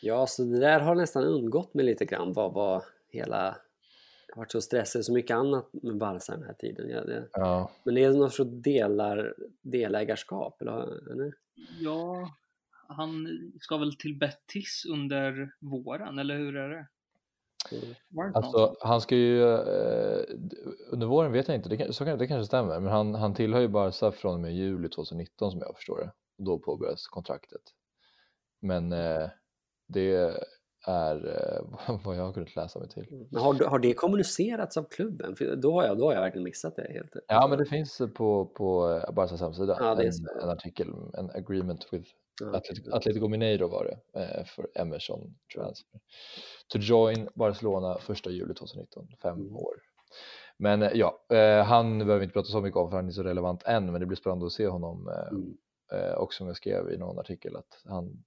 Ja, 0.02 0.28
så 0.28 0.44
det 0.44 0.60
där 0.60 0.80
har 0.80 0.96
nästan 0.96 1.24
undgått 1.24 1.74
mig 1.74 1.86
lite 1.86 2.06
grann. 2.06 2.34
Vad 2.34 2.54
var 2.54 2.84
hela... 3.10 3.58
Jag 4.28 4.36
har 4.36 4.42
varit 4.42 4.52
så 4.52 4.62
stressad, 4.62 5.06
så 5.06 5.14
mycket 5.14 5.36
annat 5.36 5.70
med 5.74 5.98
Barca 5.98 6.32
den 6.32 6.44
här 6.44 6.54
tiden. 6.54 6.90
Ja, 6.90 7.04
det... 7.04 7.30
Ja, 7.32 7.72
Men 7.84 7.96
det 7.96 8.04
är 8.04 8.12
något 8.12 8.34
sorts 8.34 8.52
delar, 8.52 9.34
delägarskap, 9.62 10.62
eller? 10.62 11.12
eller? 11.12 11.34
Ja, 11.80 12.30
han 12.88 13.28
ska 13.62 13.78
väl 13.78 13.96
till 13.96 14.18
Betis 14.20 14.86
under 14.90 15.52
våren, 15.60 16.20
eller 16.20 16.38
hur 16.38 16.56
är 16.56 16.70
det? 16.70 16.88
Alltså 18.34 18.76
han 18.80 19.02
ska 19.02 19.16
ju, 19.16 19.44
eh, 19.44 20.24
under 20.92 21.08
våren 21.08 21.32
vet 21.32 21.48
jag 21.48 21.56
inte, 21.56 21.70
det, 21.70 21.94
så 21.94 22.04
det 22.04 22.28
kanske 22.28 22.46
stämmer, 22.46 22.80
men 22.80 22.92
han, 22.92 23.16
han 23.16 23.34
tillhör 23.34 23.62
ju 23.62 23.68
Barca 23.68 24.12
från 24.12 24.34
och 24.34 24.40
med 24.40 24.56
juli 24.56 24.90
2019 24.90 25.52
som 25.52 25.60
jag 25.60 25.76
förstår 25.76 25.98
det. 25.98 26.12
Och 26.38 26.44
då 26.44 26.60
påbörjas 26.60 27.08
kontraktet. 27.08 27.62
Men 28.62 28.94
eh, 28.94 29.30
det 29.88 30.36
är 30.88 31.28
eh, 31.28 32.00
vad 32.06 32.18
jag 32.18 32.24
har 32.24 32.34
kunnat 32.34 32.56
läsa 32.56 32.80
mig 32.80 32.90
till. 32.90 33.28
Men 33.32 33.42
har, 33.42 33.54
har 33.54 33.80
det 33.80 33.94
kommunicerats 33.94 34.78
av 34.78 34.84
klubben? 34.84 35.36
För 35.36 35.56
då, 35.56 35.72
har 35.72 35.88
jag, 35.88 35.98
då 35.98 36.06
har 36.06 36.14
jag 36.14 36.22
verkligen 36.22 36.44
missat 36.44 36.76
det 36.76 36.92
helt. 36.94 37.12
Ja, 37.28 37.48
men 37.48 37.58
det 37.58 37.66
finns 37.66 38.02
på, 38.16 38.46
på 38.46 39.02
Barcas 39.14 39.42
hemsida 39.42 39.78
Ja, 39.80 40.02
en, 40.02 40.12
en 40.44 40.50
artikel, 40.50 40.88
en 41.14 41.30
agreement 41.30 41.88
with 41.92 42.10
Atletico, 42.44 42.92
Atletico 42.92 43.28
Mineiro 43.28 43.68
var 43.68 43.86
det 44.14 44.20
eh, 44.22 44.46
för 44.46 44.68
Emerson 44.76 45.36
transfer. 45.56 46.00
To 46.68 46.78
join 46.80 47.30
Barcelona 47.36 47.98
1 48.10 48.26
juli 48.26 48.54
2019, 48.54 49.08
fem 49.22 49.40
Mm. 49.40 49.56
år. 49.56 49.76
Men 50.58 50.82
eh, 50.82 50.92
ja, 50.94 51.26
eh, 51.30 51.64
han 51.66 51.98
behöver 52.00 52.18
vi 52.20 52.24
inte 52.24 52.34
prata 52.34 52.48
så 52.50 52.62
mycket 52.62 52.78
om 52.78 52.90
för 52.90 52.96
han 52.98 53.08
är 53.08 53.12
så 53.12 53.24
relevant 53.24 53.64
än, 53.64 53.92
men 53.92 54.02
det 54.02 54.06
blir 54.08 54.18
spännande 54.18 54.46
att 54.46 54.52
se 54.52 54.68
honom. 54.68 55.08
Eh, 55.08 55.28
Mm. 55.32 55.58
eh, 55.92 56.14
och 56.14 56.34
som 56.34 56.48
jag 56.48 56.56
skrev 56.58 56.92
i 56.92 56.98
någon 56.98 57.20
artikel 57.20 57.56
att 57.56 57.82
han, 57.86 58.24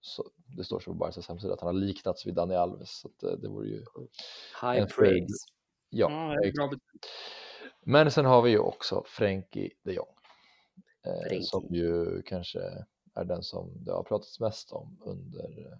så, 0.00 0.24
det 0.56 0.64
står 0.64 0.80
så 0.80 0.84
på 0.90 0.94
Barcas 0.94 1.28
hemsida 1.28 1.54
att 1.54 1.60
han 1.60 1.66
har 1.66 1.72
liknats 1.80 2.26
vid 2.26 2.34
Dani 2.34 2.54
Alves. 2.54 3.00
Så 3.00 3.08
att, 3.08 3.40
det 3.42 3.48
vore 3.48 3.68
ju, 3.68 3.84
High 4.62 4.86
praise. 4.86 5.46
ja, 5.90 6.08
bet- 6.70 6.80
Men 7.82 8.10
sen 8.10 8.24
har 8.24 8.42
vi 8.42 8.50
ju 8.50 8.58
också 8.58 9.02
Frenkie 9.06 9.70
de 9.82 9.92
Jong. 9.92 10.06
Frenkie. 11.02 11.42
som 11.42 11.66
ju 11.74 12.22
kanske 12.22 12.58
är 13.14 13.24
den 13.24 13.42
som 13.42 13.84
det 13.84 13.92
har 13.92 14.02
pratats 14.02 14.40
mest 14.40 14.72
om 14.72 14.98
under 15.04 15.66
eh, 15.72 15.78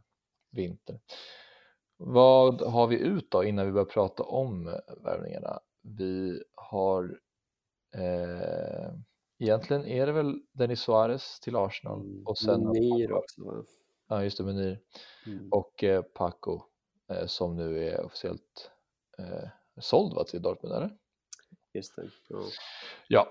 vintern. 0.51 0.99
Vad 1.97 2.61
har 2.61 2.87
vi 2.87 2.99
ut 2.99 3.31
då 3.31 3.45
innan 3.45 3.67
vi 3.67 3.73
börjar 3.73 3.85
prata 3.87 4.23
om 4.23 4.69
eh, 4.69 4.75
värvningarna? 5.05 5.61
Vi 5.83 6.43
har 6.55 7.21
eh, 7.95 8.93
egentligen 9.39 9.85
är 9.87 10.07
det 10.07 10.13
väl 10.13 10.43
Denis 10.53 10.81
Suarez 10.81 11.41
till 11.41 11.57
Arsenal 11.57 12.01
Mm. 12.01 12.27
och 12.27 12.39
sen 12.39 12.61
Munir 12.65 13.13
också 13.13 13.45
va? 13.45 13.65
ja, 14.09 14.25
just 14.25 14.39
det, 14.39 14.45
Munir 14.45 14.81
Mm. 15.27 15.49
och 15.53 15.85
eh, 15.85 16.03
Paco 16.03 16.63
eh, 17.11 17.27
som 17.27 17.57
nu 17.57 17.89
är 17.89 18.05
officiellt 18.05 18.71
eh, 19.19 19.49
såld 19.81 20.15
va, 20.15 20.25
till 20.25 20.43
Dortmund 20.43 20.75
eller? 20.75 20.97
Just 21.73 21.97
det. 21.97 22.11
Ja. 22.29 22.43
Ja, 23.09 23.29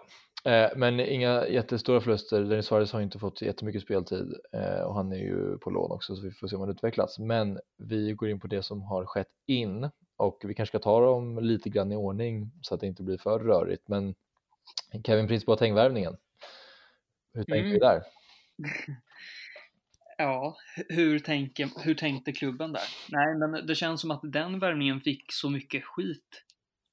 men 0.75 0.99
inga 0.99 1.47
jättestora 1.47 2.01
förluster. 2.01 2.41
Denis 2.43 2.65
Suarez 2.65 2.91
har 2.93 3.01
inte 3.01 3.19
fått 3.19 3.41
jättemycket 3.41 3.81
speltid 3.81 4.33
eh, 4.53 4.81
och 4.81 4.93
han 4.95 5.11
är 5.11 5.17
ju 5.17 5.57
på 5.57 5.69
lån 5.69 5.91
också 5.91 6.15
så 6.15 6.21
vi 6.21 6.31
får 6.31 6.47
se 6.47 6.55
om 6.55 6.61
han 6.61 6.69
utvecklas. 6.69 7.19
Men 7.19 7.59
vi 7.77 8.13
går 8.13 8.29
in 8.29 8.39
på 8.39 8.47
det 8.47 8.63
som 8.63 8.81
har 8.81 9.05
skett 9.05 9.27
in 9.47 9.89
och 10.17 10.41
vi 10.43 10.53
kanske 10.53 10.71
ska 10.71 10.83
ta 10.83 11.01
dem 11.01 11.39
lite 11.39 11.69
grann 11.69 11.91
i 11.91 11.95
ordning 11.95 12.51
så 12.61 12.73
att 12.75 12.81
det 12.81 12.87
inte 12.87 13.03
blir 13.03 13.17
för 13.17 13.39
rörigt. 13.39 13.87
Men 13.87 14.15
Kevin 15.05 15.27
Prince 15.27 15.45
Boateng-värvningen, 15.45 16.17
hur 17.33 17.43
tänker 17.43 17.59
Mm. 17.59 17.71
vi 17.71 17.79
där? 17.79 18.03
Ja, 20.17 20.57
hur, 20.89 21.19
tänker, 21.19 21.69
hur 21.83 21.95
tänkte 21.95 22.31
klubben 22.31 22.73
där? 22.73 22.81
Nej, 23.09 23.35
men 23.35 23.67
det 23.67 23.75
känns 23.75 24.01
som 24.01 24.11
att 24.11 24.19
den 24.23 24.59
värvningen 24.59 25.01
fick 25.01 25.25
så 25.31 25.49
mycket 25.49 25.83
skit 25.85 26.43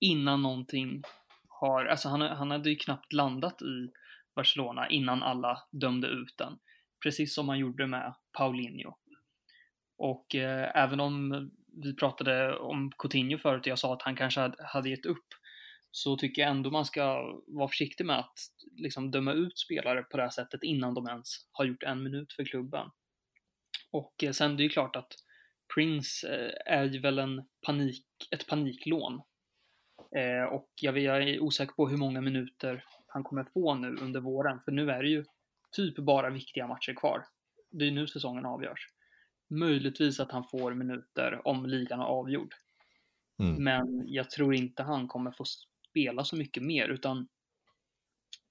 innan 0.00 0.42
någonting 0.42 1.02
har, 1.60 1.84
alltså 1.84 2.08
han, 2.08 2.20
han 2.20 2.50
hade 2.50 2.70
ju 2.70 2.76
knappt 2.76 3.12
landat 3.12 3.62
i 3.62 3.90
Barcelona 4.34 4.88
innan 4.88 5.22
alla 5.22 5.62
dömde 5.72 6.08
ut 6.08 6.34
den. 6.38 6.58
Precis 7.02 7.34
som 7.34 7.48
han 7.48 7.58
gjorde 7.58 7.86
med 7.86 8.14
Paulinho. 8.32 8.96
Och 9.98 10.34
eh, 10.34 10.70
även 10.74 11.00
om 11.00 11.50
vi 11.82 11.96
pratade 11.96 12.58
om 12.58 12.92
Coutinho 12.98 13.38
förut 13.38 13.60
och 13.60 13.66
jag 13.66 13.78
sa 13.78 13.92
att 13.94 14.02
han 14.02 14.16
kanske 14.16 14.40
hade, 14.40 14.56
hade 14.64 14.90
gett 14.90 15.06
upp 15.06 15.26
så 15.90 16.16
tycker 16.16 16.42
jag 16.42 16.50
ändå 16.50 16.70
man 16.70 16.84
ska 16.84 17.34
vara 17.46 17.68
försiktig 17.68 18.06
med 18.06 18.18
att 18.18 18.38
liksom 18.76 19.10
döma 19.10 19.32
ut 19.32 19.58
spelare 19.58 20.02
på 20.02 20.16
det 20.16 20.22
här 20.22 20.30
sättet 20.30 20.62
innan 20.62 20.94
de 20.94 21.08
ens 21.08 21.28
har 21.52 21.64
gjort 21.64 21.82
en 21.82 22.02
minut 22.02 22.32
för 22.32 22.44
klubben. 22.44 22.90
Och 23.90 24.24
eh, 24.24 24.32
sen 24.32 24.56
det 24.56 24.62
är 24.62 24.64
ju 24.64 24.70
klart 24.70 24.96
att 24.96 25.12
Prince 25.74 26.28
eh, 26.28 26.74
är 26.74 26.84
ju 26.84 27.00
väl 27.00 27.18
en 27.18 27.42
panik, 27.66 28.06
ett 28.30 28.46
paniklån. 28.46 29.22
Eh, 30.16 30.44
och 30.44 30.68
jag, 30.80 30.98
är 30.98 31.40
osäker 31.40 31.74
på 31.74 31.88
hur 31.88 31.96
många 31.96 32.20
minuter 32.20 32.84
han 33.06 33.24
kommer 33.24 33.44
få 33.44 33.74
nu 33.74 33.96
under 33.96 34.20
våren, 34.20 34.60
för 34.60 34.72
nu 34.72 34.90
är 34.90 35.02
det 35.02 35.08
ju 35.08 35.24
typ 35.72 35.96
bara 35.96 36.30
viktiga 36.30 36.66
matcher 36.66 36.94
kvar. 36.94 37.24
Det 37.70 37.84
är 37.84 37.90
nu 37.90 38.06
säsongen 38.06 38.46
avgörs. 38.46 38.88
Möjligtvis 39.50 40.20
att 40.20 40.32
han 40.32 40.44
får 40.44 40.74
minuter 40.74 41.48
om 41.48 41.66
ligan 41.66 42.00
är 42.00 42.04
avgjord. 42.04 42.54
Mm. 43.38 43.64
Men 43.64 44.04
jag 44.06 44.30
tror 44.30 44.54
inte 44.54 44.82
han 44.82 45.08
kommer 45.08 45.30
få 45.30 45.44
spela 45.90 46.24
så 46.24 46.36
mycket 46.36 46.62
mer 46.62 46.88
utan 46.88 47.28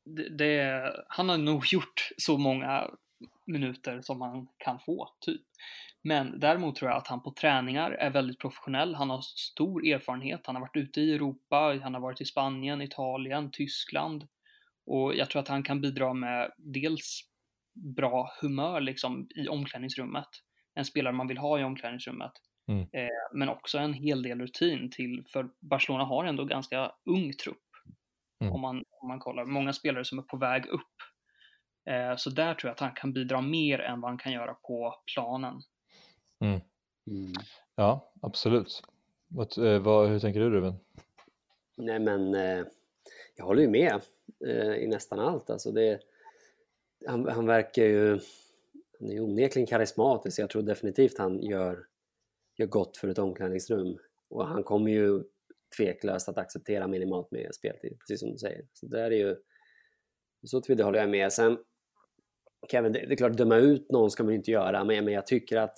det, 0.05 0.29
det, 0.29 1.05
han 1.07 1.29
har 1.29 1.37
nog 1.37 1.63
gjort 1.71 2.09
så 2.17 2.37
många 2.37 2.89
minuter 3.45 4.01
som 4.01 4.21
han 4.21 4.47
kan 4.57 4.79
få, 4.79 5.09
typ. 5.19 5.41
Men 6.03 6.39
däremot 6.39 6.75
tror 6.75 6.91
jag 6.91 6.97
att 6.97 7.07
han 7.07 7.23
på 7.23 7.31
träningar 7.31 7.91
är 7.91 8.09
väldigt 8.09 8.39
professionell. 8.39 8.95
Han 8.95 9.09
har 9.09 9.21
stor 9.21 9.87
erfarenhet. 9.87 10.41
Han 10.45 10.55
har 10.55 10.61
varit 10.61 10.75
ute 10.75 11.01
i 11.01 11.13
Europa, 11.13 11.79
han 11.83 11.93
har 11.93 12.01
varit 12.01 12.21
i 12.21 12.25
Spanien, 12.25 12.81
Italien, 12.81 13.51
Tyskland. 13.51 14.27
Och 14.85 15.15
jag 15.15 15.29
tror 15.29 15.41
att 15.41 15.47
han 15.47 15.63
kan 15.63 15.81
bidra 15.81 16.13
med 16.13 16.51
dels 16.57 17.21
bra 17.73 18.31
humör 18.41 18.81
liksom 18.81 19.27
i 19.35 19.47
omklädningsrummet. 19.47 20.27
En 20.75 20.85
spelare 20.85 21.13
man 21.13 21.27
vill 21.27 21.37
ha 21.37 21.59
i 21.59 21.63
omklädningsrummet. 21.63 22.31
Mm. 22.67 22.81
Eh, 22.81 23.09
men 23.33 23.49
också 23.49 23.77
en 23.77 23.93
hel 23.93 24.23
del 24.23 24.41
rutin 24.41 24.91
till, 24.91 25.23
för 25.33 25.49
Barcelona 25.59 26.03
har 26.03 26.25
ändå 26.25 26.45
ganska 26.45 26.91
ung 27.05 27.33
trupp. 27.33 27.57
Mm. 28.41 28.53
Om, 28.53 28.61
man, 28.61 28.83
om 29.01 29.07
man 29.07 29.19
kollar. 29.19 29.45
Många 29.45 29.73
spelare 29.73 30.05
som 30.05 30.19
är 30.19 30.23
på 30.23 30.37
väg 30.37 30.65
upp. 30.65 30.93
Eh, 31.85 32.15
så 32.15 32.29
där 32.29 32.53
tror 32.53 32.69
jag 32.69 32.73
att 32.73 32.79
han 32.79 32.93
kan 32.95 33.13
bidra 33.13 33.41
mer 33.41 33.79
än 33.79 34.01
vad 34.01 34.11
han 34.11 34.17
kan 34.17 34.31
göra 34.31 34.53
på 34.53 34.95
planen. 35.13 35.61
Mm. 36.41 36.61
Ja, 37.75 38.11
absolut. 38.21 38.81
Vad, 39.27 39.57
eh, 39.57 39.81
vad, 39.81 40.09
hur 40.09 40.19
tänker 40.19 40.39
du 40.39 40.49
Ruben? 40.49 40.73
Nej 41.77 41.99
men 41.99 42.35
eh, 42.35 42.65
jag 43.35 43.45
håller 43.45 43.61
ju 43.61 43.69
med 43.69 44.01
eh, 44.45 44.75
i 44.75 44.87
nästan 44.87 45.19
allt. 45.19 45.49
Alltså 45.49 45.71
det, 45.71 45.99
han, 47.07 47.27
han 47.27 47.45
verkar 47.45 47.83
ju, 47.83 48.19
han 48.99 49.09
är 49.09 49.13
ju 49.13 49.19
onekligen 49.19 49.67
karismatisk. 49.67 50.39
Jag 50.39 50.49
tror 50.49 50.61
definitivt 50.61 51.17
han 51.17 51.43
gör, 51.43 51.85
gör 52.57 52.67
gott 52.67 52.97
för 52.97 53.07
ett 53.07 53.19
omklädningsrum. 53.19 53.97
Och 54.29 54.47
han 54.47 54.63
kommer 54.63 54.91
ju 54.91 55.23
tveklöst 55.77 56.29
att 56.29 56.37
acceptera 56.37 56.87
minimalt 56.87 57.31
med 57.31 57.55
speltid, 57.55 57.99
precis 57.99 58.19
som 58.19 58.31
du 58.31 58.37
säger. 58.37 58.65
Så 58.73 58.85
det 58.85 59.01
är 59.01 59.11
ju, 59.11 59.35
så 60.45 60.61
tillvida 60.61 60.83
håller 60.83 60.99
jag 60.99 61.09
med. 61.09 61.33
Sen, 61.33 61.57
Kevin, 62.71 62.91
det, 62.93 62.99
det 63.05 63.13
är 63.13 63.17
klart, 63.17 63.37
döma 63.37 63.57
ut 63.57 63.91
någon 63.91 64.11
ska 64.11 64.23
man 64.23 64.31
ju 64.33 64.37
inte 64.37 64.51
göra, 64.51 64.83
men, 64.83 65.05
men 65.05 65.13
jag 65.13 65.27
tycker 65.27 65.57
att 65.57 65.77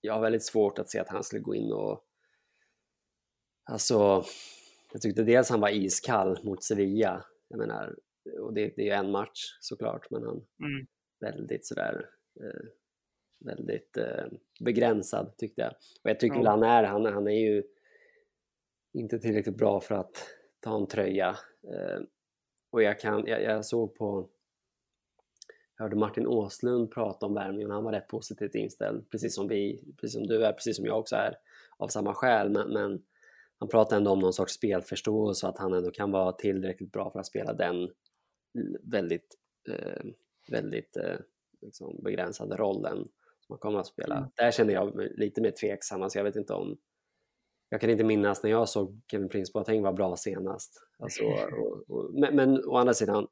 jag 0.00 0.14
har 0.14 0.20
väldigt 0.20 0.44
svårt 0.44 0.78
att 0.78 0.90
se 0.90 0.98
att 0.98 1.08
han 1.08 1.24
skulle 1.24 1.42
gå 1.42 1.54
in 1.54 1.72
och 1.72 2.06
Alltså, 3.70 4.24
jag 4.92 5.02
tyckte 5.02 5.22
dels 5.22 5.50
han 5.50 5.60
var 5.60 5.68
iskall 5.70 6.38
mot 6.44 6.64
Sevilla. 6.64 7.24
Jag 7.48 7.58
menar, 7.58 7.96
och 8.40 8.54
det, 8.54 8.72
det 8.76 8.82
är 8.82 8.86
ju 8.86 8.90
en 8.92 9.10
match 9.10 9.56
såklart, 9.60 10.10
men 10.10 10.22
han 10.22 10.46
Mm. 10.64 10.86
väldigt 11.20 11.66
sådär 11.66 12.06
eh, 12.40 12.68
väldigt 13.44 13.96
eh, 13.96 14.24
begränsad 14.60 15.36
tyckte 15.38 15.60
jag. 15.62 15.70
Och 16.04 16.10
jag 16.10 16.20
tycker 16.20 16.40
Ja. 16.40 16.50
han 16.50 16.62
är, 16.62 16.84
han, 16.84 17.04
han 17.06 17.26
är 17.26 17.38
ju 17.40 17.62
inte 18.92 19.18
tillräckligt 19.18 19.56
bra 19.56 19.80
för 19.80 19.94
att 19.94 20.26
ta 20.60 20.76
en 20.76 20.86
tröja. 20.86 21.28
Eh, 21.74 22.00
och 22.70 22.82
jag, 22.82 23.00
kan, 23.00 23.26
jag, 23.26 23.42
jag 23.42 23.64
såg 23.64 23.94
på 23.94 24.28
hörde 25.80 25.96
Martin 25.96 26.26
Åslund 26.26 26.90
prata 26.90 27.26
om 27.26 27.36
och 27.36 27.72
han 27.74 27.84
var 27.84 27.92
rätt 27.92 28.08
positivt 28.08 28.54
inställd, 28.54 29.10
precis 29.10 29.34
som 29.34 29.48
vi, 29.48 29.84
precis 30.00 30.14
som 30.14 30.26
du 30.26 30.44
är, 30.44 30.52
precis 30.52 30.76
som 30.76 30.84
jag 30.84 30.98
också 30.98 31.16
är, 31.16 31.34
av 31.76 31.88
samma 31.88 32.14
skäl. 32.14 32.50
Men, 32.50 32.72
men 32.72 33.02
han 33.58 33.68
pratade 33.68 33.96
ändå 33.96 34.10
om 34.10 34.18
någon 34.18 34.32
sorts 34.32 34.54
spelförståelse 34.54 35.46
och 35.46 35.52
att 35.52 35.58
han 35.58 35.72
ändå 35.72 35.90
kan 35.90 36.10
vara 36.10 36.32
tillräckligt 36.32 36.92
bra 36.92 37.10
för 37.10 37.20
att 37.20 37.26
spela 37.26 37.52
den 37.52 37.90
väldigt, 38.82 39.36
eh, 39.68 40.04
väldigt 40.50 40.96
eh, 40.96 41.16
liksom 41.60 42.00
begränsade 42.02 42.56
rollen 42.56 42.96
som 43.40 43.52
han 43.52 43.58
kommer 43.58 43.78
att 43.78 43.86
spela. 43.86 44.16
Mm. 44.16 44.30
Där 44.36 44.50
känner 44.50 44.74
jag 44.74 44.94
mig 44.94 45.12
lite 45.16 45.40
mer 45.40 45.50
tveksam, 45.50 46.02
alltså 46.02 46.18
jag 46.18 46.24
vet 46.24 46.36
inte 46.36 46.52
om 46.52 46.78
jag 47.68 47.80
kan 47.80 47.90
inte 47.90 48.04
minnas 48.04 48.42
när 48.42 48.50
jag 48.50 48.68
såg 48.68 49.00
Kevin 49.10 49.28
Prince 49.28 49.52
Boateng 49.54 49.82
var 49.82 49.92
bra 49.92 50.16
senast. 50.16 50.86
Alltså, 50.98 51.24
och, 51.24 51.90
och, 51.90 52.14
men, 52.14 52.36
men 52.36 52.64
å 52.64 52.76
andra 52.76 52.94
sidan, 52.94 53.26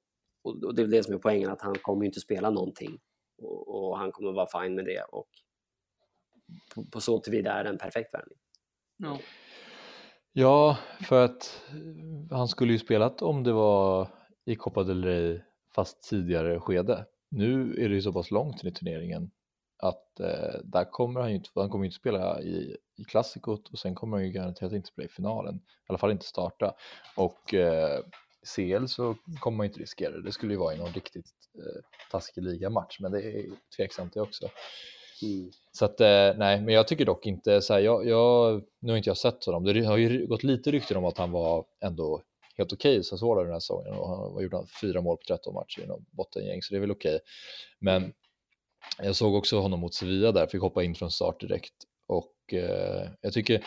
och, 0.49 0.65
och 0.65 0.75
det 0.75 0.83
är 0.83 0.85
väl 0.85 0.91
det 0.91 1.05
som 1.05 1.15
är 1.15 1.19
poängen, 1.19 1.51
att 1.51 1.63
han 1.63 1.75
kommer 1.75 2.03
ju 2.03 2.07
inte 2.07 2.21
spela 2.21 2.51
någonting. 2.51 2.99
Och, 3.43 3.69
och 3.69 3.99
han 3.99 4.13
kommer 4.13 4.33
vara 4.33 4.63
fine 4.63 4.75
med 4.75 4.85
det. 4.85 5.03
Och 5.03 5.29
på, 6.75 6.85
på 6.85 7.01
så 7.01 7.21
tillvida 7.21 7.53
är 7.53 7.65
det 7.65 7.71
en 7.71 7.79
perfekt 7.79 8.15
värvning. 8.15 8.39
Ja. 8.97 9.19
Ja, 10.33 10.79
för 11.09 11.25
att 11.25 11.63
han 12.31 12.49
skulle 12.49 12.73
ju 12.73 12.79
spelat 12.79 13.23
om 13.23 13.45
det 13.45 13.53
var 13.53 14.09
i 14.45 14.57
Copa 14.57 14.85
del 14.85 15.05
Rey 15.05 15.41
fast 15.75 16.03
tidigare 16.03 16.61
skede. 16.61 17.07
Nu 17.31 17.75
är 17.85 17.89
det 17.89 17.95
ju 17.95 18.03
så 18.03 18.13
pass 18.13 18.31
långt 18.31 18.63
in 18.63 18.71
i 18.71 18.73
turneringen 18.73 19.31
att 19.83 20.21
eh, 20.21 20.61
där 20.65 20.91
kommer 20.91 21.21
han 21.21 21.31
ju 21.31 21.37
inte, 21.37 21.51
han 21.55 21.71
kommer 21.71 21.85
ju 21.85 21.87
inte 21.87 22.01
spela 22.01 22.43
i, 22.43 22.77
i 22.97 23.05
klassikot 23.05 23.69
och 23.69 23.79
sen 23.79 23.95
kommer 23.95 24.17
han 24.17 24.27
ju 24.27 24.33
garanterat 24.33 24.73
inte 24.73 24.89
spela 24.89 25.07
i 25.07 25.09
finalen, 25.09 25.55
i 25.55 25.61
alla 25.87 25.99
fall 25.99 26.11
inte 26.11 26.27
starta. 26.27 26.75
Och 27.17 27.55
eh, 27.55 28.01
CL 28.47 28.87
så 28.87 29.17
kommer 29.41 29.57
man 29.57 29.67
inte 29.67 29.81
riskera 29.81 30.11
det, 30.11 30.23
det 30.23 30.33
skulle 30.33 30.53
ju 30.53 30.59
vara 30.59 30.75
i 30.75 30.79
någon 30.79 30.93
riktigt 30.93 31.31
eh, 31.59 31.83
taskig 32.11 32.43
ligamatch, 32.43 33.01
men 33.01 33.13
det 33.13 33.23
är 33.23 33.47
tveksamt 33.77 34.15
det 34.15 34.21
också. 34.21 34.49
Mm. 35.23 35.51
Så 35.73 35.85
att 35.85 36.01
eh, 36.01 36.35
nej, 36.37 36.61
men 36.61 36.69
jag 36.75 36.89
tycker 36.89 37.05
dock 37.05 37.27
inte 37.27 37.63
så 37.63 37.73
här, 37.73 37.81
jag, 37.81 38.09
jag, 38.09 38.63
nu 38.81 38.93
har 38.93 38.97
inte 38.97 39.11
jag 39.11 39.17
sett 39.17 39.45
honom, 39.45 39.65
det 39.65 39.85
har 39.85 39.97
ju 39.97 40.27
gått 40.27 40.43
lite 40.43 40.71
rykten 40.71 40.97
om 40.97 41.05
att 41.05 41.19
han 41.19 41.31
var 41.31 41.65
ändå 41.81 42.23
helt 42.57 42.73
okej 42.73 42.93
okay, 42.93 43.03
Sassuolo 43.03 43.43
den 43.43 43.53
här 43.53 43.61
säsongen 43.61 43.93
och 43.93 44.09
han 44.09 44.43
gjorde 44.43 44.67
fyra 44.81 45.01
mål 45.01 45.17
på 45.17 45.23
13 45.35 45.55
matcher 45.55 45.81
i 45.81 45.87
något 45.87 46.13
bottengäng 46.13 46.63
så 46.63 46.75
det 46.75 46.79
är 46.79 46.81
väl 46.81 46.91
okej. 46.91 47.21
Men 47.81 48.13
jag 49.03 49.17
såg 49.17 49.35
också 49.35 49.61
honom 49.61 49.81
mot 49.81 49.95
Sevilla 49.95 50.33
där, 50.33 50.47
fick 50.47 50.61
hoppa 50.61 50.85
in 50.85 50.95
från 50.95 51.11
start 51.11 51.41
direkt 51.41 51.75
och 52.07 52.55
eh, 52.55 53.09
jag 53.21 53.33
tycker 53.33 53.65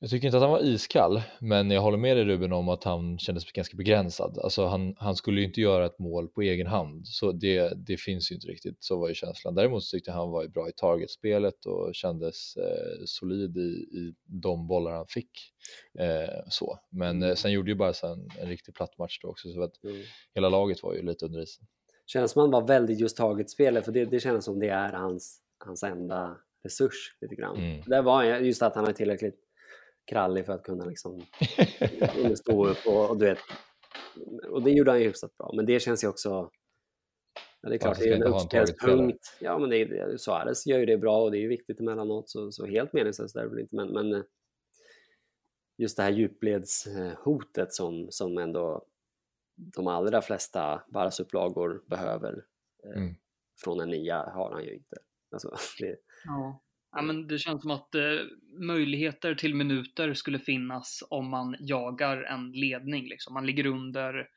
jag 0.00 0.10
tycker 0.10 0.26
inte 0.26 0.36
att 0.36 0.42
han 0.42 0.52
var 0.52 0.64
iskall, 0.64 1.22
men 1.40 1.70
jag 1.70 1.80
håller 1.82 1.98
med 1.98 2.16
dig 2.16 2.24
Ruben 2.24 2.52
om 2.52 2.68
att 2.68 2.84
han 2.84 3.18
kändes 3.18 3.52
ganska 3.52 3.76
begränsad. 3.76 4.38
Alltså 4.38 4.66
han, 4.66 4.94
han 4.98 5.16
skulle 5.16 5.40
ju 5.40 5.46
inte 5.46 5.60
göra 5.60 5.86
ett 5.86 5.98
mål 5.98 6.28
på 6.28 6.42
egen 6.42 6.66
hand, 6.66 7.06
så 7.06 7.32
det, 7.32 7.72
det 7.86 7.96
finns 7.96 8.30
ju 8.30 8.34
inte 8.34 8.46
riktigt. 8.46 8.76
Så 8.80 9.00
var 9.00 9.08
ju 9.08 9.14
känslan. 9.14 9.54
Däremot 9.54 9.90
tyckte 9.90 10.10
jag 10.10 10.16
han 10.16 10.30
var 10.30 10.42
ju 10.42 10.48
bra 10.48 10.68
i 10.68 10.72
targetspelet 10.72 11.66
och 11.66 11.94
kändes 11.94 12.56
eh, 12.56 13.04
solid 13.04 13.56
i, 13.56 13.60
i 13.98 14.14
de 14.24 14.66
bollar 14.66 14.92
han 14.92 15.06
fick. 15.08 15.30
Eh, 15.98 16.34
så. 16.48 16.78
Men 16.90 17.22
eh, 17.22 17.34
sen 17.34 17.52
gjorde 17.52 17.70
ju 17.70 17.74
bara 17.76 17.92
sen 17.92 18.28
en 18.40 18.48
riktig 18.48 18.74
platt 18.74 18.98
match 18.98 19.18
då 19.22 19.28
också, 19.28 19.52
så 19.52 19.62
att 19.62 19.84
Mm. 19.84 20.02
hela 20.34 20.48
laget 20.48 20.82
var 20.82 20.94
ju 20.94 21.02
lite 21.02 21.24
under 21.26 21.42
isen. 21.42 21.66
Känns 22.06 22.30
som 22.32 22.40
han 22.40 22.50
var 22.50 22.66
väldigt 22.66 23.00
just 23.00 23.16
taget 23.16 23.50
spelet 23.50 23.84
för 23.84 23.92
det, 23.92 24.04
det 24.04 24.20
känns 24.20 24.44
som 24.44 24.58
det 24.58 24.68
är 24.68 24.92
hans, 24.92 25.40
hans 25.64 25.82
enda 25.82 26.36
resurs 26.64 27.16
lite 27.20 27.34
grann. 27.34 27.56
Mm. 27.56 27.82
Där 27.86 28.02
var 28.02 28.24
just 28.24 28.62
att 28.62 28.74
han 28.74 28.88
är 28.88 28.92
tillräckligt 28.92 29.47
krallig 30.08 30.46
för 30.46 30.52
att 30.52 30.62
kunna 30.62 30.84
liksom 30.84 31.22
stå 32.36 32.66
upp 32.66 32.86
och, 32.86 33.10
och 33.10 33.18
du 33.18 33.24
vet 33.24 33.38
och 34.50 34.62
det 34.62 34.70
gjorde 34.70 34.90
han 34.90 35.00
ju 35.00 35.06
hyfsat 35.06 35.36
bra 35.36 35.52
men 35.56 35.66
det 35.66 35.80
känns 35.80 36.04
ju 36.04 36.08
också 36.08 36.50
ja, 37.60 37.68
det 37.68 37.74
är 37.74 37.78
klart 37.78 37.96
ska 37.96 38.04
det 38.04 38.10
är 38.10 38.16
en 38.16 38.22
uppspelspunkt 38.22 39.36
ja 39.40 39.58
men 39.58 39.70
det 39.70 39.76
är, 39.76 40.16
Suarez 40.16 40.66
gör 40.66 40.78
ju 40.78 40.86
det 40.86 40.98
bra 40.98 41.22
och 41.22 41.30
det 41.30 41.38
är 41.38 41.42
ju 41.42 41.48
viktigt 41.48 41.80
emellanåt 41.80 42.30
så, 42.30 42.52
så 42.52 42.66
helt 42.66 42.92
meningslöst 42.92 43.36
är 43.36 43.42
det 43.42 43.48
väl 43.48 43.58
inte 43.58 43.76
men, 43.76 43.88
men 43.88 44.14
eh, 44.14 44.22
just 45.78 45.96
det 45.96 46.02
här 46.02 46.10
djupledshotet 46.10 47.72
som, 47.72 48.06
som 48.10 48.38
ändå 48.38 48.84
de 49.76 49.86
allra 49.86 50.22
flesta 50.22 50.82
Barca-upplagor 50.88 51.82
behöver 51.86 52.44
eh, 52.84 53.02
Mm. 53.02 53.14
från 53.64 53.80
en 53.80 53.90
nia 53.90 54.30
har 54.30 54.52
han 54.52 54.64
ju 54.64 54.74
inte. 54.74 54.96
Alltså, 55.30 55.56
det, 55.78 55.96
Ja. 56.24 56.60
Ja, 56.92 57.02
men 57.02 57.26
det 57.28 57.38
känns 57.38 57.62
som 57.62 57.70
att 57.70 57.94
eh, 57.94 58.02
möjligheter 58.60 59.34
till 59.34 59.54
minuter 59.54 60.14
skulle 60.14 60.38
finnas 60.38 61.02
om 61.10 61.30
man 61.30 61.56
jagar 61.60 62.22
en 62.22 62.52
ledning. 62.52 63.08
Liksom. 63.08 63.34
Man 63.34 63.46
ligger 63.46 63.66
under 63.66 64.28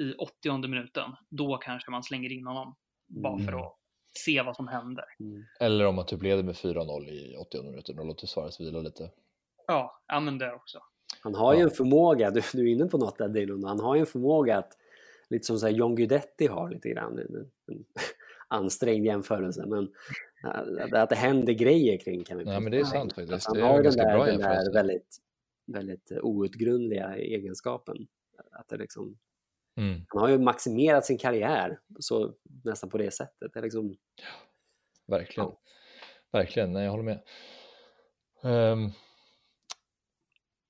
i 0.00 0.14
80 0.14 0.68
minuten. 0.68 1.10
Då 1.30 1.56
kanske 1.56 1.90
man 1.90 2.02
slänger 2.02 2.32
in 2.32 2.46
honom. 2.46 2.76
Bara 3.06 3.38
för 3.38 3.52
Mm. 3.52 3.60
att 3.60 3.76
se 4.18 4.42
vad 4.42 4.56
som 4.56 4.68
händer. 4.68 5.04
Mm. 5.20 5.44
Eller 5.60 5.86
om 5.86 5.94
man 5.94 6.06
typ 6.06 6.22
leder 6.22 6.42
med 6.42 6.54
4-0 6.56 7.08
i 7.08 7.36
80 7.36 7.62
minuter 7.62 8.00
och 8.00 8.06
låter 8.06 8.26
Suarez 8.26 8.60
vila 8.60 8.80
lite. 8.80 9.10
Ja, 9.66 10.02
ja 10.06 10.20
men 10.20 10.38
det 10.38 10.52
också. 10.54 10.78
Han 11.22 11.34
har 11.34 11.54
ju 11.54 11.60
en 11.60 11.70
förmåga, 11.70 12.30
du, 12.30 12.40
du 12.52 12.68
är 12.70 12.72
inne 12.72 12.86
på 12.86 12.98
något 12.98 13.18
där 13.18 13.28
Dylan, 13.28 13.64
han 13.64 13.80
har 13.80 13.94
ju 13.94 14.00
en 14.00 14.06
förmåga 14.06 14.58
att, 14.58 14.72
lite 15.30 15.44
som 15.46 15.58
så 15.58 15.66
här 15.66 15.72
John 15.74 15.94
Guidetti 15.94 16.46
har 16.46 16.70
lite 16.70 16.88
grann, 16.88 17.18
en, 17.18 17.36
en 17.74 17.84
ansträngd 18.48 19.06
jämförelse, 19.06 19.64
men 19.66 19.88
att 20.92 21.08
det 21.10 21.16
händer 21.16 21.52
grejer 21.52 21.98
kring 21.98 22.24
Kevin 22.24 22.46
Nej 22.46 22.60
men 22.60 22.72
det 22.72 22.76
är 22.78 22.80
Prince. 22.80 22.90
sant 22.96 23.12
faktiskt. 23.12 23.46
Han 23.46 23.60
har 23.62 23.82
den 23.82 23.92
där, 23.96 24.26
den 24.26 24.38
där 24.40 24.72
väldigt, 24.72 25.16
väldigt 25.66 26.12
outgrundliga 26.22 27.16
egenskapen. 27.16 28.06
Att 28.50 28.68
det 28.68 28.76
liksom, 28.76 29.18
Mm. 29.76 30.06
han 30.08 30.20
har 30.22 30.28
ju 30.28 30.38
maximerat 30.38 31.06
sin 31.06 31.18
karriär 31.18 31.80
så, 31.98 32.34
nästan 32.64 32.90
på 32.90 32.98
det 32.98 33.10
sättet. 33.10 33.52
Det 33.52 33.60
liksom, 33.60 33.96
Verkligen. 35.06 35.48
Ja. 35.48 35.60
Verkligen, 36.32 36.72
nej 36.72 36.84
jag 36.84 36.90
håller 36.90 37.04
med. 37.04 37.22
Um, 38.72 38.92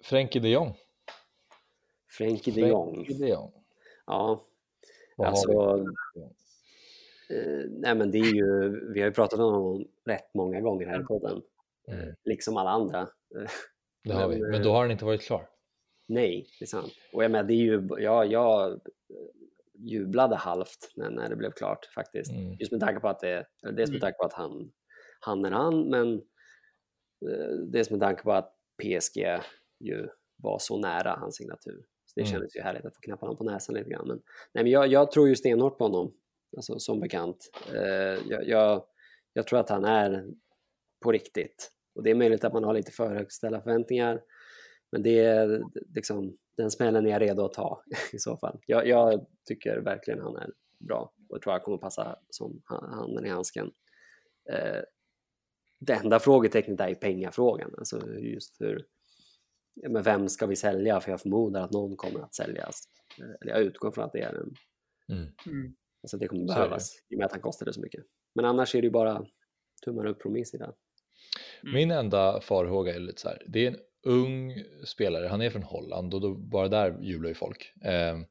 Frenkie 0.04 0.42
de 0.42 0.48
Jong. 0.48 0.74
Frenkie 2.10 2.54
de 2.54 2.60
Jong. 2.68 2.94
Frenkie 2.94 3.18
de 3.18 3.28
Jong. 3.28 3.52
Ja, 4.06 4.42
Vad 5.16 5.28
alltså, 5.28 5.84
nej 7.70 7.94
men 7.94 8.10
det 8.10 8.18
är 8.18 8.34
ju, 8.34 8.70
vi 8.92 9.00
har 9.00 9.08
ju 9.08 9.12
pratat 9.14 9.38
om 9.40 9.52
honom 9.54 9.84
rätt 10.04 10.34
många 10.34 10.60
gånger 10.60 10.86
här 10.86 11.00
i 11.00 11.04
podden. 11.04 11.42
Mm. 11.88 12.00
Eh, 12.08 12.14
liksom 12.24 12.56
alla 12.56 12.70
andra. 12.70 13.00
Eh, 13.00 13.50
Det 14.04 14.12
har 14.12 14.28
vi, 14.34 14.40
men, 14.40 14.50
men 14.50 14.62
då 14.62 14.70
har 14.72 14.80
han 14.80 14.90
inte 14.90 15.04
varit 15.04 15.22
klar. 15.22 15.48
Nej, 16.08 16.46
det 16.58 16.64
är 16.64 16.66
sant. 16.66 16.92
Och 17.12 17.24
jag 17.24 17.30
menar, 17.30 17.48
det 17.48 17.54
är 17.54 17.56
ju, 17.64 17.88
jag, 17.98 18.26
jag 18.32 18.70
eh, 18.72 18.78
jublade 19.78 20.36
halvt 20.36 20.92
när, 20.96 21.10
när 21.10 21.28
det 21.28 21.36
blev 21.36 21.50
klart 21.50 21.86
faktiskt. 21.94 22.32
Mm. 22.32 22.56
Just 22.60 22.72
med 22.72 22.80
tanke 22.80 23.00
på 23.00 23.08
att 23.08 23.20
det, 23.20 23.46
eller 23.62 23.72
dels 23.72 23.90
med 23.90 23.96
Mm. 23.96 24.00
tanke 24.00 24.16
på 24.18 24.24
att 24.24 24.32
han, 24.32 24.72
han 25.20 25.44
är 25.44 25.50
han, 25.50 25.90
men 25.90 26.14
eh, 27.30 27.56
dels 27.72 27.90
med 27.90 28.00
tanke 28.00 28.22
på 28.22 28.32
att 28.32 28.54
PSG 28.82 29.40
ju 29.80 30.08
var 30.36 30.58
så 30.58 30.78
nära 30.78 31.10
hans 31.20 31.36
signatur. 31.36 31.84
Så 32.06 32.12
det 32.14 32.20
Mm. 32.20 32.32
kändes 32.32 32.56
ju 32.56 32.60
härligt 32.60 32.84
att 32.84 32.94
få 32.94 33.00
knappa 33.00 33.26
honom 33.26 33.36
på 33.36 33.44
näsan 33.44 33.74
lite 33.74 33.90
grann. 33.90 34.08
Men, 34.08 34.22
nej, 34.52 34.64
men 34.64 34.72
jag, 34.72 34.86
jag 34.86 35.10
tror 35.10 35.28
ju 35.28 35.36
stenhårt 35.36 35.78
på 35.78 35.84
honom, 35.84 36.14
alltså, 36.56 36.78
som 36.78 37.00
bekant. 37.00 37.50
Eh, 37.74 38.18
jag, 38.28 38.48
jag, 38.48 38.84
jag 39.32 39.46
tror 39.46 39.58
att 39.58 39.68
han 39.68 39.84
är 39.84 40.26
på 41.02 41.12
riktigt. 41.12 41.70
Och 41.94 42.02
det 42.02 42.10
är 42.10 42.14
möjligt 42.14 42.44
att 42.44 42.52
man 42.52 42.64
har 42.64 42.74
lite 42.74 42.92
för 42.92 43.14
högt 43.14 43.32
ställda 43.32 43.60
förväntningar. 43.60 44.22
Men 44.92 45.02
det 45.02 45.18
är 45.18 45.62
liksom, 45.94 46.36
den 46.56 46.70
smällen 46.70 47.06
är 47.06 47.10
jag 47.10 47.22
redo 47.22 47.44
att 47.44 47.52
ta 47.52 47.82
i 48.12 48.18
så 48.18 48.36
fall. 48.36 48.60
Jag, 48.66 48.86
jag 48.88 49.26
tycker 49.48 49.76
verkligen 49.80 50.20
han 50.20 50.36
är 50.36 50.50
bra 50.78 51.12
och 51.28 51.36
jag 51.36 51.42
tror 51.42 51.52
han 51.52 51.60
kommer 51.60 51.78
passa 51.78 52.18
som 52.30 52.62
ha- 52.68 52.86
handen 52.96 53.26
i 53.26 53.28
handsken. 53.28 53.70
Eh, 54.52 54.82
det 55.80 55.92
enda 55.92 56.18
frågetecknet 56.20 56.80
är 56.80 56.94
pengafrågan. 56.94 57.74
Alltså 57.78 58.10
just 58.18 58.60
hur, 58.60 58.86
ja, 59.74 59.88
men 59.88 60.02
vem 60.02 60.28
ska 60.28 60.46
vi 60.46 60.56
sälja? 60.56 61.00
För 61.00 61.10
jag 61.10 61.20
förmodar 61.20 61.62
att 61.62 61.72
någon 61.72 61.96
kommer 61.96 62.20
att 62.20 62.34
säljas. 62.34 62.82
Eh, 63.18 63.24
Eller 63.40 63.52
jag 63.52 63.60
utgår 63.62 63.90
från 63.90 64.04
att 64.04 64.12
det 64.12 64.20
är 64.20 64.34
en, 64.34 64.54
Mm. 65.08 65.28
Mm. 65.46 65.74
Alltså 66.04 66.16
det 66.16 66.28
kommer 66.28 66.44
behövas 66.44 66.92
i 67.08 67.14
och 67.14 67.18
med 67.18 67.26
att 67.26 67.32
han 67.32 67.40
kostade 67.40 67.72
så 67.72 67.80
mycket. 67.80 68.04
Men 68.34 68.44
annars 68.44 68.74
är 68.74 68.80
det 68.80 68.86
ju 68.86 68.90
bara 68.90 69.26
tummar 69.84 70.06
upp 70.06 70.22
från 70.22 70.32
min 70.32 70.46
sida. 70.46 70.72
Mm. 71.62 71.74
Min 71.74 71.90
enda 71.90 72.40
farhåga 72.40 72.94
är 72.94 72.98
lite 72.98 73.20
så 73.20 73.28
här, 73.28 73.42
det 73.46 73.66
är 73.66 73.70
en 73.70 73.78
ung 74.06 74.64
spelare, 74.84 75.26
han 75.26 75.42
är 75.42 75.50
från 75.50 75.62
Holland 75.62 76.14
och 76.14 76.20
då, 76.20 76.34
bara 76.34 76.68
där 76.68 76.98
jublar 77.00 77.28
ju 77.28 77.34
folk. 77.34 77.72
Ehm, 77.84 78.26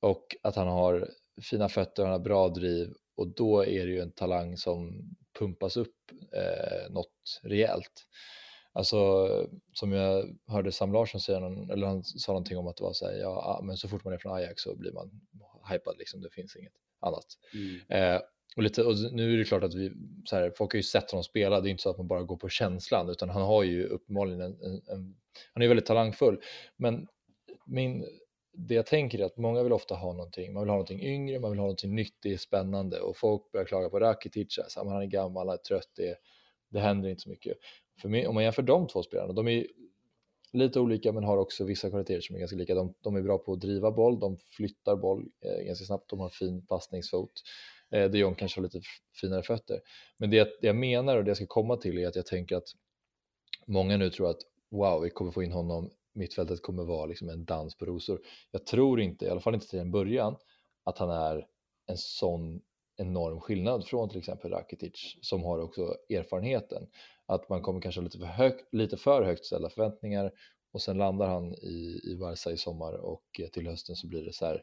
Och 0.00 0.36
att 0.42 0.56
han 0.56 0.68
har 0.68 1.10
fina 1.42 1.68
fötter, 1.68 2.02
han 2.02 2.12
har 2.12 2.18
bra 2.18 2.48
driv 2.48 2.94
och 3.16 3.28
då 3.28 3.64
är 3.64 3.86
det 3.86 3.92
ju 3.92 4.00
en 4.00 4.12
talang 4.12 4.56
som 4.56 5.02
pumpas 5.38 5.76
upp 5.76 5.96
eh, 6.32 6.92
något 6.92 7.40
rejält. 7.42 8.06
Alltså 8.72 9.28
som 9.72 9.92
jag 9.92 10.36
hörde 10.46 10.72
Sam 10.72 10.92
Larsson 10.92 11.20
säga, 11.20 11.40
någon, 11.40 11.70
eller 11.70 11.86
han 11.86 12.04
sa 12.04 12.32
någonting 12.32 12.58
om 12.58 12.66
att 12.66 12.76
det 12.76 12.84
var 12.84 12.92
så 12.92 13.06
här, 13.06 13.14
ja 13.14 13.28
ah, 13.28 13.62
men 13.62 13.76
så 13.76 13.88
fort 13.88 14.04
man 14.04 14.12
är 14.12 14.18
från 14.18 14.32
Ajax 14.32 14.62
så 14.62 14.76
blir 14.76 14.92
man 14.92 15.20
hypad 15.70 15.98
liksom, 15.98 16.20
det 16.20 16.30
finns 16.30 16.56
inget 16.56 16.72
annat. 17.06 17.26
Eh, 17.88 18.20
och, 18.56 18.62
lite, 18.62 18.82
och 18.82 18.94
nu 19.12 19.34
är 19.34 19.38
det 19.38 19.44
klart 19.44 19.62
att 19.62 19.74
vi, 19.74 19.92
så 20.24 20.36
här, 20.36 20.52
folk 20.56 20.72
har 20.72 20.76
ju 20.76 20.82
sett 20.82 21.10
honom 21.10 21.24
spela, 21.24 21.60
det 21.60 21.68
är 21.68 21.70
inte 21.70 21.82
så 21.82 21.90
att 21.90 21.98
man 21.98 22.08
bara 22.08 22.22
går 22.22 22.36
på 22.36 22.48
känslan, 22.48 23.08
utan 23.08 23.28
han 23.28 23.42
har 23.42 23.62
ju 23.62 23.84
uppenbarligen 23.84 24.40
en, 24.40 24.52
en, 24.52 24.82
en 24.88 25.16
han 25.54 25.62
är 25.62 25.68
väldigt 25.68 25.86
talangfull. 25.86 26.40
Men 26.76 27.06
min, 27.66 28.04
det 28.52 28.74
jag 28.74 28.86
tänker 28.86 29.18
är 29.18 29.24
att 29.24 29.36
många 29.36 29.62
vill 29.62 29.72
ofta 29.72 29.94
ha 29.94 30.12
någonting, 30.12 30.52
man 30.52 30.62
vill 30.62 30.68
ha 30.68 30.76
någonting 30.76 31.02
yngre, 31.02 31.40
man 31.40 31.50
vill 31.50 31.58
ha 31.58 31.64
någonting 31.64 31.94
nytt, 31.94 32.16
det 32.22 32.32
är 32.32 32.36
spännande 32.36 33.00
och 33.00 33.16
folk 33.16 33.52
börjar 33.52 33.66
klaga 33.66 33.88
på 33.88 34.00
Rakitic, 34.00 34.58
han 34.76 35.02
är 35.02 35.06
gammal, 35.06 35.48
han 35.48 35.54
är 35.54 35.62
trött, 35.62 35.90
det, 35.96 36.16
det 36.70 36.80
händer 36.80 37.08
inte 37.08 37.22
så 37.22 37.30
mycket. 37.30 37.56
För 38.02 38.08
mig, 38.08 38.26
om 38.26 38.34
man 38.34 38.44
jämför 38.44 38.62
de 38.62 38.86
två 38.86 39.02
spelarna, 39.02 39.32
de 39.32 39.48
är 39.48 39.66
lite 40.52 40.80
olika 40.80 41.12
men 41.12 41.24
har 41.24 41.36
också 41.36 41.64
vissa 41.64 41.90
kvaliteter 41.90 42.20
som 42.20 42.36
är 42.36 42.40
ganska 42.40 42.56
lika. 42.56 42.74
De, 42.74 42.94
de 43.00 43.16
är 43.16 43.22
bra 43.22 43.38
på 43.38 43.52
att 43.52 43.60
driva 43.60 43.90
boll, 43.90 44.20
de 44.20 44.36
flyttar 44.36 44.96
boll 44.96 45.28
eh, 45.44 45.66
ganska 45.66 45.84
snabbt, 45.84 46.10
de 46.10 46.20
har 46.20 46.28
fin 46.28 46.66
passningsfot. 46.66 47.32
Eh, 47.90 48.10
de 48.10 48.18
Jong 48.18 48.34
kanske 48.34 48.60
har 48.60 48.62
lite 48.62 48.80
finare 49.20 49.42
fötter. 49.42 49.80
Men 50.18 50.30
det, 50.30 50.60
det 50.60 50.66
jag 50.66 50.76
menar 50.76 51.16
och 51.16 51.24
det 51.24 51.30
jag 51.30 51.36
ska 51.36 51.46
komma 51.46 51.76
till 51.76 51.98
är 51.98 52.08
att 52.08 52.16
jag 52.16 52.26
tänker 52.26 52.56
att 52.56 52.68
många 53.66 53.96
nu 53.96 54.10
tror 54.10 54.30
att 54.30 54.40
wow, 54.70 55.02
vi 55.02 55.10
kommer 55.10 55.30
få 55.30 55.42
in 55.42 55.52
honom, 55.52 55.90
mittfältet 56.14 56.62
kommer 56.62 56.84
vara 56.84 57.06
liksom 57.06 57.28
en 57.28 57.44
dans 57.44 57.76
på 57.76 57.84
rosor. 57.84 58.20
Jag 58.50 58.66
tror 58.66 59.00
inte, 59.00 59.24
i 59.24 59.28
alla 59.28 59.40
fall 59.40 59.54
inte 59.54 59.66
till 59.66 59.78
en 59.78 59.90
början, 59.90 60.36
att 60.84 60.98
han 60.98 61.10
är 61.10 61.46
en 61.86 61.96
sån 61.96 62.60
enorm 62.96 63.40
skillnad 63.40 63.86
från 63.86 64.08
till 64.08 64.18
exempel 64.18 64.50
Rakitic 64.50 65.16
som 65.20 65.44
har 65.44 65.58
också 65.58 65.96
erfarenheten. 66.10 66.86
Att 67.26 67.48
man 67.48 67.62
kommer 67.62 67.80
kanske 67.80 68.00
lite 68.00 68.18
för, 68.18 68.26
hög, 68.26 68.52
lite 68.72 68.96
för 68.96 69.22
högt 69.22 69.44
ställda 69.44 69.70
förväntningar 69.70 70.32
och 70.72 70.82
sen 70.82 70.98
landar 70.98 71.26
han 71.26 71.54
i, 71.54 72.00
i 72.04 72.16
Barca 72.20 72.50
i 72.50 72.56
sommar 72.56 72.92
och 72.92 73.40
eh, 73.40 73.48
till 73.48 73.66
hösten 73.66 73.96
så 73.96 74.08
blir 74.08 74.24
det 74.24 74.32
så 74.32 74.46
här, 74.46 74.62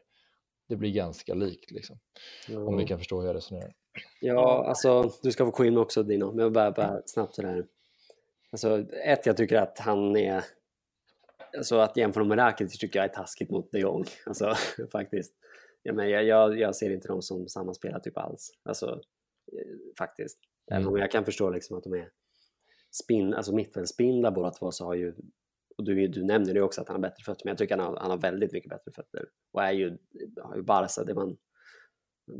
det 0.68 0.76
blir 0.76 0.92
ganska 0.92 1.34
likt 1.34 1.70
liksom. 1.70 1.98
Om 2.48 2.76
ni 2.76 2.86
kan 2.86 2.98
förstå 2.98 3.20
hur 3.20 3.26
jag 3.26 3.36
resonerar. 3.36 3.74
Ja, 4.20 4.64
alltså 4.68 5.10
du 5.22 5.32
ska 5.32 5.44
få 5.44 5.50
gå 5.50 5.64
in 5.64 5.78
också 5.78 6.02
Dino, 6.02 6.32
men 6.32 6.38
jag 6.38 6.52
bara, 6.52 6.70
bara 6.70 7.02
snabbt 7.06 7.34
sådär. 7.34 7.66
Alltså 8.50 8.84
ett, 9.04 9.26
jag 9.26 9.36
tycker 9.36 9.56
att 9.56 9.78
han 9.78 10.16
är, 10.16 10.44
alltså 11.56 11.76
att 11.76 11.96
jämföra 11.96 12.24
med 12.24 12.38
Rakitic 12.38 12.78
tycker 12.78 12.98
jag 12.98 13.04
är 13.04 13.14
taskigt 13.14 13.50
mot 13.50 13.72
de 13.72 13.78
Jong, 13.78 14.04
alltså 14.26 14.54
faktiskt. 14.92 15.34
Ja, 15.86 15.92
men 15.92 16.10
jag, 16.10 16.24
jag, 16.24 16.58
jag 16.58 16.76
ser 16.76 16.90
inte 16.90 17.08
dem 17.08 17.22
som 17.22 17.48
samma 17.48 17.74
spelartyp 17.74 18.18
alls, 18.18 18.50
alltså 18.62 18.86
eh, 19.52 19.76
faktiskt. 19.98 20.38
Även 20.70 20.82
Mm. 20.82 20.94
om 20.94 21.00
jag 21.00 21.10
kan 21.10 21.24
förstå 21.24 21.50
liksom 21.50 21.78
att 21.78 21.84
de 21.84 21.92
är 21.92 22.10
spin, 23.02 23.34
alltså 23.34 23.54
mittfältsspindlar 23.54 24.30
båda 24.30 24.50
två 24.50 24.72
så 24.72 24.84
har 24.84 24.94
ju, 24.94 25.14
och 25.76 25.84
du, 25.84 26.08
du 26.08 26.24
nämner 26.24 26.54
det 26.54 26.62
också 26.62 26.80
att 26.80 26.88
han 26.88 26.94
har 26.94 27.02
bättre 27.02 27.24
fötter, 27.24 27.44
men 27.44 27.50
jag 27.50 27.58
tycker 27.58 27.76
han 27.76 27.86
har, 27.86 28.00
han 28.00 28.10
har 28.10 28.18
väldigt 28.18 28.52
mycket 28.52 28.70
bättre 28.70 28.92
fötter. 28.92 29.28
Och 29.52 29.62
är 29.62 29.72
ju, 29.72 29.98
har 30.42 30.56
ju 30.56 30.62
Barca, 30.62 31.04
det 31.04 31.14
man, 31.14 31.36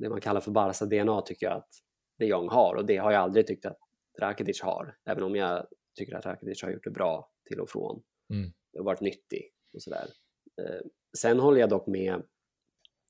det 0.00 0.08
man 0.08 0.20
kallar 0.20 0.40
för 0.40 0.50
Barca-DNA 0.50 1.20
tycker 1.22 1.46
jag 1.46 1.56
att 1.56 1.70
de 2.18 2.26
Jong 2.26 2.48
har 2.48 2.74
och 2.74 2.86
det 2.86 2.96
har 2.96 3.12
jag 3.12 3.22
aldrig 3.22 3.46
tyckt 3.46 3.66
att 3.66 3.78
Rakitic 4.20 4.62
har, 4.62 4.96
även 5.04 5.22
om 5.22 5.36
jag 5.36 5.66
tycker 5.94 6.16
att 6.16 6.26
Rakitic 6.26 6.62
har 6.62 6.70
gjort 6.70 6.84
det 6.84 6.90
bra 6.90 7.30
till 7.48 7.60
och 7.60 7.70
från. 7.70 8.02
Mm. 8.30 8.52
Det 8.72 8.78
har 8.78 8.84
varit 8.84 9.00
nyttig 9.00 9.52
och 9.74 9.82
sådär. 9.82 10.06
Eh, 10.62 10.80
sen 11.18 11.40
håller 11.40 11.60
jag 11.60 11.70
dock 11.70 11.86
med 11.86 12.22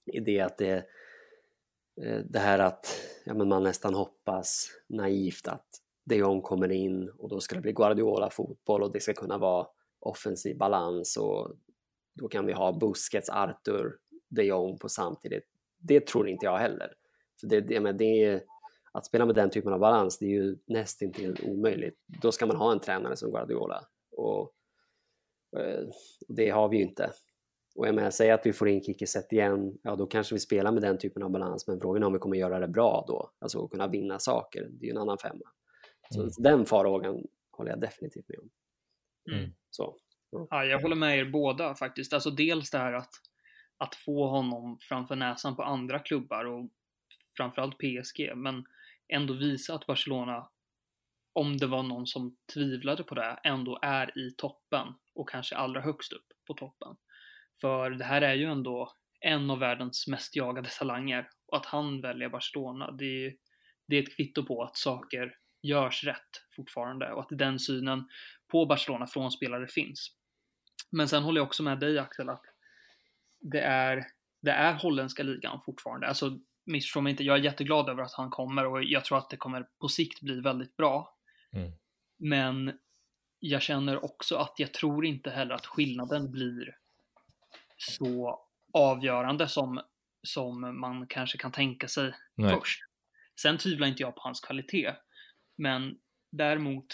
i 0.06 0.20
det 0.20 0.40
att 0.40 0.58
det, 0.58 0.76
eh, 2.02 2.18
det 2.24 2.38
här 2.38 2.58
att 2.58 3.00
ja, 3.24 3.34
men 3.34 3.48
man 3.48 3.62
nästan 3.62 3.94
hoppas 3.94 4.70
naivt 4.88 5.48
att 5.48 5.66
de 6.04 6.16
Jong 6.16 6.42
kommer 6.42 6.72
in 6.72 7.08
och 7.18 7.28
då 7.28 7.40
ska 7.40 7.54
det 7.54 7.60
bli 7.60 7.72
Guardiola-fotboll 7.72 8.82
och 8.82 8.92
det 8.92 9.00
ska 9.00 9.12
kunna 9.12 9.38
vara 9.38 9.66
offensiv 10.00 10.58
balans 10.58 11.16
och 11.16 11.52
då 12.14 12.28
kan 12.28 12.46
vi 12.46 12.52
ha 12.52 12.72
Busquets, 12.72 13.30
Arthur, 13.30 13.98
de 14.28 14.44
Jong 14.44 14.78
på 14.78 14.88
samtidigt. 14.88 15.44
Det 15.78 16.06
tror 16.06 16.28
inte 16.28 16.46
jag 16.46 16.58
heller. 16.58 16.94
För 17.40 17.46
det, 17.46 17.60
det, 17.60 17.80
men 17.80 17.96
det 17.96 18.42
att 18.92 19.06
spela 19.06 19.26
med 19.26 19.34
den 19.34 19.50
typen 19.50 19.72
av 19.72 19.78
balans, 19.78 20.18
det 20.18 20.26
är 20.26 20.30
ju 20.30 20.56
nästintill 20.66 21.40
omöjligt. 21.42 21.98
Då 22.06 22.32
ska 22.32 22.46
man 22.46 22.56
ha 22.56 22.72
en 22.72 22.80
tränare 22.80 23.16
som 23.16 23.30
Guardiola 23.30 23.84
och 24.10 24.52
eh, 25.56 25.84
och 26.28 26.34
det 26.34 26.50
har 26.50 26.68
vi 26.68 26.76
ju 26.76 26.82
inte. 26.82 27.12
Och 27.74 27.88
jag 27.88 27.94
menar, 27.94 28.10
säg 28.10 28.30
att 28.30 28.46
vi 28.46 28.52
får 28.52 28.68
in 28.68 28.82
Kiki 28.82 29.06
igen, 29.30 29.78
ja 29.82 29.96
då 29.96 30.06
kanske 30.06 30.34
vi 30.34 30.38
spelar 30.38 30.72
med 30.72 30.82
den 30.82 30.98
typen 30.98 31.22
av 31.22 31.30
balans, 31.30 31.66
men 31.66 31.80
frågan 31.80 32.02
är 32.02 32.06
om 32.06 32.12
vi 32.12 32.18
kommer 32.18 32.36
göra 32.36 32.58
det 32.60 32.68
bra 32.68 33.04
då, 33.08 33.30
alltså 33.38 33.64
att 33.64 33.70
kunna 33.70 33.88
vinna 33.88 34.18
saker, 34.18 34.68
det 34.70 34.84
är 34.84 34.86
ju 34.86 34.90
en 34.90 34.98
annan 34.98 35.18
femma. 35.18 35.50
Så 36.10 36.20
Mm. 36.20 36.30
den 36.38 36.66
farhågan 36.66 37.26
håller 37.50 37.70
jag 37.70 37.80
definitivt 37.80 38.28
med 38.28 38.38
om. 38.38 38.50
Mm. 39.32 39.50
Så. 39.70 39.96
Ja, 40.50 40.64
jag 40.64 40.80
håller 40.80 40.96
med 40.96 41.18
er 41.18 41.24
båda 41.24 41.74
faktiskt. 41.74 42.12
Alltså 42.12 42.30
dels 42.30 42.70
det 42.70 42.78
här 42.78 42.92
att, 42.92 43.12
att 43.78 43.94
få 43.94 44.26
honom 44.26 44.78
framför 44.80 45.16
näsan 45.16 45.56
på 45.56 45.62
andra 45.62 45.98
klubbar 45.98 46.44
och 46.44 46.70
framförallt 47.36 47.78
PSG, 47.78 48.32
men 48.36 48.64
ändå 49.08 49.34
visa 49.34 49.74
att 49.74 49.86
Barcelona 49.86 50.48
om 51.32 51.56
det 51.56 51.66
var 51.66 51.82
någon 51.82 52.06
som 52.06 52.36
tvivlade 52.54 53.02
på 53.02 53.14
det, 53.14 53.40
ändå 53.44 53.78
är 53.82 54.18
i 54.18 54.30
toppen 54.30 54.86
och 55.14 55.28
kanske 55.28 55.56
allra 55.56 55.80
högst 55.80 56.12
upp 56.12 56.26
på 56.46 56.54
toppen. 56.54 56.96
För 57.60 57.90
det 57.90 58.04
här 58.04 58.22
är 58.22 58.34
ju 58.34 58.44
ändå 58.44 58.92
en 59.20 59.50
av 59.50 59.58
världens 59.58 60.06
mest 60.06 60.36
jagade 60.36 60.68
talanger 60.78 61.28
och 61.46 61.56
att 61.56 61.66
han 61.66 62.00
väljer 62.00 62.28
Barcelona, 62.28 62.90
det 62.90 63.26
är, 63.26 63.34
det 63.88 63.96
är 63.96 64.02
ett 64.02 64.16
kvitto 64.16 64.46
på 64.46 64.62
att 64.62 64.76
saker 64.76 65.36
görs 65.62 66.04
rätt 66.04 66.30
fortfarande 66.56 67.12
och 67.12 67.20
att 67.20 67.38
den 67.38 67.58
synen 67.58 68.08
på 68.48 68.66
Barcelona 68.66 69.06
från 69.06 69.30
spelare 69.30 69.66
finns. 69.66 70.16
Men 70.90 71.08
sen 71.08 71.22
håller 71.22 71.40
jag 71.40 71.46
också 71.46 71.62
med 71.62 71.80
dig 71.80 71.98
Axel 71.98 72.28
att 72.28 72.44
det 73.40 73.60
är, 73.60 74.06
det 74.42 74.50
är 74.50 74.72
holländska 74.72 75.22
ligan 75.22 75.60
fortfarande. 75.64 76.06
Alltså 76.06 76.38
missförstå 76.66 77.00
mig 77.00 77.10
inte, 77.10 77.24
jag 77.24 77.38
är 77.38 77.42
jätteglad 77.42 77.88
över 77.88 78.02
att 78.02 78.14
han 78.14 78.30
kommer 78.30 78.66
och 78.66 78.84
jag 78.84 79.04
tror 79.04 79.18
att 79.18 79.30
det 79.30 79.36
kommer 79.36 79.66
på 79.80 79.88
sikt 79.88 80.20
bli 80.20 80.40
väldigt 80.40 80.76
bra. 80.76 81.18
Mm. 81.52 81.72
Men 82.18 82.78
jag 83.38 83.62
känner 83.62 84.04
också 84.04 84.36
att 84.36 84.54
jag 84.56 84.72
tror 84.72 85.06
inte 85.06 85.30
heller 85.30 85.54
att 85.54 85.66
skillnaden 85.66 86.30
blir 86.30 86.76
så 87.76 88.40
avgörande 88.72 89.48
som, 89.48 89.80
som 90.22 90.80
man 90.80 91.06
kanske 91.06 91.38
kan 91.38 91.52
tänka 91.52 91.88
sig 91.88 92.14
Nej. 92.34 92.54
först. 92.54 92.80
Sen 93.42 93.58
tvivlar 93.58 93.86
inte 93.86 94.02
jag 94.02 94.14
på 94.14 94.20
hans 94.20 94.40
kvalitet. 94.40 94.92
Men 95.56 95.98
däremot, 96.32 96.86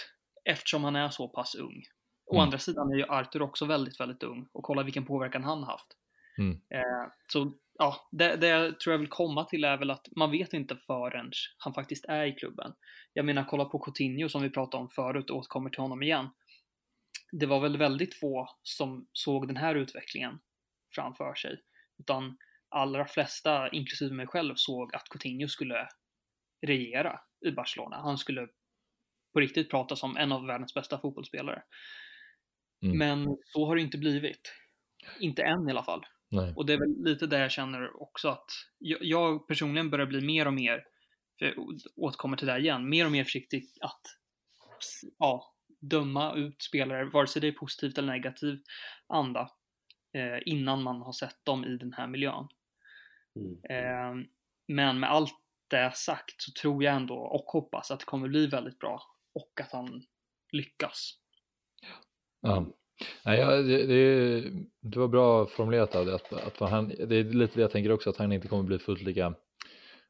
eftersom 0.44 0.84
han 0.84 0.96
är 0.96 1.08
så 1.10 1.28
pass 1.28 1.54
ung. 1.54 1.82
Å 2.26 2.34
Mm. 2.34 2.44
andra 2.44 2.58
sidan 2.58 2.92
är 2.92 2.96
ju 2.96 3.04
Arthur 3.04 3.42
också 3.42 3.64
väldigt, 3.64 4.00
väldigt 4.00 4.22
ung. 4.22 4.48
Och 4.52 4.64
kolla 4.64 4.82
vilken 4.82 5.06
påverkan 5.06 5.44
han 5.44 5.62
haft. 5.62 5.96
Mm. 6.38 6.60
Eh, 6.74 7.12
så 7.32 7.52
ja, 7.78 8.08
det, 8.12 8.36
det 8.36 8.46
jag 8.46 8.80
tror 8.80 8.92
jag 8.92 8.98
vill 8.98 9.08
komma 9.08 9.44
till 9.44 9.64
är 9.64 9.76
väl 9.76 9.90
att 9.90 10.08
man 10.16 10.30
vet 10.30 10.52
inte 10.52 10.76
förrän 10.76 11.30
han 11.58 11.74
faktiskt 11.74 12.04
är 12.04 12.24
i 12.24 12.32
klubben. 12.32 12.72
Jag 13.12 13.24
menar, 13.24 13.44
kolla 13.44 13.64
på 13.64 13.78
Coutinho 13.78 14.28
som 14.28 14.42
vi 14.42 14.50
pratade 14.50 14.82
om 14.82 14.90
förut 14.90 15.30
och 15.30 15.36
återkommer 15.36 15.70
till 15.70 15.80
honom 15.80 16.02
igen. 16.02 16.28
Det 17.32 17.46
var 17.46 17.60
väl 17.60 17.76
väldigt 17.76 18.14
få 18.14 18.48
som 18.62 19.06
såg 19.12 19.46
den 19.48 19.56
här 19.56 19.74
utvecklingen 19.74 20.38
framför 20.94 21.34
sig. 21.34 21.60
Utan 21.98 22.36
allra 22.68 23.06
flesta, 23.06 23.68
inklusive 23.70 24.14
mig 24.14 24.26
själv, 24.26 24.54
såg 24.56 24.94
att 24.94 25.08
Coutinho 25.08 25.48
skulle 25.48 25.88
regera 26.66 27.20
i 27.46 27.50
Barcelona. 27.50 27.96
Han 27.96 28.18
skulle 28.18 28.48
på 29.32 29.40
riktigt 29.40 29.70
prata 29.70 29.96
som 29.96 30.16
en 30.16 30.32
av 30.32 30.46
världens 30.46 30.74
bästa 30.74 30.98
fotbollsspelare. 30.98 31.62
Mm. 32.82 32.98
Men 32.98 33.36
så 33.44 33.66
har 33.66 33.76
det 33.76 33.82
inte 33.82 33.98
blivit. 33.98 34.54
Inte 35.20 35.42
än 35.42 35.68
i 35.68 35.70
alla 35.70 35.82
fall. 35.82 36.06
Nej. 36.30 36.52
Och 36.56 36.66
det 36.66 36.72
är 36.72 36.78
väl 36.78 37.04
lite 37.04 37.26
det 37.26 37.38
jag 37.38 37.50
känner 37.50 38.02
också 38.02 38.28
att 38.28 38.50
jag, 38.78 38.98
jag 39.02 39.48
personligen 39.48 39.90
börjar 39.90 40.06
bli 40.06 40.20
mer 40.20 40.46
och 40.46 40.54
mer, 40.54 40.84
för 41.38 41.46
jag 41.46 41.78
återkommer 41.96 42.36
till 42.36 42.46
det 42.46 42.52
här 42.52 42.60
igen, 42.60 42.88
mer 42.88 43.06
och 43.06 43.12
mer 43.12 43.24
försiktig 43.24 43.64
att 43.80 44.00
ja, 45.18 45.54
döma 45.80 46.34
ut 46.34 46.62
spelare, 46.62 47.04
vare 47.04 47.26
sig 47.26 47.42
det 47.42 47.48
är 47.48 47.52
positivt 47.52 47.98
eller 47.98 48.12
negativ 48.12 48.58
anda, 49.06 49.50
innan 50.44 50.82
man 50.82 51.02
har 51.02 51.12
sett 51.12 51.38
dem 51.42 51.64
i 51.64 51.76
den 51.76 51.92
här 51.92 52.06
miljön. 52.06 52.48
Mm. 53.36 53.58
Eh, 53.64 54.26
men 54.68 55.00
med 55.00 55.10
allt 55.10 55.34
det 55.68 55.92
sagt 55.94 56.42
så 56.42 56.52
tror 56.52 56.84
jag 56.84 56.94
ändå 56.94 57.14
och 57.14 57.44
hoppas 57.44 57.90
att 57.90 58.00
det 58.00 58.06
kommer 58.06 58.28
bli 58.28 58.46
väldigt 58.46 58.78
bra 58.78 59.02
och 59.34 59.60
att 59.60 59.72
han 59.72 60.02
lyckas. 60.52 61.12
Ja. 62.40 62.66
Nej, 63.24 63.38
ja, 63.38 63.50
det, 63.50 63.86
det, 63.86 64.40
det 64.80 64.98
var 64.98 65.08
bra 65.08 65.46
formulerat 65.46 65.94
av 65.94 66.06
det, 66.06 66.14
att, 66.14 66.32
att 66.32 66.70
han, 66.70 66.88
det 66.88 67.16
är 67.16 67.24
lite 67.24 67.54
det 67.54 67.60
jag 67.60 67.70
tänker 67.70 67.92
också, 67.92 68.10
att 68.10 68.16
han 68.16 68.32
inte 68.32 68.48
kommer 68.48 68.62
bli 68.62 68.78
fullt 68.78 69.02
lika 69.02 69.34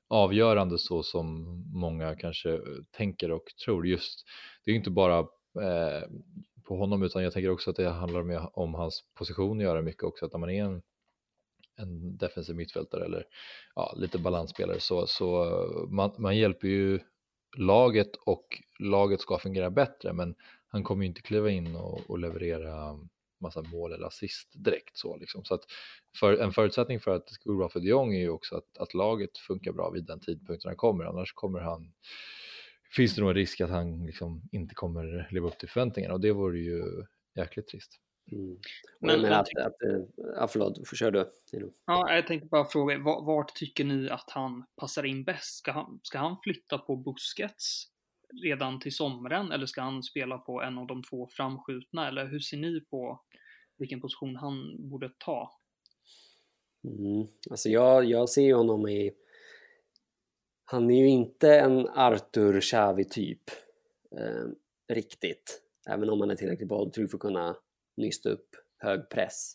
avgörande 0.09 0.79
så 0.79 1.03
som 1.03 1.45
många 1.75 2.17
kanske 2.17 2.61
tänker 2.91 3.31
och 3.31 3.45
tror. 3.65 3.87
Just, 3.87 4.25
det 4.65 4.71
är 4.71 4.75
inte 4.75 4.91
bara 4.91 5.19
eh, 5.19 6.09
på 6.71 6.77
honom 6.77 7.03
utan 7.03 7.23
jag 7.23 7.33
tänker 7.33 7.51
också 7.51 7.71
att 7.71 7.77
det 7.77 7.91
handlar 7.91 8.21
om, 8.21 8.49
om 8.53 8.75
hans 8.75 9.05
position 9.15 9.59
att 9.59 9.65
göra 9.65 9.83
mycket 9.83 10.03
också, 10.03 10.27
att 10.27 10.33
när 10.33 10.39
man 10.39 10.51
är 10.51 10.65
en, 10.65 10.83
en 11.77 12.17
defensiv 12.17 12.57
mittfältare 12.57 13.05
eller 13.05 13.25
ja, 13.75 13.95
lite 13.97 14.19
balansspelare 14.19 14.81
så, 14.81 15.07
så 15.07 15.47
man, 15.91 16.15
man 16.19 16.37
hjälper 16.37 16.69
ju 16.69 17.01
laget 17.57 18.17
och 18.17 18.47
laget 18.79 19.21
ska 19.21 19.39
fungera 19.39 19.71
bättre 19.71 20.13
men 20.13 20.35
han 20.69 20.85
kommer 20.85 21.03
ju 21.03 21.09
inte 21.09 21.23
kliva 21.23 21.51
in 21.51 21.77
och, 21.77 22.11
och 22.11 22.19
leverera 22.19 22.99
massa 23.41 23.63
mål 23.63 23.93
eller 23.93 24.07
assist 24.07 24.49
direkt 24.65 24.97
så 24.97 25.17
liksom. 25.17 25.45
Så 25.45 25.55
att 25.55 25.65
för, 26.21 26.37
en 26.37 26.53
förutsättning 26.53 27.01
för 27.01 27.11
att 27.11 27.27
det 27.27 27.33
ska 27.33 27.51
gå 27.51 27.57
bra 27.57 27.69
för 27.69 27.81
de 27.81 27.89
Jong 27.89 28.15
är 28.15 28.21
ju 28.21 28.31
också 28.31 28.57
att, 28.57 28.79
att 28.79 28.95
laget 28.95 29.39
funkar 29.39 29.73
bra 29.73 29.91
vid 29.91 30.05
den 30.05 30.21
tidpunkten 30.21 30.69
han 30.69 30.77
kommer, 30.77 31.05
annars 31.05 31.33
kommer 31.33 31.61
han 31.61 31.93
finns 32.97 33.15
det 33.15 33.21
nog 33.21 33.31
en 33.31 33.37
risk 33.37 33.61
att 33.61 33.71
han 33.71 34.07
liksom 34.07 34.43
inte 34.53 34.75
kommer 34.75 35.29
leva 35.31 35.49
upp 35.49 35.59
till 35.59 35.69
förväntningarna 35.69 36.15
och 36.15 36.21
det 36.21 36.33
vore 36.33 36.59
ju 36.59 36.83
jäkligt 37.37 37.69
trist. 37.69 38.01
Mm. 38.33 38.59
Men- 39.01 39.11
jag 39.11 39.21
menar 39.23 39.47
men 39.55 39.63
att, 39.67 39.67
att, 39.67 39.83
eh, 39.83 40.01
ja, 40.37 40.49
förlåt, 40.49 40.97
kör 40.97 41.11
du. 41.11 41.31
Ja, 41.87 42.15
jag 42.15 42.27
tänkte 42.27 42.49
bara 42.49 42.65
fråga, 42.65 42.99
va- 42.99 43.21
vart 43.21 43.55
tycker 43.55 43.85
ni 43.85 44.11
att 44.11 44.31
han 44.31 44.65
passar 44.77 45.05
in 45.05 45.25
bäst? 45.25 45.59
Ska 45.59 45.73
han, 45.73 46.01
ska 46.03 46.19
han 46.19 46.37
flytta 46.43 46.79
på 46.79 46.97
Busquets 46.97 47.85
redan 48.43 48.81
till 48.81 48.95
sommaren 48.95 49.53
eller 49.53 49.67
ska 49.67 49.81
han 49.81 50.03
spela 50.03 50.39
på 50.39 50.63
en 50.63 50.79
av 50.79 50.87
de 50.87 51.03
två 51.03 51.29
framskjutna? 51.33 52.09
Eller 52.09 52.27
hur 52.27 52.41
ser 52.41 52.57
ni 52.57 52.81
på 52.81 53.21
vilken 53.79 54.01
position 54.01 54.37
han 54.37 54.77
borde 54.91 55.11
ta? 55.19 55.61
Mm. 56.85 57.27
Alltså 57.51 57.69
jag, 57.69 58.05
jag 58.05 58.29
ser 58.29 58.43
ju 58.43 58.55
honom 58.55 58.89
i... 58.89 59.13
Han 60.71 60.91
är 60.91 60.99
ju 60.99 61.09
inte 61.09 61.59
en 61.59 61.89
Arthur 61.89 62.61
Xavi-typ 62.61 63.51
eh, 64.17 64.47
riktigt. 64.95 65.63
Även 65.89 66.11
om 66.11 66.21
han 66.21 66.31
är 66.31 66.37
tillräckligt 66.37 66.69
bolltrygg 66.69 67.11
för 67.11 67.17
att 67.17 67.21
kunna 67.23 67.57
nysta 67.97 68.31
upp 68.31 68.49
hög 68.79 69.09
press. 69.09 69.53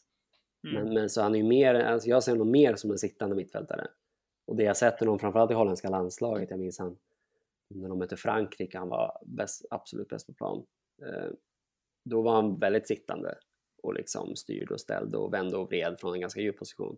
Mm. 0.68 0.84
Men, 0.84 0.94
men 0.94 1.10
så 1.10 1.22
han 1.22 1.36
är 1.36 1.40
ju 1.40 1.44
mer, 1.44 1.76
alltså 1.76 2.10
jag 2.10 2.24
ser 2.24 2.32
honom 2.32 2.52
mer 2.52 2.76
som 2.76 2.92
en 2.92 2.98
sittande 2.98 3.36
mittfältare. 3.36 3.88
Och 4.46 4.56
det 4.56 4.64
jag 4.64 4.78
sett 4.78 5.00
honom, 5.00 5.20
framförallt 5.20 5.52
i 5.52 5.54
holländska 5.54 5.90
landslaget, 5.90 6.50
jag 6.50 6.60
minns 6.60 6.80
han 6.80 6.98
när 7.70 7.90
de 7.90 8.00
mötte 8.00 8.18
Frankrike, 8.18 8.78
han 8.78 8.90
var 8.90 9.18
bäst, 9.26 9.66
absolut 9.70 10.08
bäst 10.08 10.28
på 10.28 10.34
plan. 10.34 10.66
Eh, 11.02 11.32
då 12.06 12.22
var 12.22 12.36
han 12.36 12.60
väldigt 12.60 12.88
sittande 12.88 13.36
och 13.84 13.94
liksom 13.94 14.36
styrde 14.36 14.74
och 14.74 14.82
ställde 14.82 15.18
och 15.18 15.34
vände 15.34 15.58
och 15.58 15.68
vred 15.68 16.00
från 16.00 16.14
en 16.14 16.22
ganska 16.22 16.42
djup 16.42 16.58
position. 16.58 16.98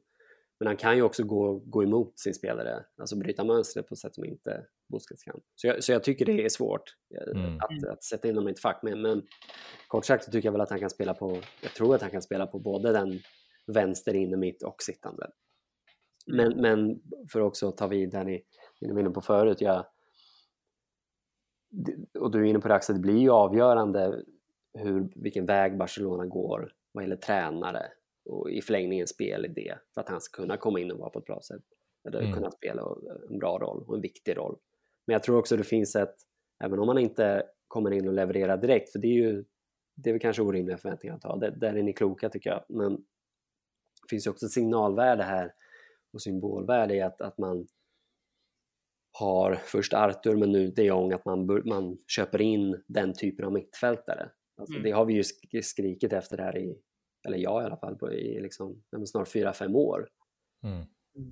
Men 0.60 0.68
han 0.68 0.78
kan 0.78 0.96
ju 0.96 1.02
också 1.02 1.24
gå, 1.24 1.54
gå 1.54 1.84
emot 1.84 2.20
sin 2.20 2.34
spelare, 2.34 2.86
alltså 2.98 3.16
bryta 3.16 3.44
mönstret 3.44 3.88
på 3.88 3.94
ett 3.94 4.00
sätt 4.00 4.16
som 4.16 4.26
inte 4.26 4.66
Busquets 4.92 5.24
kan. 5.24 5.42
Så 5.56 5.68
jag, 5.68 5.84
så 5.84 5.92
jag 5.92 6.04
tycker 6.04 6.26
det 6.26 6.46
är 6.46 6.50
svårt 6.50 6.96
eh, 7.16 7.40
Mm. 7.40 7.58
att, 7.58 7.90
att 7.92 8.04
sätta 8.04 8.28
in 8.28 8.36
honom 8.36 8.48
i 8.48 8.52
ett 8.52 8.60
fack. 8.60 8.80
Men, 8.84 9.02
men 9.02 9.24
kort 9.88 10.06
sagt 10.06 10.24
så 10.24 10.32
tycker 10.32 10.48
jag 10.48 10.52
väl 10.52 10.62
att 10.62 10.70
han 10.70 10.80
kan 10.80 10.90
spela 10.90 11.14
på, 11.14 11.42
jag 11.62 11.72
tror 11.72 11.96
att 11.96 12.02
han 12.02 12.12
kan 12.12 12.22
spela 12.22 12.48
på 12.48 12.60
både 12.60 12.92
den 12.92 13.20
vänster 13.68 14.14
inne 14.14 14.38
mitt 14.38 14.64
och 14.64 14.84
sittande. 14.84 15.28
Men, 16.28 16.62
men 16.62 17.02
för 17.32 17.42
också 17.42 17.68
att 17.68 17.78
ta 17.78 17.88
vid 17.88 18.12
där 18.12 18.24
ni, 18.24 18.44
ni 18.82 18.94
var 18.94 19.00
inne 19.00 19.10
på 19.10 19.22
förut, 19.22 19.62
jag, 19.62 19.86
och 22.20 22.32
du 22.32 22.40
är 22.40 22.44
inne 22.44 22.60
på 22.60 22.68
det 22.68 22.74
Axel, 22.74 22.96
det 22.96 23.02
blir 23.02 23.18
ju 23.18 23.30
avgörande 23.30 24.24
hur, 24.74 25.12
vilken 25.16 25.46
väg 25.46 25.78
Barcelona 25.78 26.26
går 26.26 26.72
vad 26.92 27.04
gäller 27.04 27.16
tränare 27.16 27.92
och 28.28 28.52
i 28.52 28.62
förlängningen 28.62 29.08
spelidé 29.08 29.76
för 29.94 30.02
att 30.02 30.10
han 30.10 30.22
ska 30.22 30.42
kunna 30.42 30.58
komma 30.58 30.80
in 30.80 30.92
och 30.92 31.00
vara 31.00 31.10
på 31.10 31.20
ett 31.20 31.26
bra 31.26 31.42
sätt. 31.42 31.64
Eller 32.08 32.20
Mm. 32.22 32.34
kunna 32.34 32.52
spela 32.52 32.82
en 33.30 33.40
bra 33.40 33.58
roll 33.58 33.84
och 33.88 33.96
en 33.96 34.02
viktig 34.02 34.38
roll. 34.38 34.58
Men 35.08 35.14
jag 35.14 35.24
tror 35.24 35.38
också 35.40 35.58
det 35.58 35.64
finns 35.64 35.96
ett, 35.96 36.16
även 36.64 36.80
om 36.80 36.86
man 36.88 36.98
inte 36.98 37.44
kommer 37.68 37.92
in 37.92 38.08
och 38.08 38.14
levererar 38.14 38.58
direkt, 38.58 38.92
för 38.92 39.00
det 39.00 39.08
är 39.08 39.14
ju 39.14 39.46
det 39.96 40.10
är 40.10 40.14
väl 40.14 40.20
kanske 40.22 40.42
orimliga 40.42 40.78
förväntningar 40.78 41.16
att 41.16 41.24
ha, 41.24 41.36
där, 41.38 41.52
där 41.52 41.76
är 41.76 41.84
ni 41.84 41.94
kloka 41.94 42.30
tycker 42.30 42.50
jag, 42.50 42.64
men 42.70 42.96
det 42.96 44.10
finns 44.10 44.28
ju 44.28 44.32
också 44.32 44.46
ett 44.46 44.52
signalvärde 44.52 45.24
här 45.24 45.54
och 46.14 46.22
symbolvärde 46.22 46.96
i 46.96 47.02
att, 47.02 47.22
att 47.22 47.38
man 47.38 47.68
har 49.20 49.56
först 49.56 49.94
Arthur 49.94 50.36
men 50.36 50.52
nu 50.52 50.68
de 50.72 50.84
Jong, 50.84 51.12
att 51.14 51.26
man, 51.26 51.62
man 51.66 51.98
köper 52.08 52.42
in 52.42 52.84
den 52.88 53.14
typen 53.14 53.46
av 53.46 53.52
mittfältare. 53.54 54.30
Alltså, 54.58 54.74
Mm. 54.74 54.84
Det 54.84 54.92
har 54.92 55.06
vi 55.06 55.14
ju 55.14 55.22
sk- 55.22 55.62
skrikit 55.62 56.14
efter 56.14 56.38
här 56.38 56.58
i, 56.58 56.78
eller 57.26 57.38
jag 57.38 57.64
i 57.64 57.66
alla 57.66 57.78
fall, 57.78 57.96
på, 57.96 58.14
i 58.14 58.42
liksom, 58.42 58.84
snart 59.06 59.28
fyra 59.28 59.54
fem 59.54 59.76
år. 59.76 60.10
Mm. 60.64 60.86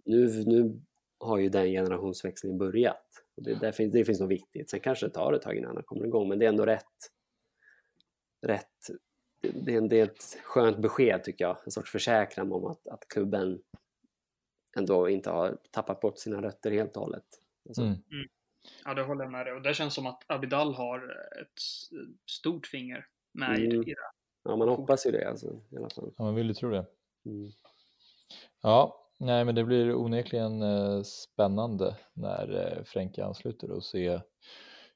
Nu, 0.05 0.43
nu 0.45 0.81
har 1.19 1.37
ju 1.37 1.49
den 1.49 1.65
generationsväxlingen 1.67 2.57
börjat. 2.57 3.05
Och 3.37 3.43
det, 3.43 3.55
där 3.55 3.71
finns, 3.71 3.93
det 3.93 4.05
finns 4.05 4.19
något 4.19 4.29
viktigt. 4.29 4.69
Sen 4.69 4.79
kanske 4.79 5.05
det 5.05 5.13
tar 5.13 5.33
ett 5.33 5.41
tag 5.41 5.55
innan 5.55 5.75
han 5.75 5.83
kommer 5.83 6.05
igång, 6.05 6.29
men 6.29 6.39
det 6.39 6.45
är 6.45 6.49
ändå 6.49 6.65
rätt. 6.65 7.11
rätt 8.45 8.69
det, 9.41 9.51
det, 9.65 9.75
är, 9.75 9.81
det 9.81 9.99
är 9.99 10.03
ett 10.03 10.37
skönt 10.43 10.77
besked 10.77 11.23
tycker 11.23 11.45
jag, 11.45 11.57
en 11.65 11.71
sorts 11.71 11.91
försäkran 11.91 12.51
om 12.51 12.65
att, 12.65 12.87
att 12.87 13.07
klubben 13.07 13.61
ändå 14.77 15.09
inte 15.09 15.29
har 15.29 15.57
tappat 15.71 15.99
bort 15.99 16.19
sina 16.19 16.41
rötter 16.41 16.71
helt 16.71 16.97
och 16.97 17.03
hållet. 17.03 17.25
Alltså, 17.67 17.81
Mm. 17.81 17.97
Ja, 18.85 18.93
det 18.93 19.03
håller 19.03 19.23
jag 19.23 19.31
med 19.31 19.45
dig. 19.45 19.53
Och 19.53 19.61
det 19.61 19.73
känns 19.73 19.93
som 19.93 20.05
att 20.05 20.23
Abidal 20.27 20.73
har 20.73 20.99
ett 21.41 21.59
stort 22.29 22.67
finger 22.67 23.07
med 23.31 23.59
i 23.59 23.65
Mm. 23.65 23.85
det. 23.85 23.95
Ja, 24.45 24.55
man 24.55 24.69
hoppas 24.69 25.05
ju 25.05 25.11
det 25.11 25.29
alltså, 25.29 25.47
i 25.69 25.77
alla 25.77 25.89
fall. 25.89 26.11
Ja, 26.17 26.23
man 26.23 26.35
vill 26.35 26.47
ju 26.47 26.53
tro 26.53 26.69
det. 26.69 26.85
Mm. 27.25 27.51
Ja, 28.61 29.09
nej, 29.19 29.45
men 29.45 29.55
det 29.55 29.63
blir 29.63 29.95
onekligen 29.95 30.61
eh, 30.61 31.01
spännande 31.03 31.95
när 32.13 32.77
eh, 32.77 32.83
Frenkie 32.83 33.25
ansluter 33.25 33.71
och 33.71 33.83
se 33.83 34.19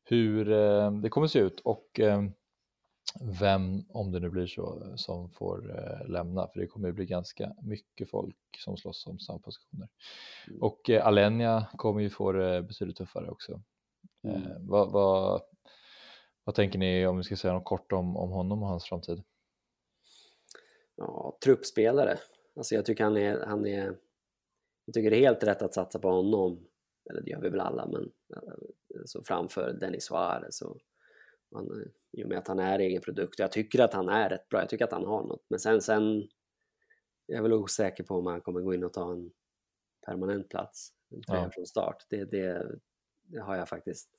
hur 0.03 0.51
eh, 0.51 0.91
det 0.91 1.09
kommer 1.09 1.27
se 1.27 1.39
ut 1.39 1.59
och 1.59 1.99
eh, 1.99 2.23
vem, 3.39 3.85
om 3.89 4.11
det 4.11 4.19
nu 4.19 4.29
blir 4.29 4.47
så, 4.47 4.93
som 4.95 5.29
får 5.29 5.77
eh, 5.77 6.09
lämna, 6.09 6.47
för 6.47 6.59
det 6.59 6.67
kommer 6.67 6.87
ju 6.87 6.93
bli 6.93 7.05
ganska 7.05 7.53
mycket 7.61 8.09
folk 8.09 8.37
som 8.57 8.77
slåss 8.77 9.07
om 9.07 9.19
samma 9.19 9.39
positioner. 9.39 9.89
Mm. 10.47 10.61
Och 10.61 10.89
eh, 10.89 11.07
Alenia 11.07 11.65
kommer 11.75 12.01
ju 12.01 12.09
få 12.09 12.31
det 12.31 12.61
betydligt 12.61 12.97
tuffare 12.97 13.29
också. 13.29 13.61
Mm. 14.23 14.43
Eh, 14.43 14.57
vad, 14.59 14.91
vad, 14.91 15.41
vad 16.43 16.55
tänker 16.55 16.79
ni 16.79 17.07
om 17.07 17.17
vi 17.17 17.23
ska 17.23 17.35
säga 17.35 17.53
något 17.53 17.65
kort 17.65 17.91
om, 17.91 18.17
om 18.17 18.29
honom 18.29 18.63
och 18.63 18.69
hans 18.69 18.85
framtid? 18.85 19.23
Ja, 20.99 21.37
truppspelare. 21.43 22.19
Alltså 22.55 22.75
jag 22.75 22.85
tycker 22.85 23.03
han 23.03 23.17
är, 23.17 23.39
han 23.45 23.65
är 23.65 23.97
jag 24.85 24.93
tycker 24.93 25.09
det 25.09 25.17
är 25.17 25.21
helt 25.27 25.43
rätt 25.43 25.61
att 25.61 25.73
satsa 25.73 25.99
på 25.99 26.09
honom, 26.09 26.67
eller 27.09 27.21
det 27.21 27.29
gör 27.31 27.41
vi 27.41 27.49
väl 27.49 27.59
alla, 27.59 27.87
men 27.87 28.11
så 29.05 29.23
framför 29.23 29.73
Dennis 29.73 30.03
Suarez 30.03 30.61
och 30.61 30.77
man, 31.51 31.91
i 32.11 32.23
och 32.23 32.29
med 32.29 32.37
att 32.37 32.47
han 32.47 32.59
är 32.59 32.79
egen 32.79 33.01
produkt. 33.01 33.39
Jag 33.39 33.51
tycker 33.51 33.79
att 33.79 33.93
han 33.93 34.09
är 34.09 34.29
rätt 34.29 34.49
bra, 34.49 34.59
jag 34.59 34.69
tycker 34.69 34.85
att 34.85 34.91
han 34.91 35.05
har 35.05 35.23
något. 35.23 35.45
Men 35.49 35.59
sen, 35.59 35.81
sen 35.81 36.27
jag 37.25 37.37
är 37.37 37.41
väl 37.41 37.53
osäker 37.53 38.03
på 38.03 38.15
om 38.15 38.25
han 38.25 38.41
kommer 38.41 38.61
gå 38.61 38.73
in 38.73 38.83
och 38.83 38.93
ta 38.93 39.11
en 39.11 39.31
permanent 40.05 40.49
plats, 40.49 40.93
en 41.11 41.21
tröja 41.21 41.43
Ja. 41.43 41.51
från 41.51 41.65
start. 41.65 42.05
Det, 42.09 42.25
det, 42.25 42.79
det 43.23 43.39
har 43.39 43.55
jag 43.55 43.69
faktiskt 43.69 44.09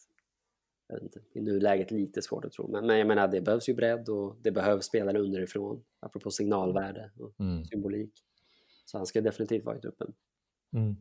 jag 0.93 0.95
vet 0.95 1.03
inte, 1.03 1.21
i 1.33 1.41
nuläget 1.41 1.91
lite 1.91 2.23
svårt 2.23 2.45
att 2.45 2.53
tro. 2.53 2.69
Men, 2.69 2.87
men 2.87 2.99
jag 2.99 3.07
menar, 3.07 3.29
det 3.29 3.41
behövs 3.41 3.69
ju 3.69 3.75
bredd 3.75 4.09
och 4.09 4.37
det 4.43 4.51
behövs 4.51 4.85
spelare 4.87 5.19
underifrån, 5.19 5.85
apropå 6.01 6.31
signalvärde 6.31 7.11
och 7.19 7.41
Mm. 7.41 7.65
symbolik. 7.65 8.13
Så 8.85 8.97
han 8.99 9.07
ska 9.07 9.21
definitivt 9.21 9.65
vara 9.65 9.77
i 9.77 9.81
truppen, 9.81 10.13
Mm. 10.73 10.97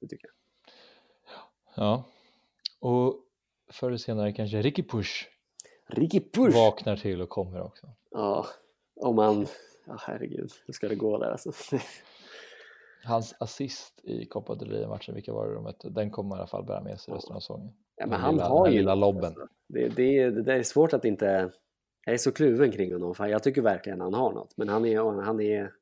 det 0.00 0.08
tycker 0.08 0.26
jag. 0.28 0.34
Ja, 1.84 2.04
och 2.80 3.24
förr 3.72 3.86
eller 3.88 3.96
senare 3.98 4.32
kanske 4.32 4.62
Ricky 4.62 4.82
Push 4.82 5.26
Ricky 5.86 6.20
Push! 6.20 6.54
vaknar 6.54 6.96
till 6.96 7.20
och 7.22 7.28
kommer 7.28 7.60
också. 7.62 7.86
Ja, 8.10 8.46
om 8.96 9.16
man... 9.16 9.46
Ja, 9.86 9.96
herregud, 10.00 10.50
hur 10.66 10.72
ska 10.72 10.88
det 10.88 10.94
gå 10.94 11.18
där 11.18 11.30
alltså? 11.30 11.52
Hans 13.04 13.34
assist 13.40 14.00
i 14.04 14.26
Copa 14.26 14.54
del 14.54 14.68
Rey-matchen, 14.70 15.14
vilka 15.14 15.32
var 15.32 15.48
det 15.48 15.54
de 15.54 15.64
mötte? 15.64 15.88
Den 15.90 16.10
kommer 16.10 16.36
i 16.36 16.38
alla 16.38 16.46
fall 16.46 16.64
bära 16.64 16.82
med 16.82 17.00
sig 17.00 17.14
resten 17.14 17.36
av 17.36 17.40
säsongen. 17.40 17.74
Ja, 17.98 18.06
men 18.06 18.20
han 18.20 18.34
lilla- 18.34 18.48
har 18.48 18.68
ju 18.68 18.78
lilla 18.78 18.94
lobben. 18.94 19.24
Alltså. 19.24 19.48
Det, 19.68 19.88
det, 19.88 20.30
det 20.30 20.54
är 20.54 20.62
svårt 20.62 20.92
att 20.92 21.04
inte... 21.04 21.50
Jag 22.06 22.12
är 22.14 22.18
så 22.18 22.32
kluven 22.32 22.72
kring 22.72 22.92
honom, 22.92 23.14
för 23.14 23.26
jag 23.26 23.42
tycker 23.42 23.62
verkligen 23.62 24.00
han 24.00 24.14
har 24.14 24.32
något. 24.32 24.56
Men 24.56 24.68
han 24.68 24.84
är, 24.84 25.00
han 25.22 25.40
är, 25.40 25.72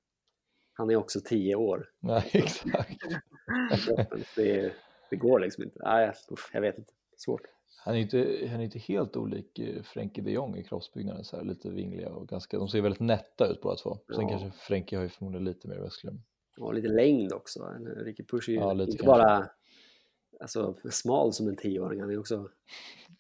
han 0.73 0.91
är 0.91 0.97
också 0.97 1.21
tio 1.25 1.55
år. 1.55 1.89
Nej, 2.01 2.31
exakt. 2.33 3.01
Det, 4.37 4.73
det 5.11 5.17
går 5.17 5.41
liksom 5.41 5.65
inte. 5.65 5.79
Nej, 5.85 6.13
jag 6.53 6.61
vet 6.61 6.79
inte. 6.79 6.93
Svårt. 7.17 7.43
Han 7.85 7.95
är 7.95 7.99
inte, 7.99 8.47
han 8.51 8.61
är 8.61 8.65
inte 8.65 8.79
helt 8.79 9.17
olik 9.17 9.59
eh, 9.59 9.83
Frenkie 9.83 10.25
de 10.25 10.31
Jong 10.33 10.57
i 10.57 10.65
kroppsbyggnaden, 10.65 11.25
så 11.25 11.37
här, 11.37 11.45
lite 11.45 11.71
vingliga 11.71 12.09
och 12.09 12.29
ganska, 12.29 12.59
de 12.59 12.69
ser 12.69 12.81
väldigt 12.81 13.01
nätta 13.01 13.47
ut 13.47 13.61
båda 13.61 13.77
två. 13.77 13.99
Sen 14.15 14.23
Ja. 14.23 14.29
kanske 14.29 14.51
Frenkie 14.59 14.99
har 14.99 15.03
ju 15.03 15.09
förmodligen 15.09 15.45
lite 15.45 15.69
mer 15.69 15.79
västkläm. 15.79 16.21
Och 16.61 16.75
lite 16.75 16.89
längd 16.89 17.33
också. 17.33 17.75
Ricky 17.97 18.25
Push 18.25 18.49
är 18.49 18.53
ju 18.53 18.59
Ja, 18.59 18.73
inte 18.73 18.85
kanske. 18.87 19.07
bara 19.07 19.49
alltså, 20.41 20.77
smal 20.91 21.33
som 21.33 21.49
en 21.49 21.57
tioåring, 21.57 22.01
han 22.01 22.11
är 22.11 22.19
också 22.19 22.49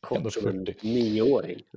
kort 0.00 0.32
som 0.32 0.46
en 0.46 0.66
40. 0.66 0.88
nioåring. 0.88 1.62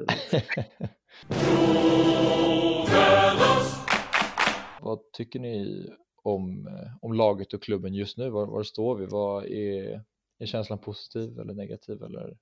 Vad 4.82 5.12
tycker 5.12 5.40
ni 5.40 5.86
om, 6.16 6.68
eh, 6.68 6.92
om 7.02 7.14
laget 7.14 7.54
och 7.54 7.64
klubben 7.64 7.94
just 7.94 8.18
nu? 8.18 8.30
Var, 8.30 8.46
var 8.46 8.64
står 8.64 8.96
vi? 8.96 9.06
Vad 9.06 9.46
är, 9.46 10.04
är 10.40 10.46
känslan 10.46 10.80
positiv 10.80 11.40
eller 11.40 11.54
negativ 11.54 12.04
eller 12.04 12.38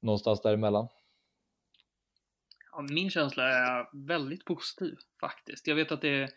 någonstans 0.00 0.40
däremellan? 0.40 0.88
Ja, 2.72 2.82
min 2.82 3.10
känsla 3.10 3.48
är 3.48 4.06
väldigt 4.06 4.44
positiv 4.44 4.96
faktiskt. 5.20 5.66
Jag 5.66 5.74
vet 5.74 5.92
att 5.92 6.00
det 6.00 6.08
är 6.08 6.30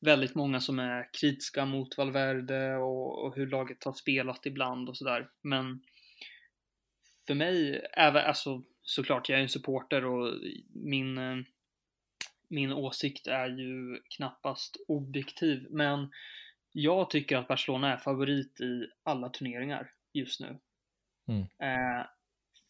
väldigt 0.00 0.34
många 0.34 0.60
som 0.60 0.78
är 0.78 1.08
kritiska 1.20 1.64
mot 1.64 1.98
Valverde 1.98 2.76
och, 2.76 3.24
och 3.24 3.36
hur 3.36 3.46
laget 3.46 3.84
har 3.84 3.92
spelat 3.92 4.46
ibland 4.46 4.88
och 4.88 4.96
sådär. 4.96 5.30
Men 5.42 5.82
för 7.26 7.34
mig, 7.34 7.86
även, 7.92 8.24
alltså 8.24 8.62
såklart 8.82 9.28
jag 9.28 9.38
är 9.38 9.42
en 9.42 9.48
supporter 9.48 10.04
och 10.04 10.34
min, 10.74 11.18
eh, 11.18 11.36
min 12.48 12.72
åsikt 12.72 13.26
är 13.26 13.48
ju 13.48 14.02
knappast 14.16 14.76
objektiv. 14.88 15.66
Men 15.70 16.10
jag 16.72 17.10
tycker 17.10 17.36
att 17.36 17.48
Barcelona 17.48 17.92
är 17.92 17.96
favorit 17.96 18.60
i 18.60 18.86
alla 19.02 19.28
turneringar 19.28 19.90
just 20.12 20.40
nu. 20.40 20.58
Mm. 21.28 21.42
Eh, 21.42 22.06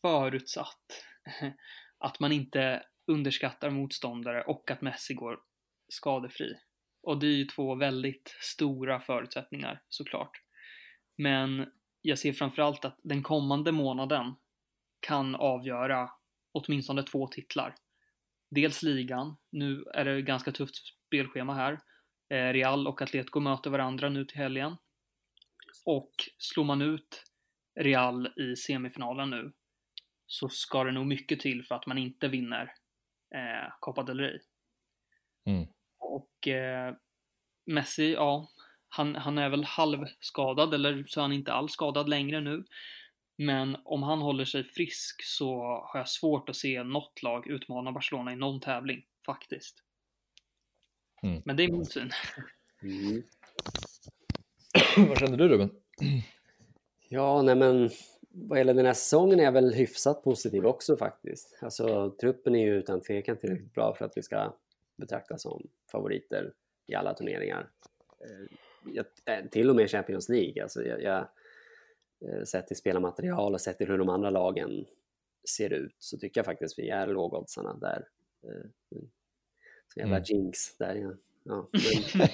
förutsatt 0.00 1.04
att 1.98 2.20
man 2.20 2.32
inte 2.32 2.82
underskattar 3.06 3.70
motståndare 3.70 4.42
och 4.42 4.70
att 4.70 4.82
Messi 4.82 5.14
går 5.14 5.40
skadefri. 5.88 6.54
Och 7.02 7.18
det 7.18 7.26
är 7.26 7.36
ju 7.36 7.44
två 7.44 7.74
väldigt 7.74 8.36
stora 8.40 9.00
förutsättningar 9.00 9.82
såklart. 9.88 10.42
Men 11.16 11.66
jag 12.02 12.18
ser 12.18 12.32
framförallt 12.32 12.84
att 12.84 12.98
den 13.02 13.22
kommande 13.22 13.72
månaden 13.72 14.34
kan 15.00 15.34
avgöra 15.34 16.10
åtminstone 16.52 17.02
två 17.02 17.26
titlar. 17.26 17.74
Dels 18.50 18.82
ligan, 18.82 19.36
nu 19.50 19.84
är 19.94 20.04
det 20.04 20.22
ganska 20.22 20.52
tufft 20.52 20.74
spelschema 21.06 21.54
här. 21.54 21.72
Eh, 22.28 22.52
Real 22.52 22.86
och 22.86 23.02
Atletico 23.02 23.40
möter 23.40 23.70
varandra 23.70 24.08
nu 24.08 24.24
till 24.24 24.38
helgen. 24.38 24.76
Och 25.84 26.12
slår 26.38 26.64
man 26.64 26.82
ut 26.82 27.24
Real 27.80 28.26
i 28.26 28.56
semifinalen 28.56 29.30
nu 29.30 29.52
så 30.26 30.48
ska 30.48 30.84
det 30.84 30.92
nog 30.92 31.06
mycket 31.06 31.40
till 31.40 31.64
för 31.64 31.74
att 31.74 31.86
man 31.86 31.98
inte 31.98 32.28
vinner 32.28 32.72
eh, 33.34 33.72
Copa 33.80 34.02
del 34.02 34.20
Rey. 34.20 34.40
Mm. 35.46 35.66
Och 35.98 36.48
eh, 36.48 36.94
Messi, 37.66 38.12
ja, 38.12 38.48
han, 38.88 39.14
han 39.14 39.38
är 39.38 39.48
väl 39.48 39.64
halvskadad 39.64 40.74
eller 40.74 41.04
så 41.08 41.20
är 41.20 41.22
han 41.22 41.32
inte 41.32 41.52
alls 41.52 41.72
skadad 41.72 42.08
längre 42.08 42.40
nu. 42.40 42.64
Men 43.38 43.76
om 43.84 44.02
han 44.02 44.20
håller 44.22 44.44
sig 44.44 44.64
frisk 44.64 45.24
så 45.24 45.60
har 45.62 46.00
jag 46.00 46.08
svårt 46.08 46.48
att 46.48 46.56
se 46.56 46.82
något 46.82 47.22
lag 47.22 47.46
utmana 47.46 47.92
Barcelona 47.92 48.32
i 48.32 48.36
någon 48.36 48.60
tävling, 48.60 49.06
faktiskt. 49.26 49.82
Mm. 51.22 51.42
Men 51.44 51.56
det 51.56 51.64
är 51.64 51.72
min 51.72 51.86
syn. 51.86 52.10
Mm. 52.82 53.22
Vad 55.08 55.18
känner 55.18 55.36
du 55.36 55.48
Ruben? 55.48 55.70
Ja, 57.08 57.42
nej 57.42 57.54
men 57.54 57.90
vad 58.34 58.58
gäller 58.58 58.74
den 58.74 58.86
här 58.86 58.92
säsongen 58.92 59.40
är 59.40 59.44
jag 59.44 59.52
väl 59.52 59.74
hyfsat 59.74 60.22
positiv 60.22 60.66
också 60.66 60.96
faktiskt. 60.96 61.58
Alltså 61.60 62.10
truppen 62.20 62.54
är 62.54 62.66
ju 62.66 62.74
utan 62.78 63.00
tvekan 63.00 63.36
tillräckligt 63.36 63.74
bra 63.74 63.94
för 63.94 64.04
att 64.04 64.16
vi 64.16 64.22
ska 64.22 64.52
betraktas 64.96 65.42
som 65.42 65.66
favoriter 65.92 66.52
i 66.86 66.94
alla 66.94 67.14
turneringar. 67.14 67.68
Eh, 68.20 68.56
jag, 68.92 69.06
eh, 69.24 69.46
till 69.46 69.70
och 69.70 69.76
med 69.76 69.90
Champions 69.90 70.28
League. 70.28 70.62
Alltså 70.62 70.82
jag, 70.82 71.02
jag, 71.02 71.28
eh, 72.20 72.44
sett 72.44 72.66
till 72.66 72.76
spelarmaterial 72.76 73.54
och 73.54 73.60
sett 73.60 73.78
till 73.78 73.88
hur 73.88 73.98
de 73.98 74.08
andra 74.08 74.30
lagen 74.30 74.86
ser 75.48 75.72
ut 75.72 75.94
så 75.98 76.18
tycker 76.18 76.38
jag 76.38 76.46
faktiskt 76.46 76.78
vi 76.78 76.88
är 76.88 77.06
lågoddsarna 77.06 77.74
där. 77.74 78.08
Så 79.94 80.00
jävla 80.00 80.16
Mm. 80.16 80.24
jinx 80.26 80.76
där 80.76 80.94
ja. 80.94 81.12
ja 81.42 81.68
men, 81.72 82.28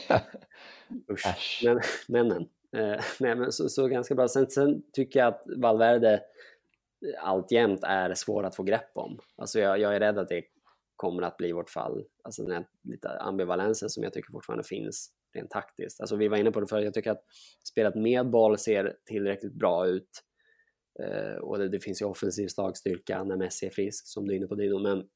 usch. 1.10 1.60
Men, 1.64 1.80
männen. 2.08 2.48
Eh, 2.76 3.00
nej, 3.20 3.36
men 3.36 3.52
så, 3.52 3.68
så 3.68 3.88
ganska 3.88 4.14
bra. 4.14 4.28
Sen, 4.28 4.50
sen 4.50 4.82
tycker 4.92 5.20
jag 5.20 5.28
att 5.28 5.42
Valverde 5.56 6.12
eh, 6.12 7.28
alltjämt 7.28 7.84
är 7.84 8.14
svår 8.14 8.44
att 8.44 8.56
få 8.56 8.62
grepp 8.62 8.90
om. 8.94 9.18
Alltså 9.36 9.60
jag, 9.60 9.78
jag 9.78 9.96
är 9.96 10.00
rädd 10.00 10.18
att 10.18 10.28
det 10.28 10.44
kommer 10.96 11.22
att 11.22 11.36
bli 11.36 11.52
vårt 11.52 11.70
fall. 11.70 12.04
Alltså 12.22 12.42
den 12.42 12.52
här 12.52 12.66
lite 12.82 13.08
ambivalensen 13.08 13.90
som 13.90 14.02
jag 14.02 14.12
tycker 14.12 14.32
fortfarande 14.32 14.64
finns 14.64 15.12
rent 15.34 15.50
taktiskt. 15.50 16.00
Alltså 16.00 16.16
vi 16.16 16.28
var 16.28 16.36
inne 16.36 16.50
på 16.50 16.60
det 16.60 16.66
förut, 16.66 16.84
jag 16.84 16.94
tycker 16.94 17.10
att 17.10 17.24
spelet 17.64 17.94
med 17.94 18.30
boll 18.30 18.58
ser 18.58 18.96
tillräckligt 19.04 19.54
bra 19.54 19.86
ut. 19.86 20.24
Eh, 21.02 21.36
och 21.36 21.58
det, 21.58 21.68
det 21.68 21.80
finns 21.80 22.02
ju 22.02 22.06
offensiv 22.06 22.48
slagstyrka 22.48 23.24
när 23.24 23.36
Messi 23.36 23.66
är 23.66 23.70
frisk, 23.70 24.06
som 24.06 24.26
du 24.26 24.32
är 24.32 24.36
inne 24.36 24.46
på 24.46 24.54
Dino. 24.54 24.78
Men 24.78 25.08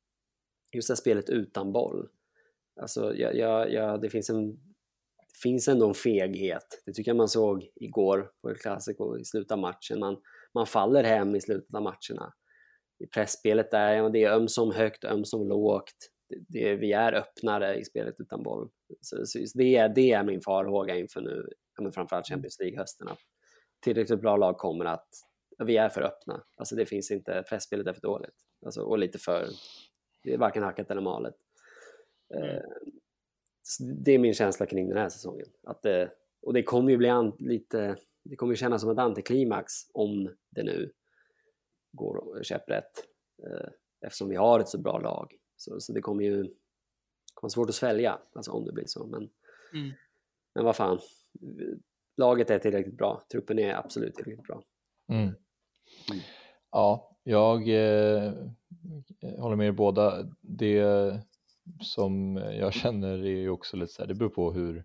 just 0.73 0.89
det 0.89 0.93
här 0.93 0.97
spelet 0.97 1.31
utan 1.31 1.73
boll. 1.73 2.09
Alltså 2.81 3.15
jag, 3.15 3.37
jag, 3.37 3.73
jag, 3.73 4.01
det 4.01 4.11
finns 4.11 4.31
en 4.31 4.72
finns 5.43 5.69
ändå 5.69 5.89
en 5.89 5.95
feghet. 5.95 6.83
Det 6.87 6.93
tycker 6.93 7.11
jag 7.11 7.17
man 7.17 7.29
såg 7.29 7.71
igår 7.75 8.31
på 8.43 8.51
El 8.51 8.57
Clasico 8.57 9.19
i 9.19 9.25
slutet 9.25 9.53
av 9.53 9.59
matchen. 9.59 9.99
Man, 9.99 10.17
man 10.55 10.67
faller 10.67 11.05
hem 11.05 11.35
i 11.35 11.41
slutet 11.41 11.75
av 11.75 11.83
matcherna. 11.83 12.33
I 12.99 13.07
pressspelet 13.07 13.71
där, 13.71 13.93
ja, 13.93 14.09
det 14.09 14.25
är 14.25 14.31
ömsom 14.31 14.73
högt, 14.73 15.05
ömsom 15.05 15.49
lågt. 15.49 16.11
Det, 16.29 16.37
det, 16.49 16.77
vi 16.77 16.93
är 16.93 17.13
öppnare 17.13 17.77
i 17.77 17.85
spelet 17.85 18.15
utan 18.19 18.43
boll. 18.43 18.71
Så, 19.01 19.27
så 19.27 19.39
det, 19.55 19.89
det 19.89 20.13
är 20.13 20.25
min 20.25 20.41
farhåga 20.41 20.97
inför 20.97 21.21
nu, 21.21 21.49
men 21.81 21.93
framförallt 21.93 22.29
Champions 22.29 22.59
League-hösten. 22.61 23.09
Att 23.09 23.19
tillräckligt 23.85 24.21
bra 24.21 24.37
lag 24.37 24.59
kommer 24.59 24.85
att, 24.85 25.09
vi 25.65 25.77
är 25.77 25.89
för 25.89 26.03
öppna. 26.03 26.45
Alltså 26.57 26.77
det 26.77 26.87
finns 26.87 27.11
inte, 27.11 27.45
pressspelet 27.49 27.87
är 27.87 27.93
för 27.93 28.01
dåligt. 28.01 28.37
Alltså, 28.65 28.83
och 28.83 28.99
lite 28.99 29.19
för, 29.19 29.47
det 30.25 30.35
är 30.35 30.39
varken 30.39 30.63
hackat 30.63 30.91
eller 30.91 31.03
malet. 31.03 31.35
Mm. 32.35 32.63
Eh, 33.81 33.87
det 33.87 34.13
är 34.13 34.19
min 34.19 34.35
känsla 34.35 34.67
kring 34.67 34.89
den 34.89 34.99
här 34.99 35.09
säsongen. 35.09 35.47
Att 35.67 35.83
det, 35.83 36.13
och 36.43 36.53
det 36.53 36.63
kommer 36.63 36.91
ju 36.91 36.97
bli 36.97 37.09
an, 37.09 37.33
lite, 37.39 37.97
det 38.25 38.37
kommer 38.37 38.55
kännas 38.55 38.81
som 38.81 38.91
ett 38.91 38.99
antiklimax 38.99 39.73
om 39.95 40.35
det 40.51 40.63
nu 40.63 40.93
går 41.93 42.43
käpprätt 42.43 42.93
eh, 43.47 43.69
eftersom 44.07 44.29
vi 44.29 44.37
har 44.37 44.61
ett 44.61 44.69
så 44.69 44.79
bra 44.79 44.99
lag. 44.99 45.35
Så, 45.57 45.81
så 45.81 45.93
det 45.93 46.01
kommer 46.01 46.25
ju 46.25 46.55
kommer 47.35 47.49
svårt 47.51 47.69
att 47.69 47.75
svälja 47.75 48.19
alltså 48.35 48.51
om 48.53 48.65
det 48.65 48.73
blir 48.73 48.87
så. 48.87 49.07
Men, 49.07 49.31
Mm. 49.75 49.91
men 50.55 50.65
vad 50.65 50.77
fan, 50.77 50.99
laget 52.17 52.51
är 52.51 52.59
tillräckligt 52.59 52.97
bra. 52.97 53.23
Truppen 53.33 53.59
är 53.59 53.75
absolut 53.75 54.15
tillräckligt 54.15 54.47
bra. 54.47 54.63
Mm. 55.09 55.23
Mm. 55.23 55.35
Ja, 56.71 57.17
jag 57.23 57.69
eh, 57.69 58.33
håller 59.39 59.57
med 59.57 59.67
er 59.67 59.73
båda. 59.73 60.29
Det 60.41 60.79
som 61.81 62.37
jag 62.37 62.73
känner 62.73 63.19
är 63.19 63.41
ju 63.41 63.51
också 63.51 63.77
lite 63.77 63.93
så 63.93 64.03
här, 64.03 64.09
det 64.09 64.15
beror 64.15 64.31
på 64.31 64.53
hur, 64.53 64.85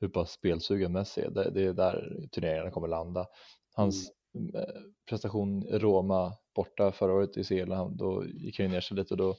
hur 0.00 0.08
pass 0.08 0.32
spelsugen 0.32 0.92
Messi 0.92 1.20
är. 1.20 1.30
Det, 1.30 1.50
det 1.50 1.62
är 1.62 1.72
där 1.72 2.26
turneringarna 2.32 2.70
kommer 2.70 2.88
landa. 2.88 3.26
Hans 3.74 4.10
eh, 4.54 4.82
prestation 5.08 5.66
Roma 5.70 6.32
borta 6.54 6.92
förra 6.92 7.12
året 7.12 7.36
i 7.36 7.44
Zeeland, 7.44 7.96
då 7.96 8.24
gick 8.26 8.60
han 8.60 8.70
ner 8.70 8.80
sig 8.80 8.96
lite 8.96 9.14
och 9.14 9.18
då, 9.18 9.36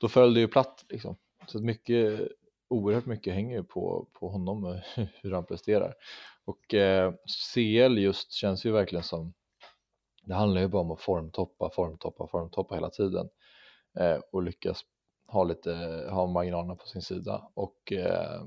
då 0.00 0.08
föll 0.08 0.34
det 0.34 0.40
ju 0.40 0.48
platt 0.48 0.84
liksom. 0.88 1.16
Så 1.46 1.58
mycket, 1.58 2.28
oerhört 2.68 3.06
mycket 3.06 3.34
hänger 3.34 3.56
ju 3.56 3.64
på, 3.64 4.08
på 4.12 4.28
honom 4.28 4.64
och 4.64 4.76
hur 5.22 5.32
han 5.32 5.46
presterar. 5.46 5.94
Och 6.44 6.74
eh, 6.74 7.12
CL 7.54 7.98
just 7.98 8.32
känns 8.32 8.64
ju 8.64 8.72
verkligen 8.72 9.04
som 9.04 9.34
det 10.28 10.34
handlar 10.34 10.60
ju 10.60 10.68
bara 10.68 10.82
om 10.82 10.90
att 10.90 11.00
formtoppa, 11.00 11.70
formtoppa, 11.70 12.26
formtoppa 12.26 12.74
hela 12.74 12.90
tiden 12.90 13.28
eh, 13.98 14.18
och 14.32 14.42
lyckas 14.42 14.84
ha 15.28 15.44
lite, 15.44 15.70
har 16.10 16.26
marginalerna 16.26 16.74
på 16.74 16.86
sin 16.86 17.02
sida 17.02 17.48
och 17.54 17.92
eh, 17.92 18.42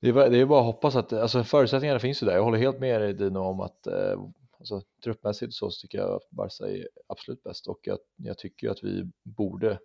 det, 0.00 0.08
är, 0.08 0.12
bara- 0.12 0.28
det 0.28 0.38
är 0.38 0.46
bara 0.46 0.60
att 0.60 0.66
hoppas 0.66 0.96
att, 0.96 1.12
alltså 1.12 1.44
förutsättningarna 1.44 2.00
finns 2.00 2.22
ju 2.22 2.26
där. 2.26 2.34
Jag 2.34 2.42
håller 2.44 2.58
helt 2.58 2.80
med 2.80 3.00
dig 3.00 3.14
Dino 3.14 3.38
om 3.38 3.60
att 3.60 3.86
eh, 3.86 4.20
alltså, 4.58 4.82
truppmässigt 5.04 5.54
så, 5.54 5.70
tycker 5.70 5.98
jag 5.98 6.10
att 6.10 6.30
Barca 6.30 6.68
är 6.68 6.88
absolut 7.06 7.42
bäst 7.42 7.66
och 7.66 7.78
jag, 7.82 7.98
jag 8.16 8.38
tycker 8.38 8.66
ju 8.66 8.70
att 8.70 8.84
vi 8.84 9.10
borde 9.24 9.78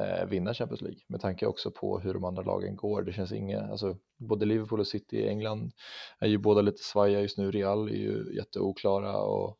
eh, 0.00 0.26
vinna 0.28 0.54
Champions 0.54 0.82
League 0.82 1.00
med 1.08 1.20
tanke 1.20 1.46
också 1.46 1.70
på 1.70 1.98
hur 1.98 2.14
de 2.14 2.24
andra 2.24 2.42
lagen 2.42 2.76
går. 2.76 3.02
Det 3.02 3.12
känns 3.12 3.32
inga, 3.32 3.60
alltså 3.60 3.96
både 4.18 4.46
Liverpool 4.46 4.80
och 4.80 4.86
City 4.86 5.16
i 5.16 5.28
England 5.28 5.72
är 6.18 6.28
ju 6.28 6.38
båda 6.38 6.60
lite 6.62 6.82
svajiga 6.82 7.20
just 7.20 7.38
nu. 7.38 7.50
Real 7.50 7.88
är 7.88 7.92
ju 7.96 8.36
jätteoklara 8.36 9.16
och 9.16 9.58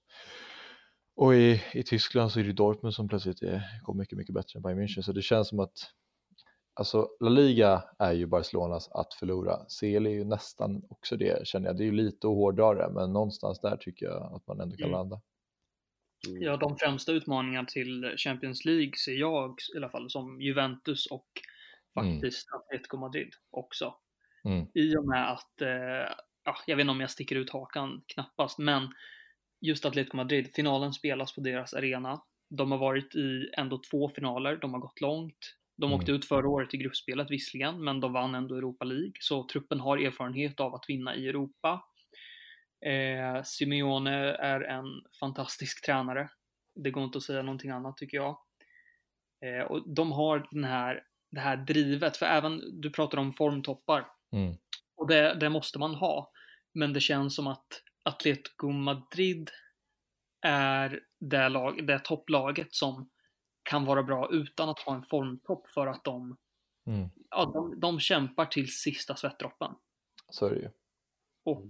och 1.18 1.34
i, 1.34 1.62
i 1.72 1.82
Tyskland 1.82 2.32
så 2.32 2.40
är 2.40 2.44
det 2.44 2.52
Dortmund 2.52 2.94
som 2.94 3.08
plötsligt 3.08 3.42
är, 3.42 3.62
går 3.82 3.94
mycket, 3.94 4.18
mycket 4.18 4.34
bättre 4.34 4.56
än 4.56 4.62
Bayern 4.62 4.80
München. 4.82 5.02
Så 5.02 5.12
det 5.12 5.22
känns 5.22 5.48
som 5.48 5.60
att 5.60 5.78
alltså 6.74 7.08
La 7.20 7.28
Liga 7.28 7.84
är 7.98 8.12
ju 8.12 8.26
Barcelonas 8.26 8.88
att 8.88 9.14
förlora. 9.14 9.56
CL 9.80 10.06
är 10.06 10.10
ju 10.10 10.24
nästan 10.24 10.82
också 10.88 11.16
det 11.16 11.46
känner 11.46 11.66
jag. 11.66 11.76
Det 11.76 11.82
är 11.82 11.86
ju 11.86 11.92
lite 11.92 12.26
att 12.26 12.34
hårdra 12.34 12.74
det, 12.74 12.92
men 12.94 13.12
någonstans 13.12 13.60
där 13.60 13.76
tycker 13.76 14.06
jag 14.06 14.32
att 14.34 14.46
man 14.46 14.60
ändå 14.60 14.76
kan 14.76 14.84
Mm. 14.88 14.98
landa. 14.98 15.20
Mm. 16.28 16.42
Ja, 16.42 16.56
de 16.56 16.76
främsta 16.76 17.12
utmaningarna 17.12 17.66
till 17.66 18.14
Champions 18.16 18.64
League 18.64 18.92
ser 19.04 19.12
jag 19.12 19.56
i 19.74 19.76
alla 19.76 19.88
fall 19.88 20.10
som 20.10 20.40
Juventus 20.40 21.06
och 21.06 21.28
faktiskt 21.94 22.46
Atletico 22.52 22.96
Madrid 22.96 23.30
också. 23.50 23.94
Mm. 24.44 24.66
I 24.74 24.96
och 24.96 25.08
med 25.08 25.32
att, 25.32 25.60
eh, 25.60 26.14
ja, 26.44 26.56
jag 26.66 26.76
vet 26.76 26.84
inte 26.84 26.90
om 26.90 27.00
jag 27.00 27.10
sticker 27.10 27.36
ut 27.36 27.50
hakan, 27.50 28.02
knappast, 28.06 28.58
men 28.58 28.88
just 29.60 29.84
Atletico 29.84 30.16
Madrid, 30.16 30.50
finalen 30.54 30.92
spelas 30.92 31.34
på 31.34 31.40
deras 31.40 31.74
arena. 31.74 32.22
De 32.50 32.70
har 32.72 32.78
varit 32.78 33.14
i 33.14 33.50
ändå 33.56 33.80
två 33.90 34.08
finaler, 34.08 34.56
de 34.56 34.72
har 34.72 34.80
gått 34.80 35.00
långt. 35.00 35.54
De 35.76 35.86
Mm. 35.86 35.98
åkte 35.98 36.12
ut 36.12 36.24
förra 36.24 36.48
året 36.48 36.74
i 36.74 36.76
gruppspelet 36.76 37.30
visserligen, 37.30 37.84
men 37.84 38.00
de 38.00 38.12
vann 38.12 38.34
ändå 38.34 38.54
Europa 38.56 38.84
League, 38.84 39.12
så 39.20 39.46
truppen 39.48 39.80
har 39.80 39.98
erfarenhet 39.98 40.60
av 40.60 40.74
att 40.74 40.84
vinna 40.88 41.14
i 41.16 41.28
Europa. 41.28 41.84
Eh, 42.86 43.42
Simeone 43.42 44.10
är 44.32 44.60
en 44.60 44.86
fantastisk 45.20 45.84
tränare. 45.86 46.30
Det 46.74 46.90
går 46.90 47.04
inte 47.04 47.18
att 47.18 47.24
säga 47.24 47.42
någonting 47.42 47.70
annat 47.70 47.96
tycker 47.96 48.16
jag. 48.16 48.38
Eh, 49.44 49.62
och 49.64 49.94
de 49.94 50.12
har 50.12 50.48
den 50.50 50.64
här, 50.64 51.02
det 51.30 51.40
här 51.40 51.56
drivet, 51.56 52.16
för 52.16 52.26
även 52.26 52.80
du 52.80 52.90
pratar 52.90 53.18
om 53.18 53.32
formtoppar. 53.32 54.06
Mm. 54.32 54.54
Och 54.96 55.08
det, 55.08 55.34
det 55.34 55.48
måste 55.48 55.78
man 55.78 55.94
ha. 55.94 56.30
Men 56.74 56.92
det 56.92 57.00
känns 57.00 57.34
som 57.36 57.46
att 57.46 57.82
Atletico 58.08 58.70
Madrid 58.70 59.50
är 60.46 61.00
det, 61.20 61.48
lag, 61.48 61.86
det 61.86 61.98
topplaget 61.98 62.74
som 62.74 63.10
kan 63.62 63.84
vara 63.84 64.02
bra 64.02 64.28
utan 64.32 64.68
att 64.68 64.78
ha 64.78 64.94
en 64.94 65.02
formtopp 65.02 65.68
för 65.74 65.86
att 65.86 66.04
de, 66.04 66.36
Mm. 66.86 67.08
ja, 67.30 67.44
de, 67.54 67.80
de 67.80 68.00
kämpar 68.00 68.46
till 68.46 68.72
sista 68.72 69.16
svettdroppen. 69.16 69.74
Så 70.30 70.46
är 70.46 70.50
det 70.50 70.60
ju. 70.60 70.70
Och 71.44 71.66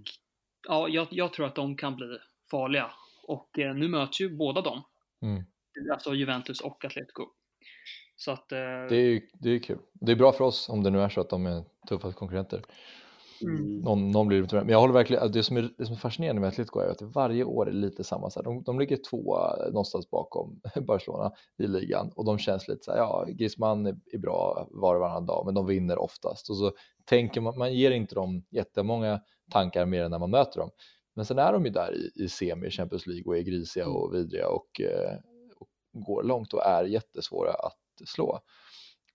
ja, 0.67 0.87
jag, 0.87 1.07
jag 1.11 1.33
tror 1.33 1.45
att 1.45 1.55
de 1.55 1.77
kan 1.77 1.95
bli 1.95 2.17
farliga. 2.51 2.91
Och 3.23 3.59
eh, 3.59 3.75
nu 3.75 3.87
möts 3.87 4.21
ju 4.21 4.35
båda 4.37 4.61
dem. 4.61 4.83
Mm. 5.21 5.43
Alltså 5.91 6.13
Juventus 6.15 6.61
och 6.61 6.85
Atletico. 6.85 7.27
Så 8.15 8.31
att... 8.31 8.51
Eh, 8.51 8.57
Det 8.59 8.95
är 8.95 9.09
ju 9.09 9.29
det 9.33 9.49
är 9.49 9.59
kul. 9.59 9.79
Det 9.93 10.11
är 10.11 10.15
bra 10.15 10.31
för 10.31 10.43
oss 10.43 10.69
om 10.69 10.83
det 10.83 10.89
nu 10.89 11.01
är 11.01 11.09
så 11.09 11.21
att 11.21 11.29
de 11.29 11.45
är 11.45 11.63
tuffa 11.89 12.11
konkurrenter. 12.11 12.61
Mm, 13.41 13.79
Någon, 13.79 14.11
någon 14.11 14.27
blir. 14.27 14.47
Men 14.53 14.69
jag 14.69 14.79
håller 14.79 14.93
verkligen, 14.93 15.31
det 15.31 15.43
som 15.43 15.57
är, 15.57 15.69
det 15.77 15.85
som 15.85 15.95
är 15.95 15.99
fascinerande 15.99 16.41
med 16.41 16.47
Atletico 16.47 16.79
är 16.79 16.89
att 16.89 17.01
varje 17.01 17.43
år 17.43 17.69
är 17.69 17.73
lite 17.73 18.03
samma. 18.03 18.29
Så 18.29 18.39
här, 18.39 18.43
de, 18.43 18.63
de 18.63 18.79
ligger 18.79 18.97
tvåa 19.09 19.55
någonstans 19.65 20.09
bakom 20.09 20.61
Barcelona 20.87 21.31
i 21.57 21.67
ligan 21.67 22.11
och 22.15 22.25
de 22.25 22.37
känns 22.37 22.67
lite 22.67 22.83
så 22.83 22.91
här, 22.91 22.97
ja, 22.97 23.25
Griezmann 23.29 23.85
är, 23.85 23.95
är 24.11 24.17
bra 24.17 24.67
var 24.71 24.95
och 24.95 25.01
varannan 25.01 25.25
dag, 25.25 25.45
men 25.45 25.53
de 25.53 25.65
vinner 25.65 25.97
oftast. 25.97 26.49
Och 26.49 26.57
så 26.57 26.71
tänker 27.05 27.41
man, 27.41 27.57
man 27.57 27.73
ger 27.73 27.91
inte 27.91 28.15
dem 28.15 28.45
jättemånga 28.51 29.21
tankar 29.51 29.85
mer 29.85 30.03
än 30.03 30.11
när 30.11 30.19
man 30.19 30.31
möter 30.31 30.59
dem. 30.59 30.69
Men 31.15 31.25
sen 31.25 31.39
är 31.39 31.53
de 31.53 31.65
ju 31.65 31.71
där 31.71 31.95
i, 31.95 32.23
i 32.23 32.29
semi 32.29 32.67
i 32.67 32.71
Champions 32.71 33.07
League 33.07 33.23
och 33.25 33.37
är 33.37 33.41
grisiga 33.41 33.87
och 33.87 34.13
vidriga 34.13 34.47
och, 34.49 34.81
eh, 34.81 35.17
och 35.57 35.69
går 36.05 36.23
långt 36.23 36.53
och 36.53 36.65
är 36.65 36.83
jättesvåra 36.83 37.51
att 37.51 38.07
slå. 38.07 38.39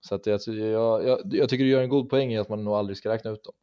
Så 0.01 0.15
att 0.15 0.25
jag, 0.25 0.39
jag, 0.47 1.07
jag, 1.07 1.19
jag 1.23 1.49
tycker 1.49 1.63
du 1.63 1.69
gör 1.69 1.81
en 1.81 1.89
god 1.89 2.09
poäng 2.09 2.33
i 2.33 2.37
att 2.37 2.49
man 2.49 2.63
nog 2.63 2.73
aldrig 2.73 2.97
ska 2.97 3.09
räkna 3.09 3.31
ut 3.31 3.43
dem. 3.43 3.53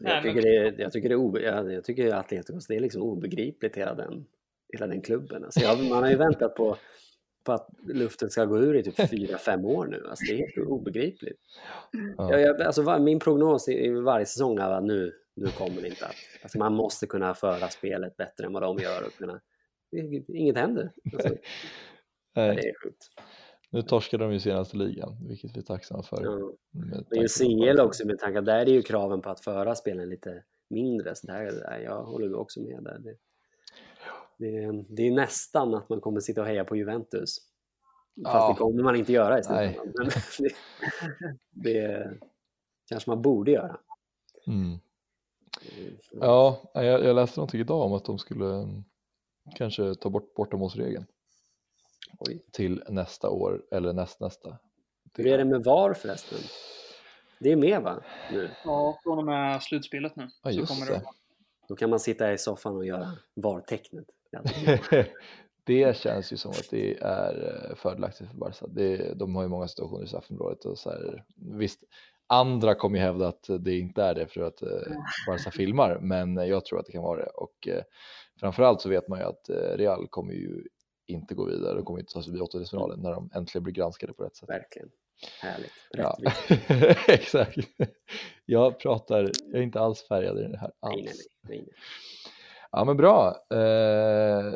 Jag, 0.00 0.22
tycker 0.22 0.42
det, 0.42 0.56
är- 0.56 0.80
jag 0.80 0.92
tycker 0.92 1.08
det 1.08 1.14
är 1.14 1.18
obe, 1.18 1.40
jag, 1.40 1.72
jag 1.72 1.84
tycker 1.84 2.14
Atleticos, 2.14 2.66
det 2.66 2.76
är 2.76 2.80
liksom 2.80 3.02
obegripligt 3.02 3.76
hela 3.76 3.94
den, 3.94 4.26
hela 4.72 4.86
den 4.86 5.00
klubben. 5.02 5.44
Alltså 5.44 5.60
jag, 5.60 5.78
man 5.84 6.02
har 6.02 6.10
ju 6.10 6.16
väntat 6.16 6.54
på, 6.54 6.76
på 7.44 7.52
att 7.52 7.68
luften 7.86 8.30
ska 8.30 8.44
gå 8.44 8.58
ur 8.58 8.76
i 8.76 8.82
typ 8.82 9.10
fyra 9.10 9.38
fem 9.38 9.64
år 9.64 9.86
nu. 9.86 10.06
Alltså 10.08 10.24
det 10.24 10.32
är 10.32 10.38
helt 10.38 10.68
obegripligt. 10.68 11.40
Ja. 12.16 12.30
Jag, 12.30 12.40
jag, 12.40 12.62
alltså 12.62 12.82
var, 12.82 12.98
min 12.98 13.18
prognos 13.20 13.68
i, 13.68 13.72
i 13.84 13.88
varje 13.90 14.26
säsong 14.26 14.58
är 14.58 14.70
att 14.70 14.84
nu, 14.84 15.12
nu 15.36 15.46
kommer 15.46 15.82
det 15.82 15.88
inte 15.88 16.06
att... 16.06 16.14
Alltså 16.42 16.58
man 16.58 16.74
måste 16.74 17.06
kunna 17.06 17.34
föra 17.34 17.68
spelet 17.68 18.16
bättre 18.16 18.46
än 18.46 18.52
vad 18.52 18.62
de 18.62 18.78
gör 18.78 19.06
och 19.06 19.12
kunna... 19.12 19.40
Inget 20.28 20.56
händer. 20.56 20.90
Alltså, 21.14 21.28
det 22.34 22.40
är 22.40 22.82
sjukt. 22.82 23.10
Nu 23.74 23.82
torskade 23.82 24.24
de 24.24 24.32
ju 24.32 24.40
senaste 24.40 24.76
ligan, 24.76 25.16
vilket 25.28 25.56
vi 25.56 25.60
är 25.60 25.64
tacksamma 25.64 26.02
för. 26.02 26.24
Ja. 26.24 26.52
Men 26.70 27.04
på- 27.04 27.26
CL 27.38 27.80
också 27.80 28.06
med 28.06 28.18
tanke 28.18 28.40
där 28.40 28.56
är 28.66 28.66
ju 28.66 28.82
kraven 28.82 29.20
på 29.20 29.30
att 29.30 29.40
föra 29.40 29.74
spelen 29.74 30.08
lite 30.08 30.42
mindre. 30.68 31.14
Så 31.14 31.26
där, 31.26 31.44
där, 31.44 31.78
jag 31.78 32.02
håller 32.04 32.34
också 32.34 32.60
med 32.60 32.82
där. 32.82 32.98
Det, 32.98 33.16
det, 34.36 34.84
det 34.88 35.02
är 35.08 35.10
nästan 35.12 35.74
att 35.74 35.88
man 35.88 36.00
kommer 36.00 36.20
sitta 36.20 36.40
och 36.40 36.46
heja 36.46 36.64
på 36.64 36.76
Juventus. 36.76 37.38
Fast 38.24 38.34
Ja. 38.34 38.48
det 38.48 38.54
kommer 38.54 38.82
man 38.82 38.96
inte 38.96 39.12
göra 39.12 39.38
i 39.38 39.42
Nej. 39.48 39.74
slutändan. 39.74 40.10
Men 41.20 41.34
det, 41.50 41.70
det 41.70 42.18
kanske 42.88 43.10
man 43.10 43.22
borde 43.22 43.50
göra. 43.50 43.76
Mm. 44.46 44.78
Ja, 46.20 46.70
jag, 46.74 46.84
jag 47.04 47.16
läste 47.16 47.40
någonting 47.40 47.60
idag 47.60 47.82
om 47.82 47.92
att 47.92 48.04
de 48.04 48.18
skulle 48.18 48.54
mm, 48.54 48.84
kanske 49.56 49.94
ta 49.94 50.10
bort 50.10 50.34
bortamålsregeln 50.34 51.06
Oj. 52.18 52.44
till 52.52 52.82
nästa 52.88 53.30
år 53.30 53.62
eller 53.70 53.92
nästnästa. 53.92 54.58
Hur 55.16 55.26
är 55.26 55.38
det 55.38 55.44
med 55.44 55.64
VAR 55.64 55.94
förresten? 55.94 56.38
Det 57.38 57.52
är 57.52 57.56
med 57.56 57.82
va? 57.82 58.02
Nu. 58.32 58.50
Ja, 58.64 58.98
från 59.02 59.18
och 59.18 59.24
med 59.24 59.62
slutspelet 59.62 60.16
nu. 60.16 60.28
Ja, 60.42 60.50
så 60.50 60.58
just 60.58 60.72
kommer 60.72 60.86
det. 60.86 60.92
det. 60.92 61.04
Då 61.68 61.76
kan 61.76 61.90
man 61.90 62.00
sitta 62.00 62.32
i 62.32 62.38
soffan 62.38 62.76
och 62.76 62.86
göra 62.86 63.12
VAR-tecknet. 63.34 64.06
Det 65.66 65.96
känns 65.96 66.32
ju 66.32 66.36
som 66.36 66.50
att 66.50 66.70
det 66.70 66.98
är 67.00 67.68
eh, 67.70 67.76
fördelaktigt 67.76 68.30
för 68.30 68.36
Barca. 68.36 68.66
Det, 68.66 69.14
de 69.14 69.36
har 69.36 69.42
ju 69.42 69.48
många 69.48 69.68
situationer 69.68 70.04
i 70.04 70.06
straffområdet 70.06 70.64
och 70.64 70.78
så 70.78 70.90
här, 70.90 71.24
visst, 71.36 71.84
andra 72.26 72.74
kommer 72.74 72.98
ju 72.98 73.04
hävda 73.04 73.28
att 73.28 73.46
det 73.60 73.78
inte 73.78 74.02
är 74.02 74.14
det 74.14 74.26
för 74.26 74.40
att 74.40 74.62
eh, 74.62 74.68
Barca 75.26 75.50
filmar, 75.50 75.98
men 76.00 76.36
jag 76.36 76.64
tror 76.64 76.78
att 76.78 76.86
det 76.86 76.92
kan 76.92 77.02
vara 77.02 77.20
det 77.20 77.30
och 77.30 77.68
eh, 77.68 77.82
framförallt 78.40 78.80
så 78.80 78.88
vet 78.88 79.08
man 79.08 79.18
ju 79.18 79.24
att 79.24 79.50
Real 79.78 80.06
kommer 80.08 80.32
ju 80.32 80.64
inte 81.06 81.34
gå 81.34 81.44
vidare, 81.44 81.74
de 81.74 81.84
kommer 81.84 82.00
inte 82.00 82.12
ta 82.12 82.22
sig 82.22 82.30
förbi 82.32 82.40
åttondelsfinalen 82.40 83.00
när 83.00 83.12
de 83.12 83.30
äntligen 83.34 83.62
blir 83.62 83.74
granskade 83.74 84.12
på 84.12 84.24
rätt 84.24 84.36
sätt. 84.36 84.48
Verkligen. 84.48 84.90
Härligt. 85.40 85.72
Ja. 85.90 86.16
Exakt. 87.08 87.56
Jag 88.44 88.78
pratar, 88.78 89.30
jag 89.44 89.54
är 89.60 89.62
inte 89.62 89.80
alls 89.80 90.02
färgad 90.08 90.38
i 90.38 90.42
det 90.42 90.58
här 90.58 90.72
alls. 90.80 90.94
Nej, 90.94 91.04
nej, 91.04 91.14
nej, 91.48 91.58
nej. 91.66 91.74
Ja 92.70 92.84
men 92.84 92.96
bra. 92.96 93.36
Eh, 93.50 94.54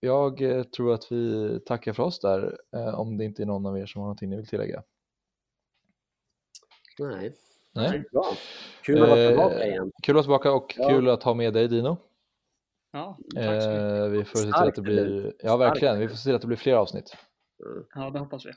jag 0.00 0.42
eh, 0.42 0.62
tror 0.62 0.94
att 0.94 1.12
vi 1.12 1.60
tackar 1.66 1.92
för 1.92 2.02
oss 2.02 2.20
där, 2.20 2.58
eh, 2.72 2.94
om 3.00 3.16
det 3.18 3.24
inte 3.24 3.42
är 3.42 3.46
någon 3.46 3.66
av 3.66 3.78
er 3.78 3.86
som 3.86 4.00
har 4.00 4.06
någonting 4.06 4.30
ni 4.30 4.36
vill 4.36 4.46
tillägga. 4.46 4.82
nej. 6.98 7.32
Nej? 7.74 8.04
Bra. 8.12 8.24
Kul 8.82 9.02
att 9.02 9.08
vara 9.08 9.20
Eh, 9.20 9.28
tillbaka 9.28 9.66
igen. 9.66 9.92
Kul 10.02 10.18
att 10.18 10.26
vara 10.26 10.38
tillbaka 10.38 10.52
och 10.52 10.74
Ja. 10.78 10.88
kul 10.88 11.08
att 11.08 11.22
ha 11.22 11.34
med 11.34 11.52
dig 11.54 11.68
Dino. 11.68 11.96
Ja, 12.92 13.16
tack 13.34 13.62
så 13.62 13.68
mycket. 13.68 13.82
Eh, 13.82 14.04
vi 14.04 14.24
får 14.24 14.38
se 14.38 14.44
till 14.44 14.54
att 14.54 14.74
det 14.74 14.82
blir, 14.82 15.32
ja 15.42 15.56
verkligen, 15.56 15.98
vi 15.98 16.08
får 16.08 16.16
se 16.16 16.24
till 16.24 16.34
att 16.34 16.40
det 16.40 16.46
blir 16.46 16.56
fler 16.56 16.74
avsnitt. 16.74 17.16
Mm. 17.66 17.84
Ja, 17.94 18.10
det 18.10 18.18
hoppas 18.18 18.46
vi. 18.46 18.50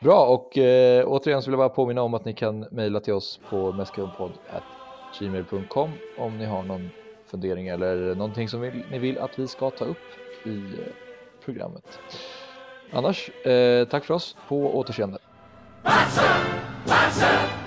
Bra, 0.00 0.26
och 0.26 0.58
eh, 0.58 1.04
återigen 1.06 1.42
så 1.42 1.50
vill 1.50 1.52
jag 1.52 1.58
bara 1.70 1.74
påminna 1.74 2.02
om 2.02 2.14
att 2.14 2.24
ni 2.24 2.34
kan 2.34 2.60
mejla 2.60 3.00
till 3.00 3.12
oss 3.12 3.40
på 3.50 3.72
mescalpodd.gmail.com 3.72 5.90
om 6.18 6.38
ni 6.38 6.44
har 6.44 6.62
någon 6.62 6.90
fundering 7.26 7.68
eller 7.68 8.14
någonting 8.14 8.48
som 8.48 8.60
vill, 8.60 8.84
ni 8.90 8.98
vill 8.98 9.18
att 9.18 9.38
vi 9.38 9.48
ska 9.48 9.70
ta 9.70 9.84
upp 9.84 9.96
i 10.44 10.56
eh, 10.56 10.62
programmet. 11.44 11.98
Annars, 12.92 13.30
eh, 13.30 13.88
tack 13.88 14.04
för 14.04 14.14
oss, 14.14 14.36
på 14.48 14.78
återseende. 14.78 15.18
Massive, 15.82 16.34
massive, 16.86 17.59